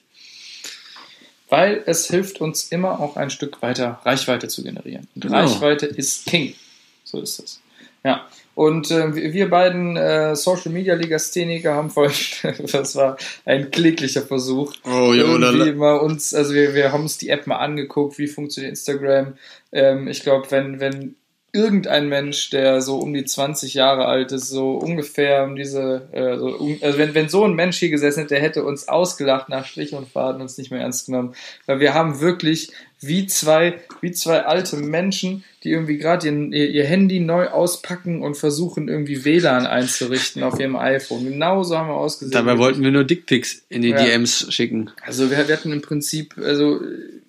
Weil 1.49 1.83
es 1.85 2.07
hilft 2.07 2.39
uns 2.39 2.63
immer 2.69 2.99
auch 2.99 3.17
ein 3.17 3.29
Stück 3.29 3.61
weiter 3.61 3.99
Reichweite 4.05 4.47
zu 4.47 4.63
generieren. 4.63 5.07
Und 5.15 5.21
Genau. 5.23 5.35
Reichweite 5.35 5.85
ist 5.85 6.25
King. 6.25 6.55
So 7.03 7.19
ist 7.21 7.39
es. 7.39 7.59
Ja. 8.05 8.25
Und 8.53 8.91
äh, 8.91 9.15
wir- 9.15 9.33
beiden 9.49 9.95
äh, 9.97 10.35
Social 10.35 10.71
Media 10.71 10.93
Legastheniker 10.93 11.73
haben 11.73 11.89
vorhin, 11.89 12.15
das 12.71 12.95
war 12.95 13.17
ein 13.45 13.71
kläglicher 13.71 14.21
Versuch, 14.21 14.73
Oh, 14.85 15.13
irgendwie 15.13 15.71
mal 15.73 15.97
uns, 15.97 16.33
also 16.33 16.53
wir, 16.53 16.73
wir 16.73 16.91
haben 16.91 17.03
uns 17.03 17.17
die 17.17 17.29
App 17.29 17.47
mal 17.47 17.57
angeguckt, 17.57 18.17
wie 18.17 18.27
funktioniert 18.27 18.71
Instagram. 18.71 19.33
Ähm, 19.71 20.07
ich 20.07 20.21
glaube, 20.21 20.49
wenn, 20.51 20.79
wenn 20.79 21.15
irgendein 21.53 22.07
Mensch, 22.07 22.49
der 22.49 22.81
so 22.81 22.97
um 22.99 23.13
die 23.13 23.25
20 23.25 23.73
Jahre 23.73 24.05
alt 24.05 24.31
ist, 24.31 24.47
so 24.47 24.73
ungefähr 24.73 25.43
um 25.43 25.55
diese, 25.55 26.07
äh, 26.13 26.37
so, 26.37 26.47
um, 26.57 26.77
also 26.81 26.97
wenn, 26.97 27.13
wenn 27.13 27.29
so 27.29 27.43
ein 27.43 27.53
Mensch 27.53 27.77
hier 27.77 27.89
gesessen 27.89 28.21
hätte, 28.21 28.35
der 28.35 28.41
hätte 28.41 28.63
uns 28.63 28.87
ausgelacht 28.87 29.49
nach 29.49 29.65
Strich 29.65 29.93
und 29.93 30.07
Faden 30.09 30.41
uns 30.41 30.57
nicht 30.57 30.71
mehr 30.71 30.81
ernst 30.81 31.07
genommen. 31.07 31.35
Weil 31.65 31.79
wir 31.79 31.93
haben 31.93 32.21
wirklich 32.21 32.71
wie 33.01 33.25
zwei, 33.25 33.79
wie 34.01 34.11
zwei 34.11 34.45
alte 34.45 34.77
Menschen, 34.77 35.43
die 35.63 35.71
irgendwie 35.71 35.97
gerade 35.97 36.27
ihr, 36.29 36.69
ihr, 36.69 36.85
Handy 36.85 37.19
neu 37.19 37.47
auspacken 37.47 38.21
und 38.21 38.35
versuchen 38.37 38.87
irgendwie 38.87 39.25
WLAN 39.25 39.65
einzurichten 39.65 40.43
auf 40.43 40.59
ihrem 40.59 40.75
iPhone. 40.75 41.25
Genauso 41.25 41.77
haben 41.77 41.89
wir 41.89 41.95
ausgesehen. 41.95 42.31
Dabei 42.31 42.59
wollten 42.59 42.83
wir 42.83 42.91
nur 42.91 43.03
Dickpics 43.03 43.63
in 43.69 43.81
die 43.81 43.89
Ja. 43.89 44.03
DMs 44.03 44.53
schicken. 44.53 44.91
Also 45.01 45.29
wir, 45.31 45.47
wir 45.47 45.55
hatten 45.55 45.71
im 45.71 45.81
Prinzip, 45.81 46.37
also 46.37 46.79
äh, 46.81 47.21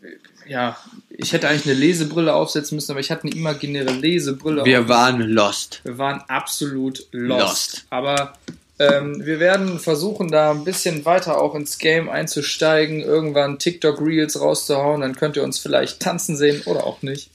ja, 0.46 0.76
ich 1.22 1.32
hätte 1.32 1.48
eigentlich 1.48 1.66
eine 1.66 1.74
Lesebrille 1.74 2.34
aufsetzen 2.34 2.74
müssen, 2.76 2.90
aber 2.92 3.00
ich 3.00 3.10
hatte 3.10 3.24
eine 3.24 3.32
imaginäre 3.32 3.92
Lesebrille. 3.92 4.64
Wir 4.64 4.80
auf. 4.82 4.88
waren 4.88 5.20
lost. 5.20 5.80
wir 5.84 5.98
waren 5.98 6.22
absolut 6.28 7.06
lost. 7.12 7.40
Lost. 7.40 7.84
Aber 7.90 8.34
ähm, 8.78 9.24
wir 9.24 9.38
werden 9.38 9.78
versuchen, 9.78 10.30
da 10.30 10.50
ein 10.50 10.64
bisschen 10.64 11.04
weiter 11.04 11.40
auch 11.40 11.54
ins 11.54 11.78
Game 11.78 12.08
einzusteigen, 12.08 13.00
irgendwann 13.00 13.58
TikTok 13.58 14.00
Reels 14.00 14.40
rauszuhauen, 14.40 15.02
dann 15.02 15.14
könnt 15.14 15.36
ihr 15.36 15.44
uns 15.44 15.58
vielleicht 15.58 16.00
tanzen 16.00 16.36
sehen 16.36 16.62
oder 16.66 16.84
auch 16.84 17.02
nicht. 17.02 17.30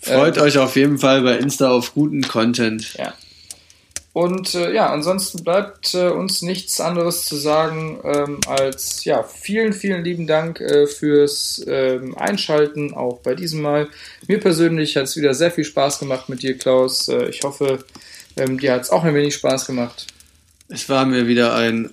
Freut 0.00 0.38
Ähm, 0.38 0.42
euch 0.42 0.58
auf 0.58 0.76
jeden 0.76 0.98
Fall 0.98 1.22
bei 1.22 1.36
Insta 1.36 1.70
auf 1.70 1.94
guten 1.94 2.22
Content. 2.22 2.94
Ja. 2.94 3.14
Und 4.12 4.54
äh, 4.56 4.74
ja, 4.74 4.92
ansonsten 4.92 5.44
bleibt 5.44 5.94
äh, 5.94 6.08
uns 6.08 6.42
nichts 6.42 6.80
anderes 6.80 7.26
zu 7.26 7.36
sagen 7.36 8.00
ähm, 8.02 8.40
als 8.46 9.04
ja, 9.04 9.22
vielen, 9.22 9.72
vielen 9.72 10.02
lieben 10.02 10.26
Dank 10.26 10.60
äh, 10.60 10.88
fürs 10.88 11.64
ähm, 11.68 12.16
Einschalten, 12.18 12.92
auch 12.92 13.20
bei 13.20 13.36
diesem 13.36 13.62
Mal. 13.62 13.88
Mir 14.26 14.40
persönlich 14.40 14.96
hat 14.96 15.04
es 15.04 15.16
wieder 15.16 15.32
sehr 15.32 15.52
viel 15.52 15.64
Spaß 15.64 16.00
gemacht 16.00 16.28
mit 16.28 16.42
dir, 16.42 16.58
Klaus. 16.58 17.06
Äh, 17.06 17.28
ich 17.28 17.42
hoffe, 17.44 17.84
ähm, 18.36 18.58
dir 18.58 18.72
hat 18.72 18.82
es 18.82 18.90
auch 18.90 19.04
ein 19.04 19.14
wenig 19.14 19.34
Spaß 19.34 19.66
gemacht. 19.66 20.08
Es 20.68 20.88
war 20.88 21.06
mir 21.06 21.28
wieder 21.28 21.54
ein 21.54 21.90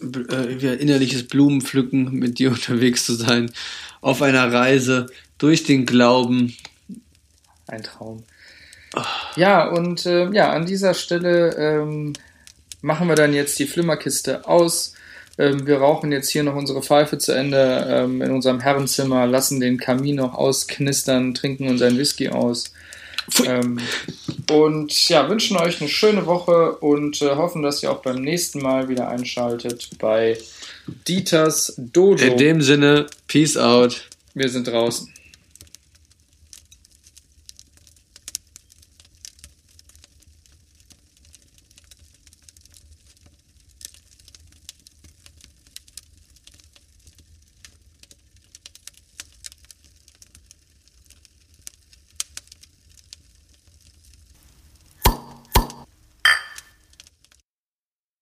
äh, 0.00 0.60
wieder 0.60 0.78
innerliches 0.78 1.26
Blumenpflücken, 1.26 2.12
mit 2.12 2.38
dir 2.38 2.50
unterwegs 2.52 3.06
zu 3.06 3.14
sein. 3.14 3.50
Auf 4.02 4.20
einer 4.20 4.52
Reise 4.52 5.06
durch 5.38 5.64
den 5.64 5.86
Glauben. 5.86 6.54
Ein 7.66 7.82
Traum. 7.82 8.22
Ja, 9.36 9.68
und 9.68 10.06
äh, 10.06 10.30
ja, 10.30 10.52
an 10.52 10.66
dieser 10.66 10.94
Stelle 10.94 11.54
ähm, 11.56 12.12
machen 12.82 13.08
wir 13.08 13.14
dann 13.14 13.32
jetzt 13.32 13.58
die 13.58 13.66
Flimmerkiste 13.66 14.46
aus. 14.46 14.94
Ähm, 15.38 15.66
wir 15.66 15.78
rauchen 15.78 16.12
jetzt 16.12 16.30
hier 16.30 16.42
noch 16.42 16.56
unsere 16.56 16.82
Pfeife 16.82 17.18
zu 17.18 17.32
Ende 17.32 17.86
ähm, 17.88 18.22
in 18.22 18.30
unserem 18.30 18.60
Herrenzimmer, 18.60 19.26
lassen 19.26 19.60
den 19.60 19.78
Kamin 19.78 20.16
noch 20.16 20.34
ausknistern, 20.34 21.34
trinken 21.34 21.68
unseren 21.68 21.96
Whisky 21.96 22.28
aus. 22.28 22.72
Ähm, 23.44 23.78
und 24.50 25.08
ja, 25.08 25.28
wünschen 25.28 25.56
euch 25.58 25.80
eine 25.80 25.88
schöne 25.88 26.26
Woche 26.26 26.72
und 26.76 27.20
äh, 27.22 27.36
hoffen, 27.36 27.62
dass 27.62 27.82
ihr 27.82 27.92
auch 27.92 28.02
beim 28.02 28.22
nächsten 28.22 28.60
Mal 28.60 28.88
wieder 28.88 29.08
einschaltet 29.08 29.90
bei 29.98 30.38
Dieters 31.06 31.74
Dojo. 31.76 32.24
In 32.24 32.36
dem 32.38 32.62
Sinne, 32.62 33.06
Peace 33.26 33.56
out. 33.56 34.08
wir 34.34 34.48
sind 34.48 34.66
draußen. 34.66 35.12